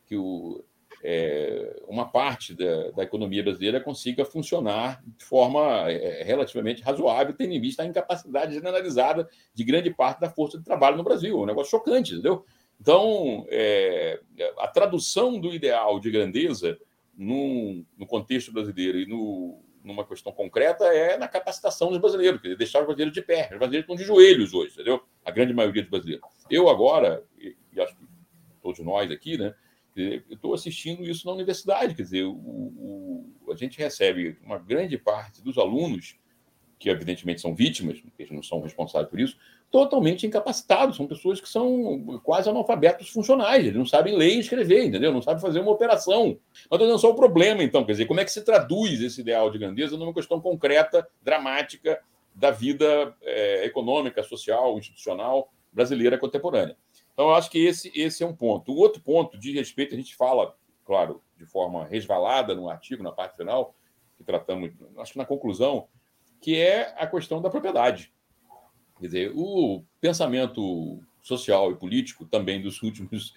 que 0.07 0.17
o, 0.17 0.65
é, 1.03 1.83
uma 1.89 2.07
parte 2.09 2.55
da, 2.55 2.93
da, 2.93 3.03
economia 3.03 3.43
brasileira 3.43 3.81
consiga 3.81 4.25
funcionar 4.25 5.03
de 5.05 5.25
forma 5.25 5.91
é, 5.91 6.23
relativamente 6.23 6.83
razoável, 6.83 7.35
tendo 7.35 7.53
em 7.53 7.61
vista 7.61 7.83
a 7.83 7.87
incapacidade 7.87 8.55
generalizada 8.55 9.29
de 9.53 9.65
grande 9.65 9.93
parte 9.93 10.21
da 10.21 10.31
força 10.31 10.57
de 10.57 10.65
trabalho 10.65 10.97
no 10.97 11.03
Brasil. 11.03 11.37
É 11.37 11.43
um 11.43 11.47
negócio 11.47 11.73
chocante, 11.73 12.13
entendeu? 12.13 12.45
Então, 12.81 13.45
é, 13.49 14.21
a 14.57 14.69
tradução 14.69 15.41
do 15.41 15.53
ideal 15.53 15.99
de 15.99 16.13
grandeza 16.13 16.79
no, 17.19 17.85
no 17.99 18.07
contexto 18.07 18.53
brasileiro 18.53 19.01
e 19.01 19.07
no, 19.07 19.66
numa 19.87 20.05
questão 20.05 20.33
concreta 20.33 20.85
é 20.87 21.17
na 21.17 21.29
capacitação 21.29 21.91
dos 21.91 21.99
brasileiros, 21.99 22.41
quer 22.41 22.49
dizer, 22.49 22.59
deixar 22.59 22.81
os 22.81 22.87
brasileiros 22.87 23.15
de 23.15 23.23
pé. 23.23 23.49
Os 23.53 23.59
brasileiros 23.59 23.85
estão 23.85 23.95
de 23.95 24.05
joelhos 24.05 24.53
hoje, 24.53 24.73
entendeu? 24.75 25.03
A 25.25 25.31
grande 25.31 25.55
maioria 25.55 25.83
dos 25.83 25.91
brasileiros. 25.91 26.27
Eu 26.51 26.69
agora, 26.69 27.25
e, 27.39 27.57
acho 27.81 27.97
que 27.97 28.05
todos 28.61 28.81
nós 28.81 29.11
aqui, 29.11 29.39
né? 29.39 29.55
estou 30.29 30.53
assistindo 30.53 31.05
isso 31.05 31.27
na 31.27 31.33
universidade, 31.33 31.95
quer 31.95 32.03
dizer, 32.03 32.25
o, 32.25 32.35
o, 32.35 33.51
a 33.51 33.57
gente 33.57 33.79
recebe 33.79 34.37
uma 34.43 34.59
grande 34.59 34.99
parte 34.99 35.43
dos 35.43 35.57
alunos, 35.57 36.19
que 36.79 36.91
evidentemente 36.91 37.41
são 37.41 37.55
vítimas, 37.55 38.03
eles 38.19 38.31
não 38.31 38.43
são 38.43 38.61
responsáveis 38.61 39.09
por 39.09 39.19
isso, 39.19 39.39
totalmente 39.77 40.27
incapacitados. 40.27 40.97
São 40.97 41.07
pessoas 41.07 41.41
que 41.41 41.49
são 41.49 42.21
quase 42.23 42.49
analfabetos 42.49 43.11
funcionais, 43.11 43.65
eles 43.65 43.77
não 43.77 43.85
sabem 43.85 44.17
ler 44.17 44.31
e 44.31 44.39
escrever, 44.39 44.85
entendeu? 44.85 45.13
Não 45.13 45.21
sabem 45.21 45.43
fazer 45.43 45.61
uma 45.61 45.71
operação. 45.71 46.39
Mas 46.71 46.81
não 46.81 46.99
só 46.99 47.11
o 47.11 47.15
problema, 47.15 47.63
então, 47.63 47.85
quer 47.85 47.93
dizer, 47.93 48.07
como 48.07 48.21
é 48.21 48.25
que 48.25 48.33
se 48.33 48.43
traduz 48.43 49.01
esse 49.03 49.21
ideal 49.21 49.51
de 49.51 49.59
grandeza 49.59 49.97
numa 49.97 50.15
questão 50.15 50.41
concreta, 50.41 51.07
dramática 51.23 52.01
da 52.35 52.51
vida 52.51 53.15
é, 53.23 53.67
econômica, 53.67 54.23
social, 54.23 54.79
institucional 54.79 55.53
brasileira 55.71 56.17
contemporânea. 56.17 56.77
Então, 57.13 57.29
eu 57.29 57.35
acho 57.35 57.51
que 57.51 57.59
esse, 57.65 57.93
esse 57.95 58.23
é 58.23 58.27
um 58.27 58.35
ponto. 58.35 58.73
O 58.73 58.77
outro 58.77 59.03
ponto, 59.03 59.39
de 59.39 59.53
respeito, 59.53 59.95
a 59.95 59.97
gente 59.97 60.17
fala, 60.17 60.57
claro, 60.85 61.23
de 61.37 61.45
forma 61.45 61.85
resvalada 61.85 62.55
no 62.55 62.69
artigo, 62.69 63.03
na 63.03 63.13
parte 63.13 63.37
final, 63.37 63.75
que 64.17 64.25
tratamos, 64.25 64.73
acho 64.99 65.13
que 65.13 65.19
na 65.19 65.27
conclusão, 65.27 65.89
que 66.41 66.59
é 66.59 66.95
a 66.97 67.07
questão 67.07 67.43
da 67.43 67.51
propriedade. 67.51 68.13
Quer 68.99 69.07
dizer, 69.07 69.33
o 69.35 69.83
pensamento 70.01 71.01
social 71.23 71.71
e 71.71 71.77
político 71.77 72.25
também 72.25 72.61
dos 72.61 72.83
últimos 72.83 73.35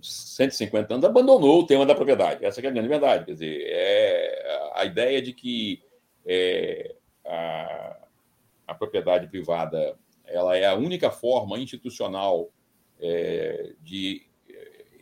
150 0.00 0.94
anos 0.94 1.04
abandonou 1.04 1.60
o 1.60 1.66
tema 1.66 1.84
da 1.84 1.94
propriedade. 1.94 2.44
Essa 2.44 2.60
é 2.60 2.66
a 2.66 2.70
grande 2.70 2.88
verdade. 2.88 3.24
Quer 3.24 3.32
dizer, 3.32 3.62
é 3.66 4.70
a 4.74 4.84
ideia 4.84 5.20
de 5.20 5.32
que 5.32 5.82
é, 6.26 6.94
a, 7.24 7.96
a, 8.68 8.74
propriedade 8.74 9.28
privada 9.28 9.96
ela 10.26 10.56
é 10.56 10.64
a 10.64 10.74
única 10.74 11.10
forma 11.10 11.58
institucional 11.58 12.50
é, 13.00 13.72
de 13.82 14.24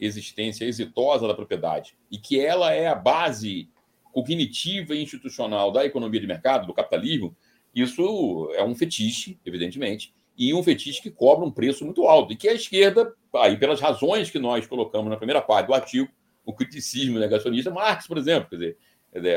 existência 0.00 0.64
exitosa 0.64 1.28
da 1.28 1.34
propriedade 1.34 1.96
e 2.10 2.18
que 2.18 2.40
ela 2.40 2.72
é 2.72 2.86
a 2.86 2.94
base 2.94 3.68
cognitiva 4.12 4.94
e 4.94 5.02
institucional 5.02 5.70
da 5.70 5.84
economia 5.84 6.20
de 6.20 6.26
mercado, 6.26 6.66
do 6.66 6.74
capitalismo, 6.74 7.36
isso 7.74 8.50
é 8.54 8.64
um 8.64 8.74
fetiche, 8.74 9.38
evidentemente, 9.44 10.14
e 10.36 10.54
um 10.54 10.62
fetiche 10.62 11.02
que 11.02 11.10
cobra 11.10 11.44
um 11.44 11.50
preço 11.50 11.84
muito 11.84 12.06
alto. 12.06 12.32
E 12.32 12.36
que 12.36 12.48
a 12.48 12.54
esquerda, 12.54 13.14
aí 13.36 13.56
pelas 13.56 13.80
razões 13.80 14.30
que 14.30 14.38
nós 14.38 14.66
colocamos 14.66 15.10
na 15.10 15.16
primeira 15.16 15.42
parte 15.42 15.66
do 15.66 15.74
artigo, 15.74 16.08
o 16.44 16.52
criticismo 16.52 17.18
negacionista, 17.18 17.70
Marx, 17.70 18.06
por 18.06 18.18
exemplo, 18.18 18.50
quer 18.50 18.56
dizer, 18.56 18.76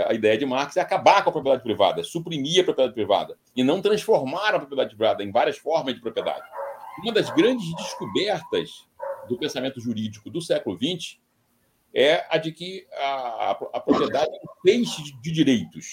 a 0.07 0.13
ideia 0.13 0.37
de 0.37 0.45
Marx 0.45 0.77
é 0.77 0.81
acabar 0.81 1.23
com 1.23 1.29
a 1.29 1.33
propriedade 1.33 1.63
privada, 1.63 2.01
é 2.01 2.03
suprimir 2.03 2.61
a 2.61 2.63
propriedade 2.63 2.93
privada 2.93 3.37
e 3.55 3.63
não 3.63 3.81
transformar 3.81 4.53
a 4.53 4.59
propriedade 4.59 4.95
privada 4.95 5.23
em 5.23 5.31
várias 5.31 5.57
formas 5.57 5.95
de 5.95 6.01
propriedade. 6.01 6.45
Uma 7.01 7.11
das 7.11 7.29
grandes 7.31 7.75
descobertas 7.75 8.87
do 9.27 9.37
pensamento 9.37 9.79
jurídico 9.79 10.29
do 10.29 10.41
século 10.41 10.77
XX 10.77 11.17
é 11.93 12.25
a 12.29 12.37
de 12.37 12.51
que 12.51 12.85
a, 12.93 13.05
a, 13.05 13.51
a 13.51 13.79
propriedade 13.79 14.29
é 14.29 14.35
um 14.35 14.61
peixe 14.63 15.03
de, 15.03 15.21
de 15.21 15.31
direitos, 15.31 15.91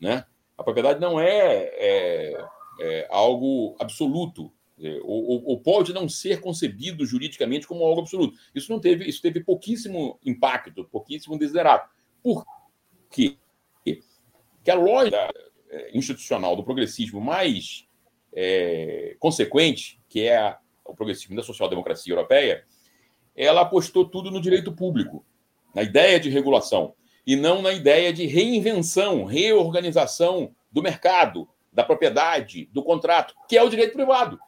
né? 0.00 0.24
A 0.58 0.64
propriedade 0.64 1.00
não 1.00 1.20
é, 1.20 1.70
é, 1.72 2.44
é 2.80 3.08
algo 3.10 3.76
absoluto, 3.78 4.52
ou, 5.02 5.44
ou, 5.44 5.60
pode 5.60 5.92
não 5.92 6.08
ser 6.08 6.40
concebido 6.40 7.04
juridicamente 7.04 7.66
como 7.66 7.84
algo 7.84 8.00
absoluto. 8.00 8.38
Isso 8.54 8.70
não 8.70 8.80
teve, 8.80 9.04
isso 9.08 9.22
teve 9.22 9.42
pouquíssimo 9.42 10.18
impacto, 10.24 10.84
pouquíssimo 10.84 11.38
desiderado. 11.38 11.88
Por 12.22 12.44
quê? 13.10 13.36
Que 13.84 14.70
a 14.70 14.74
lógica 14.74 15.28
é, 15.70 15.96
institucional 15.96 16.56
do 16.56 16.64
progressismo 16.64 17.20
mais 17.20 17.86
é, 18.32 19.16
consequente, 19.18 20.00
que 20.08 20.22
é 20.22 20.36
a, 20.36 20.58
o 20.84 20.94
progressismo 20.94 21.36
da 21.36 21.42
social-democracia 21.42 22.12
europeia, 22.12 22.64
ela 23.36 23.62
apostou 23.62 24.08
tudo 24.08 24.30
no 24.30 24.40
direito 24.40 24.72
público, 24.72 25.24
na 25.74 25.82
ideia 25.82 26.18
de 26.18 26.28
regulação 26.28 26.94
e 27.28 27.36
não 27.36 27.60
na 27.60 27.74
ideia 27.74 28.10
de 28.10 28.24
reinvenção, 28.24 29.26
reorganização 29.26 30.50
do 30.72 30.82
mercado, 30.82 31.46
da 31.70 31.84
propriedade, 31.84 32.70
do 32.72 32.82
contrato, 32.82 33.34
que 33.46 33.54
é 33.54 33.62
o 33.62 33.68
direito 33.68 33.92
privado. 33.92 34.40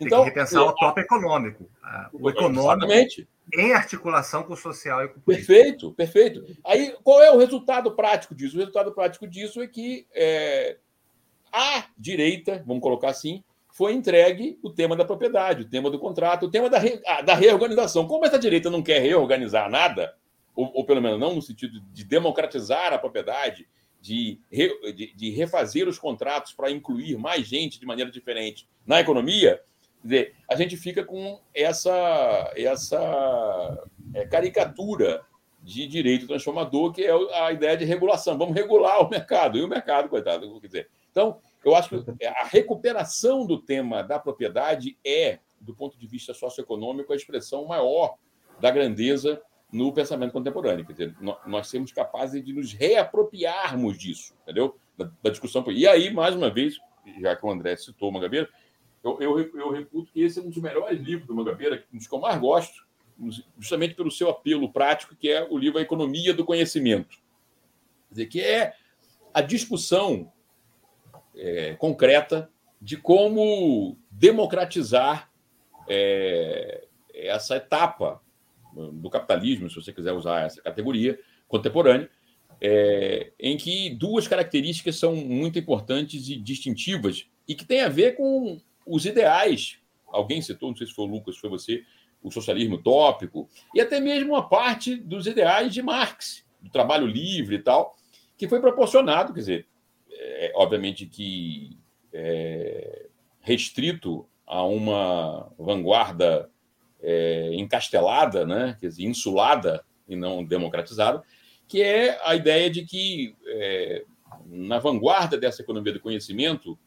Então, 0.00 0.24
Tem 0.24 0.32
que 0.32 0.40
repensar 0.40 0.64
o 0.64 0.74
top 0.74 1.00
econômico. 1.00 1.70
O 2.12 2.28
econômico 2.28 2.84
Exatamente. 2.84 3.28
em 3.56 3.72
articulação 3.72 4.42
com 4.42 4.54
o 4.54 4.56
social 4.56 5.04
e 5.04 5.08
com 5.08 5.20
o 5.20 5.22
político. 5.22 5.46
Perfeito, 5.46 5.92
perfeito. 5.92 6.44
Aí, 6.64 6.96
qual 7.04 7.22
é 7.22 7.30
o 7.30 7.38
resultado 7.38 7.92
prático 7.92 8.34
disso? 8.34 8.56
O 8.56 8.58
resultado 8.58 8.90
prático 8.90 9.28
disso 9.28 9.62
é 9.62 9.68
que 9.68 10.08
é, 10.12 10.78
a 11.52 11.84
direita, 11.96 12.60
vamos 12.66 12.82
colocar 12.82 13.10
assim, 13.10 13.44
foi 13.70 13.92
entregue 13.92 14.58
o 14.64 14.70
tema 14.70 14.96
da 14.96 15.04
propriedade, 15.04 15.62
o 15.62 15.68
tema 15.70 15.88
do 15.92 15.98
contrato, 16.00 16.46
o 16.46 16.50
tema 16.50 16.68
da, 16.68 16.80
re, 16.80 17.00
da 17.24 17.36
reorganização. 17.36 18.04
Como 18.08 18.26
essa 18.26 18.36
direita 18.36 18.68
não 18.68 18.82
quer 18.82 19.00
reorganizar 19.00 19.70
nada, 19.70 20.12
ou, 20.56 20.72
ou, 20.74 20.84
pelo 20.84 21.02
menos 21.02 21.20
não 21.20 21.34
no 21.34 21.42
sentido 21.42 21.80
de 21.92 22.02
democratizar 22.02 22.92
a 22.92 22.98
propriedade, 22.98 23.68
de, 24.00 24.40
re, 24.50 24.92
de, 24.92 25.14
de 25.14 25.30
refazer 25.30 25.88
os 25.88 25.98
contratos 25.98 26.52
para 26.52 26.70
incluir 26.70 27.16
mais 27.18 27.46
gente 27.46 27.78
de 27.78 27.86
maneira 27.86 28.10
diferente 28.10 28.68
na 28.86 29.00
economia, 29.00 29.60
dizer, 30.02 30.34
a 30.50 30.54
gente 30.54 30.76
fica 30.76 31.04
com 31.04 31.40
essa, 31.54 32.52
essa 32.56 33.88
é, 34.14 34.26
caricatura 34.26 35.22
de 35.62 35.86
direito 35.86 36.28
transformador, 36.28 36.92
que 36.92 37.04
é 37.04 37.12
a 37.42 37.52
ideia 37.52 37.76
de 37.76 37.84
regulação. 37.84 38.38
Vamos 38.38 38.54
regular 38.54 39.04
o 39.04 39.10
mercado. 39.10 39.58
E 39.58 39.64
o 39.64 39.68
mercado, 39.68 40.08
coitado, 40.08 40.60
quer 40.60 40.66
dizer. 40.68 40.90
Então, 41.10 41.40
eu 41.64 41.74
acho 41.74 41.88
que 41.88 42.24
a 42.24 42.44
recuperação 42.44 43.44
do 43.44 43.60
tema 43.60 44.02
da 44.02 44.18
propriedade 44.20 44.96
é, 45.04 45.40
do 45.60 45.74
ponto 45.74 45.98
de 45.98 46.06
vista 46.06 46.32
socioeconômico, 46.32 47.12
a 47.12 47.16
expressão 47.16 47.64
maior 47.64 48.16
da 48.60 48.70
grandeza 48.70 49.42
no 49.72 49.92
pensamento 49.92 50.32
contemporâneo. 50.32 50.86
Quer 50.86 50.92
dizer, 50.92 51.16
nós 51.46 51.68
sermos 51.68 51.92
capazes 51.92 52.44
de 52.44 52.52
nos 52.52 52.72
reapropriarmos 52.72 53.98
disso, 53.98 54.34
entendeu? 54.42 54.76
Da, 54.96 55.10
da 55.22 55.30
discussão. 55.30 55.64
E 55.70 55.86
aí, 55.86 56.12
mais 56.12 56.34
uma 56.34 56.50
vez, 56.50 56.78
já 57.20 57.34
que 57.36 57.44
o 57.44 57.50
André 57.50 57.76
citou 57.76 58.08
o 58.08 58.12
Mangabeira, 58.12 58.48
eu, 59.02 59.18
eu, 59.20 59.38
eu 59.38 59.72
reputo 59.72 60.12
que 60.12 60.22
esse 60.22 60.38
é 60.38 60.42
um 60.42 60.48
dos 60.48 60.58
melhores 60.58 61.00
livros 61.00 61.26
do 61.26 61.34
Mangabeira, 61.34 61.84
um 61.92 61.96
dos 61.96 62.06
que 62.06 62.14
eu 62.14 62.18
mais 62.18 62.38
gosto, 62.40 62.86
justamente 63.58 63.94
pelo 63.94 64.10
seu 64.10 64.28
apelo 64.28 64.72
prático, 64.72 65.14
que 65.14 65.30
é 65.30 65.46
o 65.48 65.56
livro 65.56 65.78
A 65.78 65.82
Economia 65.82 66.34
do 66.34 66.44
Conhecimento. 66.44 67.16
Quer 68.08 68.14
dizer, 68.14 68.26
que 68.26 68.40
é 68.40 68.74
a 69.32 69.40
discussão 69.40 70.32
é, 71.34 71.74
concreta 71.74 72.50
de 72.80 72.96
como 72.96 73.96
democratizar 74.10 75.30
é, 75.88 76.86
essa 77.14 77.56
etapa 77.56 78.20
do 78.92 79.10
capitalismo, 79.10 79.68
se 79.68 79.76
você 79.76 79.92
quiser 79.92 80.12
usar 80.12 80.46
essa 80.46 80.60
categoria 80.62 81.18
contemporânea, 81.48 82.10
é, 82.60 83.32
em 83.38 83.56
que 83.56 83.90
duas 83.90 84.26
características 84.26 84.96
são 84.96 85.14
muito 85.14 85.58
importantes 85.58 86.28
e 86.28 86.36
distintivas 86.36 87.26
e 87.46 87.54
que 87.54 87.64
tem 87.64 87.82
a 87.82 87.88
ver 87.88 88.16
com 88.16 88.60
os 88.86 89.04
ideais. 89.04 89.78
Alguém 90.06 90.40
citou, 90.40 90.70
não 90.70 90.76
sei 90.76 90.86
se 90.86 90.94
foi 90.94 91.04
o 91.04 91.08
Lucas, 91.08 91.34
se 91.34 91.40
foi 91.40 91.50
você, 91.50 91.84
o 92.22 92.30
socialismo 92.30 92.76
utópico, 92.76 93.48
e 93.74 93.80
até 93.80 94.00
mesmo 94.00 94.32
uma 94.32 94.48
parte 94.48 94.96
dos 94.96 95.26
ideais 95.26 95.72
de 95.72 95.82
Marx, 95.82 96.44
do 96.60 96.70
trabalho 96.70 97.06
livre 97.06 97.56
e 97.56 97.62
tal, 97.62 97.96
que 98.36 98.48
foi 98.48 98.60
proporcionado, 98.60 99.32
quer 99.32 99.40
dizer, 99.40 99.66
é, 100.10 100.52
obviamente 100.54 101.06
que 101.06 101.78
é, 102.12 103.06
restrito 103.40 104.26
a 104.46 104.64
uma 104.64 105.52
vanguarda 105.58 106.50
é, 107.02 107.50
encastelada, 107.54 108.46
né, 108.46 108.76
quer 108.80 108.88
dizer, 108.88 109.04
insulada 109.04 109.84
e 110.08 110.16
não 110.16 110.44
democratizada, 110.44 111.22
que 111.68 111.82
é 111.82 112.18
a 112.24 112.34
ideia 112.34 112.70
de 112.70 112.84
que 112.84 113.34
é, 113.46 114.04
na 114.46 114.78
vanguarda 114.78 115.36
dessa 115.36 115.62
economia 115.62 115.92
do 115.92 116.00
conhecimento 116.00 116.78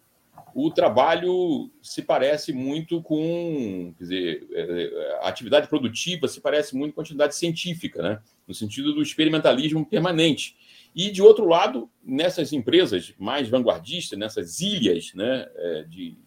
o 0.53 0.71
trabalho 0.71 1.69
se 1.81 2.01
parece 2.01 2.51
muito 2.53 3.01
com, 3.01 3.93
quer 3.97 4.03
dizer, 4.03 4.47
é, 4.51 5.19
a 5.21 5.27
atividade 5.27 5.67
produtiva 5.67 6.27
se 6.27 6.41
parece 6.41 6.75
muito 6.75 6.93
com 6.93 7.01
a 7.01 7.03
atividade 7.03 7.35
científica, 7.35 8.01
né? 8.01 8.21
no 8.47 8.53
sentido 8.53 8.93
do 8.93 9.01
experimentalismo 9.01 9.85
permanente. 9.85 10.55
E, 10.95 11.11
de 11.11 11.21
outro 11.21 11.45
lado, 11.45 11.89
nessas 12.03 12.51
empresas 12.51 13.13
mais 13.19 13.47
vanguardistas, 13.47 14.17
nessas 14.17 14.59
ilhas 14.59 15.13
né, 15.13 15.47
é, 15.55 15.83
de, 15.83 16.17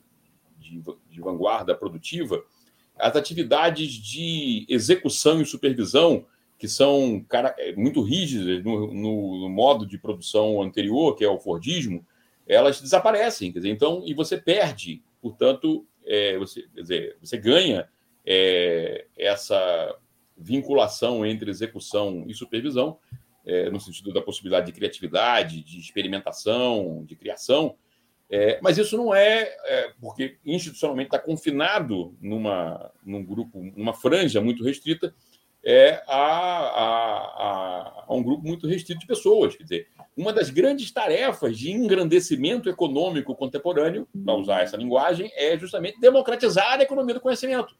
de, 0.58 0.82
de 1.10 1.20
vanguarda 1.20 1.74
produtiva, 1.74 2.42
as 3.02 3.16
atividades 3.16 3.94
de 3.94 4.64
execução 4.68 5.42
e 5.42 5.44
supervisão, 5.44 6.24
que 6.56 6.68
são 6.68 7.26
é, 7.58 7.74
muito 7.74 8.00
rígidas 8.00 8.62
no, 8.62 8.94
no, 8.94 9.40
no 9.40 9.48
modo 9.48 9.84
de 9.84 9.98
produção 9.98 10.62
anterior, 10.62 11.16
que 11.16 11.24
é 11.24 11.28
o 11.28 11.40
Fordismo, 11.40 12.06
elas 12.46 12.80
desaparecem. 12.80 13.50
Quer 13.50 13.58
dizer, 13.58 13.70
então, 13.70 14.04
e 14.06 14.14
você 14.14 14.38
perde, 14.38 15.02
portanto, 15.20 15.84
é, 16.06 16.38
você, 16.38 16.64
dizer, 16.72 17.16
você 17.20 17.36
ganha 17.36 17.88
é, 18.24 19.06
essa 19.18 19.96
vinculação 20.38 21.26
entre 21.26 21.50
execução 21.50 22.24
e 22.28 22.34
supervisão, 22.34 22.98
é, 23.44 23.68
no 23.68 23.80
sentido 23.80 24.12
da 24.12 24.22
possibilidade 24.22 24.66
de 24.66 24.72
criatividade, 24.72 25.64
de 25.64 25.80
experimentação, 25.80 27.04
de 27.04 27.16
criação. 27.16 27.74
É, 28.34 28.58
mas 28.62 28.78
isso 28.78 28.96
não 28.96 29.14
é, 29.14 29.54
é 29.66 29.92
porque 30.00 30.38
institucionalmente 30.42 31.08
está 31.08 31.18
confinado 31.18 32.16
numa, 32.18 32.90
num 33.04 33.22
grupo, 33.22 33.62
numa 33.76 33.92
franja 33.92 34.40
muito 34.40 34.64
restrita, 34.64 35.14
é 35.62 36.02
a, 36.08 36.16
a, 36.16 37.18
a, 37.18 38.04
a 38.08 38.14
um 38.14 38.22
grupo 38.22 38.42
muito 38.46 38.66
restrito 38.66 39.02
de 39.02 39.06
pessoas. 39.06 39.54
Quer 39.54 39.64
dizer, 39.64 39.88
uma 40.16 40.32
das 40.32 40.48
grandes 40.48 40.90
tarefas 40.90 41.58
de 41.58 41.70
engrandecimento 41.70 42.70
econômico 42.70 43.36
contemporâneo, 43.36 44.08
para 44.24 44.34
usar 44.34 44.62
essa 44.62 44.78
linguagem, 44.78 45.30
é 45.36 45.56
justamente 45.58 46.00
democratizar 46.00 46.80
a 46.80 46.82
economia 46.82 47.14
do 47.14 47.20
conhecimento. 47.20 47.76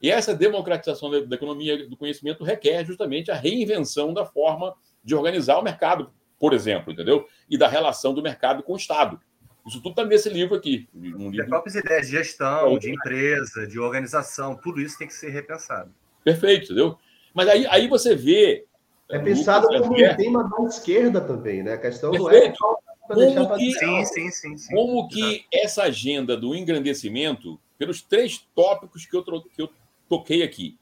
E 0.00 0.08
essa 0.08 0.32
democratização 0.32 1.10
da 1.10 1.34
economia 1.34 1.88
do 1.88 1.96
conhecimento 1.96 2.44
requer 2.44 2.84
justamente 2.84 3.32
a 3.32 3.34
reinvenção 3.34 4.14
da 4.14 4.24
forma 4.24 4.72
de 5.02 5.16
organizar 5.16 5.58
o 5.58 5.62
mercado, 5.62 6.12
por 6.38 6.52
exemplo, 6.52 6.92
entendeu? 6.92 7.26
E 7.50 7.58
da 7.58 7.66
relação 7.66 8.14
do 8.14 8.22
mercado 8.22 8.62
com 8.62 8.74
o 8.74 8.76
Estado. 8.76 9.20
Isso 9.66 9.78
tudo 9.78 9.90
está 9.90 10.04
nesse 10.04 10.28
livro 10.28 10.54
aqui. 10.54 10.88
Um 10.94 11.30
livro... 11.30 11.42
As 11.42 11.48
próprias 11.48 11.74
ideias 11.74 12.06
de 12.06 12.12
gestão, 12.12 12.78
de 12.78 12.90
empresa, 12.90 13.66
de 13.66 13.78
organização, 13.80 14.54
tudo 14.54 14.80
isso 14.80 14.96
tem 14.96 15.08
que 15.08 15.14
ser 15.14 15.30
repensado. 15.30 15.92
Perfeito, 16.22 16.66
entendeu? 16.66 16.96
Mas 17.34 17.48
aí, 17.48 17.66
aí 17.66 17.88
você 17.88 18.14
vê 18.14 18.64
é 19.08 19.18
pensado 19.18 19.68
como 19.68 19.92
um 19.92 20.16
tema 20.16 20.48
da 20.48 20.64
esquerda 20.64 21.20
também, 21.20 21.62
né? 21.62 21.74
A 21.74 21.78
questão 21.78 22.10
Perfeito. 22.10 22.58
não 22.60 23.22
é 23.22 23.34
como 23.34 23.56
que, 23.56 23.72
sim, 23.72 24.04
sim, 24.04 24.30
sim, 24.30 24.58
sim, 24.58 24.74
Como 24.74 25.08
que 25.08 25.44
essa 25.52 25.84
agenda 25.84 26.36
do 26.36 26.54
engrandecimento, 26.54 27.60
pelos 27.78 28.02
três 28.02 28.38
tópicos 28.54 29.06
que 29.06 29.16
eu, 29.16 29.22
que 29.22 29.62
eu 29.62 29.70
toquei 30.08 30.42
aqui, 30.42 30.76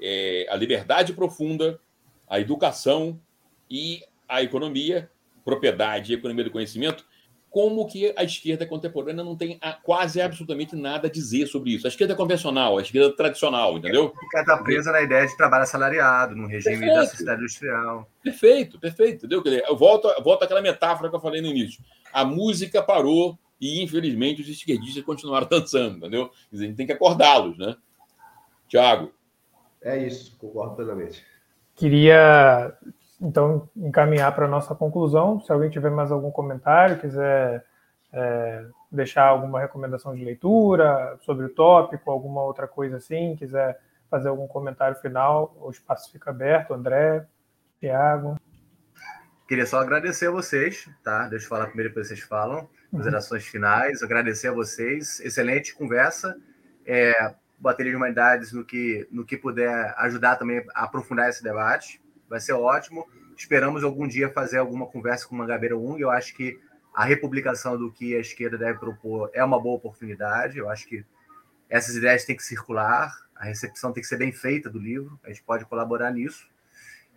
é 0.00 0.46
a 0.50 0.56
liberdade 0.56 1.12
profunda, 1.12 1.80
a 2.28 2.40
educação 2.40 3.20
e 3.70 4.02
a 4.28 4.42
economia, 4.42 5.10
propriedade 5.44 6.12
e 6.12 6.16
economia 6.16 6.44
do 6.44 6.50
conhecimento, 6.50 7.06
como 7.50 7.86
que 7.86 8.12
a 8.16 8.22
esquerda 8.22 8.66
contemporânea 8.66 9.24
não 9.24 9.36
tem 9.36 9.58
quase 9.82 10.20
absolutamente 10.20 10.76
nada 10.76 11.08
a 11.08 11.10
dizer 11.10 11.46
sobre 11.46 11.70
isso. 11.70 11.86
A 11.86 11.88
esquerda 11.88 12.14
convencional, 12.14 12.78
a 12.78 12.82
esquerda 12.82 13.14
tradicional, 13.16 13.78
entendeu? 13.78 14.12
Fica 14.18 14.44
tá 14.44 14.62
presa 14.62 14.92
na 14.92 15.00
ideia 15.00 15.26
de 15.26 15.36
trabalho 15.36 15.62
assalariado, 15.62 16.36
no 16.36 16.46
regime 16.46 16.78
perfeito. 16.78 16.94
da 16.94 17.06
sociedade 17.06 17.40
industrial. 17.40 18.10
Perfeito, 18.22 18.78
perfeito, 18.78 19.26
entendeu? 19.26 19.42
Eu 19.66 19.76
volto, 19.76 20.08
eu 20.08 20.22
volto 20.22 20.42
àquela 20.42 20.60
metáfora 20.60 21.08
que 21.08 21.16
eu 21.16 21.20
falei 21.20 21.40
no 21.40 21.48
início. 21.48 21.82
A 22.12 22.24
música 22.24 22.82
parou 22.82 23.38
e, 23.60 23.82
infelizmente, 23.82 24.42
os 24.42 24.48
esquerdistas 24.48 25.02
continuaram 25.02 25.48
dançando, 25.50 25.96
entendeu? 25.98 26.30
A 26.52 26.56
gente 26.56 26.76
tem 26.76 26.86
que 26.86 26.92
acordá-los, 26.92 27.56
né? 27.56 27.76
Tiago. 28.68 29.12
É 29.80 29.96
isso, 29.96 30.36
concordo 30.36 30.76
plenamente. 30.76 31.24
Queria 31.74 32.76
então 33.20 33.68
encaminhar 33.76 34.34
para 34.34 34.46
a 34.46 34.48
nossa 34.48 34.74
conclusão. 34.74 35.40
Se 35.40 35.52
alguém 35.52 35.70
tiver 35.70 35.90
mais 35.90 36.12
algum 36.12 36.30
comentário, 36.30 36.98
quiser 36.98 37.64
é, 38.12 38.64
deixar 38.90 39.26
alguma 39.26 39.60
recomendação 39.60 40.14
de 40.14 40.24
leitura 40.24 41.16
sobre 41.20 41.46
o 41.46 41.48
tópico, 41.48 42.10
alguma 42.10 42.42
outra 42.42 42.66
coisa 42.66 42.96
assim, 42.96 43.36
quiser 43.36 43.80
fazer 44.10 44.28
algum 44.28 44.46
comentário 44.46 44.96
final, 44.96 45.54
o 45.60 45.70
espaço 45.70 46.10
fica 46.10 46.30
aberto. 46.30 46.72
André, 46.72 47.26
Tiago. 47.78 48.36
Queria 49.46 49.66
só 49.66 49.80
agradecer 49.80 50.28
a 50.28 50.30
vocês, 50.30 50.88
tá? 51.02 51.26
Deixa 51.28 51.46
eu 51.46 51.48
falar 51.48 51.66
primeiro 51.66 51.92
para 51.92 52.04
vocês 52.04 52.20
falam. 52.20 52.68
Considerações 52.90 53.44
uhum. 53.44 53.50
finais. 53.50 54.02
Agradecer 54.02 54.48
a 54.48 54.52
vocês. 54.52 55.20
Excelente 55.20 55.74
conversa. 55.74 56.36
É, 56.86 57.34
bateria 57.58 57.92
de 57.92 57.96
humanidades 57.96 58.52
no 58.52 58.64
que, 58.64 59.06
no 59.10 59.24
que 59.24 59.36
puder 59.36 59.94
ajudar 59.98 60.36
também 60.36 60.64
a 60.74 60.84
aprofundar 60.84 61.28
esse 61.28 61.42
debate 61.42 62.00
vai 62.28 62.40
ser 62.40 62.52
ótimo. 62.52 63.08
Esperamos 63.36 63.84
algum 63.84 64.06
dia 64.06 64.28
fazer 64.28 64.58
alguma 64.58 64.86
conversa 64.86 65.26
com 65.26 65.34
o 65.34 65.38
Mangabeira 65.38 65.76
Ung. 65.76 66.00
Eu 66.00 66.10
acho 66.10 66.34
que 66.34 66.58
a 66.94 67.04
republicação 67.04 67.78
do 67.78 67.92
que 67.92 68.16
a 68.16 68.20
esquerda 68.20 68.58
deve 68.58 68.78
propor 68.78 69.30
é 69.32 69.42
uma 69.44 69.60
boa 69.60 69.76
oportunidade. 69.76 70.58
Eu 70.58 70.68
acho 70.68 70.86
que 70.86 71.04
essas 71.68 71.94
ideias 71.96 72.24
têm 72.24 72.36
que 72.36 72.42
circular, 72.42 73.12
a 73.36 73.44
recepção 73.44 73.92
tem 73.92 74.02
que 74.02 74.08
ser 74.08 74.16
bem 74.16 74.32
feita 74.32 74.68
do 74.68 74.78
livro, 74.78 75.18
a 75.22 75.28
gente 75.28 75.42
pode 75.42 75.64
colaborar 75.66 76.10
nisso. 76.10 76.48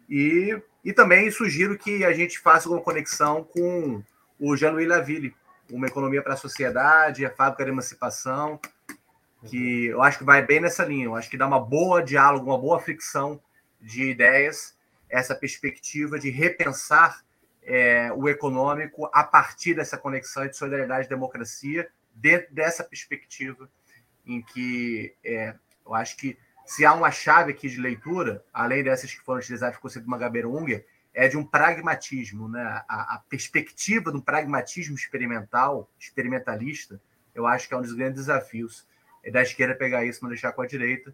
E, 0.09 0.61
e 0.83 0.93
também 0.93 1.31
sugiro 1.31 1.77
que 1.77 2.03
a 2.03 2.11
gente 2.13 2.37
faça 2.37 2.69
uma 2.69 2.81
conexão 2.81 3.43
com 3.43 4.03
o 4.39 4.55
Jean-Louis 4.55 4.87
Laville, 4.87 5.33
Uma 5.71 5.87
Economia 5.87 6.21
para 6.21 6.33
a 6.33 6.37
Sociedade, 6.37 7.25
a 7.25 7.29
Fábrica 7.29 7.63
de 7.63 7.71
Emancipação, 7.71 8.59
que 9.45 9.85
eu 9.85 10.01
acho 10.03 10.19
que 10.19 10.23
vai 10.23 10.45
bem 10.45 10.59
nessa 10.59 10.83
linha. 10.83 11.05
Eu 11.05 11.15
acho 11.15 11.29
que 11.29 11.37
dá 11.37 11.47
uma 11.47 11.59
boa 11.59 12.03
diálogo, 12.03 12.47
uma 12.47 12.57
boa 12.57 12.79
fricção 12.79 13.41
de 13.79 14.09
ideias 14.09 14.75
essa 15.11 15.35
perspectiva 15.35 16.17
de 16.17 16.29
repensar 16.29 17.23
é, 17.61 18.11
o 18.13 18.27
econômico 18.27 19.09
a 19.13 19.23
partir 19.23 19.75
dessa 19.75 19.97
conexão 19.97 20.47
de 20.47 20.57
solidariedade 20.57 21.05
e 21.05 21.09
democracia, 21.09 21.87
dentro 22.13 22.53
dessa 22.53 22.83
perspectiva 22.83 23.69
em 24.25 24.41
que 24.41 25.15
é, 25.23 25.53
eu 25.85 25.93
acho 25.93 26.17
que 26.17 26.37
se 26.65 26.85
há 26.85 26.93
uma 26.93 27.11
chave 27.11 27.51
aqui 27.51 27.69
de 27.69 27.79
leitura, 27.79 28.43
além 28.53 28.83
dessas 28.83 29.13
que 29.13 29.21
foram 29.21 29.39
utilizadas 29.39 29.75
por 29.75 29.83
conceito 29.83 30.05
de 30.05 30.09
Magabeira 30.09 30.47
Unger, 30.47 30.85
é 31.13 31.27
de 31.27 31.37
um 31.37 31.45
pragmatismo, 31.45 32.47
né? 32.47 32.61
A, 32.87 33.15
a 33.15 33.23
perspectiva 33.27 34.11
um 34.11 34.21
pragmatismo 34.21 34.95
experimental, 34.95 35.89
experimentalista, 35.99 37.01
eu 37.35 37.45
acho 37.45 37.67
que 37.67 37.73
é 37.73 37.77
um 37.77 37.81
dos 37.81 37.93
grandes 37.93 38.21
desafios 38.21 38.87
é 39.23 39.29
da 39.29 39.41
esquerda 39.41 39.75
pegar 39.75 40.03
isso, 40.05 40.23
não 40.23 40.29
deixar 40.29 40.51
com 40.51 40.61
a 40.61 40.67
direita. 40.67 41.13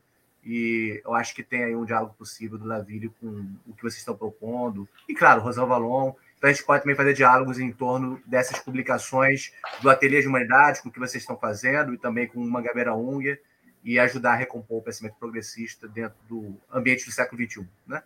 E 0.49 1.01
eu 1.03 1.13
acho 1.13 1.35
que 1.35 1.43
tem 1.43 1.65
aí 1.65 1.75
um 1.75 1.83
diálogo 1.83 2.13
possível 2.17 2.57
do 2.57 2.65
Laville 2.65 3.09
com 3.19 3.27
o 3.67 3.73
que 3.73 3.81
vocês 3.81 3.97
estão 3.97 4.15
propondo. 4.15 4.87
E, 5.09 5.13
claro, 5.13 5.41
Rosão 5.41 5.67
Valon. 5.67 6.13
Então, 6.37 6.49
a 6.49 6.53
gente 6.53 6.63
pode 6.63 6.83
também 6.83 6.95
fazer 6.95 7.13
diálogos 7.13 7.59
em 7.59 7.69
torno 7.69 8.21
dessas 8.25 8.57
publicações 8.57 9.51
do 9.81 9.89
Ateliê 9.89 10.21
de 10.21 10.27
Humanidades, 10.27 10.79
com 10.79 10.87
o 10.87 10.91
que 10.91 10.99
vocês 10.99 11.21
estão 11.21 11.35
fazendo, 11.35 11.93
e 11.93 11.97
também 11.97 12.27
com 12.27 12.39
uma 12.39 12.61
Gabeira 12.61 12.95
Unger, 12.95 13.41
e 13.83 13.99
ajudar 13.99 14.31
a 14.31 14.35
recompor 14.35 14.77
o 14.77 14.81
pensamento 14.81 15.15
progressista 15.19 15.85
dentro 15.85 16.17
do 16.29 16.55
ambiente 16.71 17.05
do 17.05 17.11
século 17.11 17.43
XXI. 17.43 17.67
Né? 17.85 18.01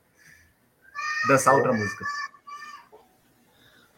Dançar 1.27 1.53
outra 1.53 1.71
música. 1.73 2.03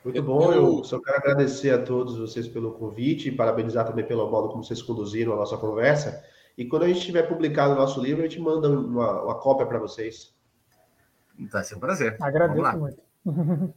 Muito 0.04 0.22
bom, 0.22 0.52
eu 0.52 0.84
só 0.84 1.00
quero 1.00 1.16
agradecer 1.16 1.70
a 1.70 1.82
todos 1.82 2.18
vocês 2.18 2.46
pelo 2.50 2.74
convite 2.74 3.30
e 3.30 3.32
parabenizar 3.32 3.86
também 3.86 4.06
pelo 4.06 4.30
modo 4.30 4.50
como 4.50 4.66
vocês 4.66 4.82
conduziram 4.82 5.32
a 5.32 5.38
nossa 5.38 5.56
conversa. 5.56 6.33
E 6.58 6.66
quando 6.66 6.84
a 6.84 6.88
gente 6.88 7.02
tiver 7.02 7.24
publicado 7.24 7.74
o 7.74 7.76
nosso 7.76 8.02
livro, 8.02 8.24
a 8.24 8.28
gente 8.28 8.40
manda 8.40 8.70
uma, 8.70 9.24
uma 9.24 9.40
cópia 9.40 9.66
para 9.66 9.80
vocês. 9.80 10.34
Vai 11.52 11.64
ser 11.64 11.76
um 11.76 11.80
prazer. 11.80 12.16
Agradeço 12.22 12.78
muito. 12.78 13.02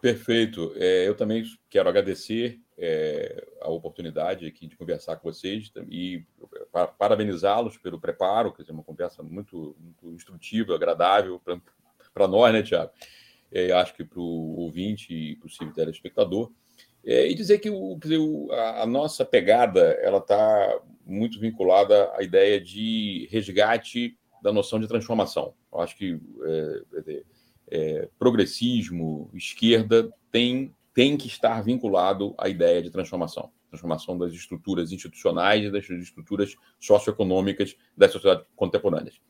Perfeito. 0.00 0.72
É, 0.76 1.06
eu 1.06 1.14
também 1.14 1.44
quero 1.68 1.88
agradecer 1.88 2.58
é, 2.78 3.46
a 3.60 3.68
oportunidade 3.68 4.46
aqui 4.46 4.66
de 4.66 4.76
conversar 4.76 5.16
com 5.16 5.30
vocês 5.30 5.70
e 5.90 6.24
parabenizá-los 6.96 7.76
pelo 7.76 8.00
preparo, 8.00 8.52
quer 8.52 8.62
dizer, 8.62 8.72
uma 8.72 8.82
conversa 8.82 9.22
muito, 9.22 9.76
muito 9.78 10.14
instrutiva, 10.14 10.74
agradável 10.74 11.38
para 12.14 12.26
nós, 12.26 12.52
né, 12.54 12.62
Tiago? 12.62 12.90
é, 13.52 13.72
acho 13.72 13.94
que 13.94 14.04
para 14.04 14.20
o 14.20 14.58
ouvinte 14.58 15.12
e 15.12 15.36
possível 15.36 15.74
telespectador, 15.74 16.50
é, 17.04 17.28
e 17.28 17.34
dizer 17.34 17.58
que 17.58 17.70
o, 17.70 17.96
dizer, 17.96 18.18
a, 18.52 18.82
a, 18.82 18.86
nossa 18.86 19.24
pegada 19.24 19.80
ela 20.02 20.18
está 20.18 20.80
muito 21.10 21.38
vinculada 21.38 22.10
à 22.16 22.22
ideia 22.22 22.60
de 22.60 23.28
resgate 23.30 24.16
da 24.42 24.52
noção 24.52 24.78
de 24.80 24.88
transformação. 24.88 25.54
Eu 25.72 25.80
acho 25.80 25.96
que 25.96 26.18
é, 26.44 27.22
é, 27.70 28.08
progressismo, 28.18 29.30
esquerda 29.34 30.12
tem 30.30 30.74
tem 30.92 31.16
que 31.16 31.28
estar 31.28 31.62
vinculado 31.62 32.34
à 32.36 32.48
ideia 32.48 32.82
de 32.82 32.90
transformação, 32.90 33.52
transformação 33.68 34.18
das 34.18 34.32
estruturas 34.32 34.90
institucionais 34.90 35.64
e 35.64 35.70
das 35.70 35.88
estruturas 35.88 36.56
socioeconômicas 36.80 37.76
das 37.96 38.10
sociedades 38.10 38.44
contemporâneas 38.56 39.20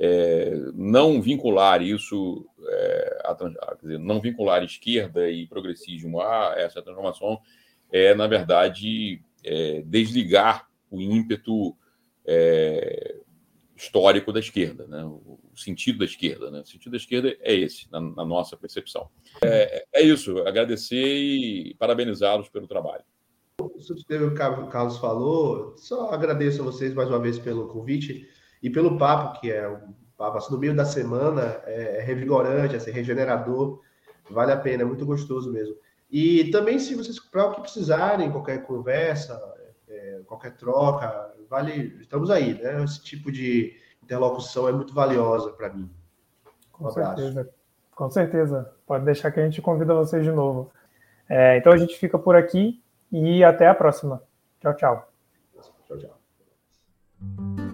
é, 0.00 0.54
não 0.74 1.20
vincular 1.20 1.82
isso, 1.82 2.46
é, 2.66 3.22
a, 3.24 3.32
a, 3.32 3.74
dizer, 3.74 3.98
não 3.98 4.18
vincular 4.18 4.64
esquerda 4.64 5.30
e 5.30 5.46
progressismo 5.46 6.22
a 6.22 6.54
essa 6.56 6.80
transformação 6.80 7.38
é, 7.92 8.14
na 8.14 8.26
verdade, 8.26 9.22
é, 9.44 9.82
desligar 9.82 10.69
o 10.90 11.00
ímpeto 11.00 11.76
é, 12.26 13.16
histórico 13.76 14.32
da 14.32 14.40
esquerda, 14.40 14.86
né? 14.86 15.04
o 15.04 15.38
sentido 15.56 16.00
da 16.00 16.04
esquerda. 16.04 16.50
Né? 16.50 16.60
O 16.60 16.66
sentido 16.66 16.92
da 16.92 16.98
esquerda 16.98 17.34
é 17.40 17.54
esse, 17.54 17.90
na, 17.90 18.00
na 18.00 18.24
nossa 18.24 18.56
percepção. 18.56 19.08
É, 19.42 19.86
é, 19.94 20.02
isso, 20.02 20.38
agradecer 20.40 20.96
e 20.96 21.74
parabenizá-los 21.78 22.48
pelo 22.48 22.66
trabalho. 22.66 23.04
O 23.58 24.66
Carlos 24.68 24.98
falou, 24.98 25.76
só 25.76 26.10
agradeço 26.10 26.62
a 26.62 26.64
vocês 26.64 26.94
mais 26.94 27.08
uma 27.08 27.18
vez 27.18 27.38
pelo 27.38 27.68
convite 27.68 28.28
e 28.62 28.70
pelo 28.70 28.98
papo, 28.98 29.40
que 29.40 29.50
é 29.50 29.68
um 29.68 29.94
papo 30.16 30.38
assim, 30.38 30.52
no 30.52 30.58
meio 30.58 30.74
da 30.74 30.84
semana, 30.84 31.60
é, 31.64 31.98
é 31.98 32.02
revigorante, 32.02 32.76
assim, 32.76 32.90
regenerador, 32.90 33.80
vale 34.30 34.52
a 34.52 34.56
pena, 34.56 34.82
é 34.82 34.86
muito 34.86 35.06
gostoso 35.06 35.50
mesmo. 35.52 35.74
E 36.10 36.50
também, 36.50 36.78
se 36.78 36.94
vocês, 36.94 37.18
para 37.18 37.46
o 37.46 37.54
que 37.54 37.60
precisarem, 37.60 38.30
qualquer 38.30 38.66
conversa, 38.66 39.38
qualquer 40.26 40.56
troca, 40.56 41.34
vale, 41.48 41.96
estamos 42.00 42.30
aí, 42.30 42.54
né? 42.54 42.82
Esse 42.84 43.02
tipo 43.02 43.30
de 43.30 43.76
interlocução 44.02 44.68
é 44.68 44.72
muito 44.72 44.94
valiosa 44.94 45.50
para 45.52 45.70
mim. 45.70 45.90
Um 46.74 46.84
Com 46.84 46.88
abraço. 46.88 47.16
certeza, 47.20 47.50
com 47.94 48.10
certeza. 48.10 48.74
Pode 48.86 49.04
deixar 49.04 49.30
que 49.30 49.40
a 49.40 49.44
gente 49.44 49.60
convida 49.60 49.94
vocês 49.94 50.24
de 50.24 50.32
novo. 50.32 50.70
É, 51.28 51.56
então 51.56 51.72
a 51.72 51.76
gente 51.76 51.96
fica 51.96 52.18
por 52.18 52.34
aqui 52.34 52.82
e 53.12 53.44
até 53.44 53.68
a 53.68 53.74
próxima. 53.74 54.22
Tchau, 54.60 54.74
tchau. 54.74 55.12
Tchau, 55.86 55.98
tchau. 55.98 57.69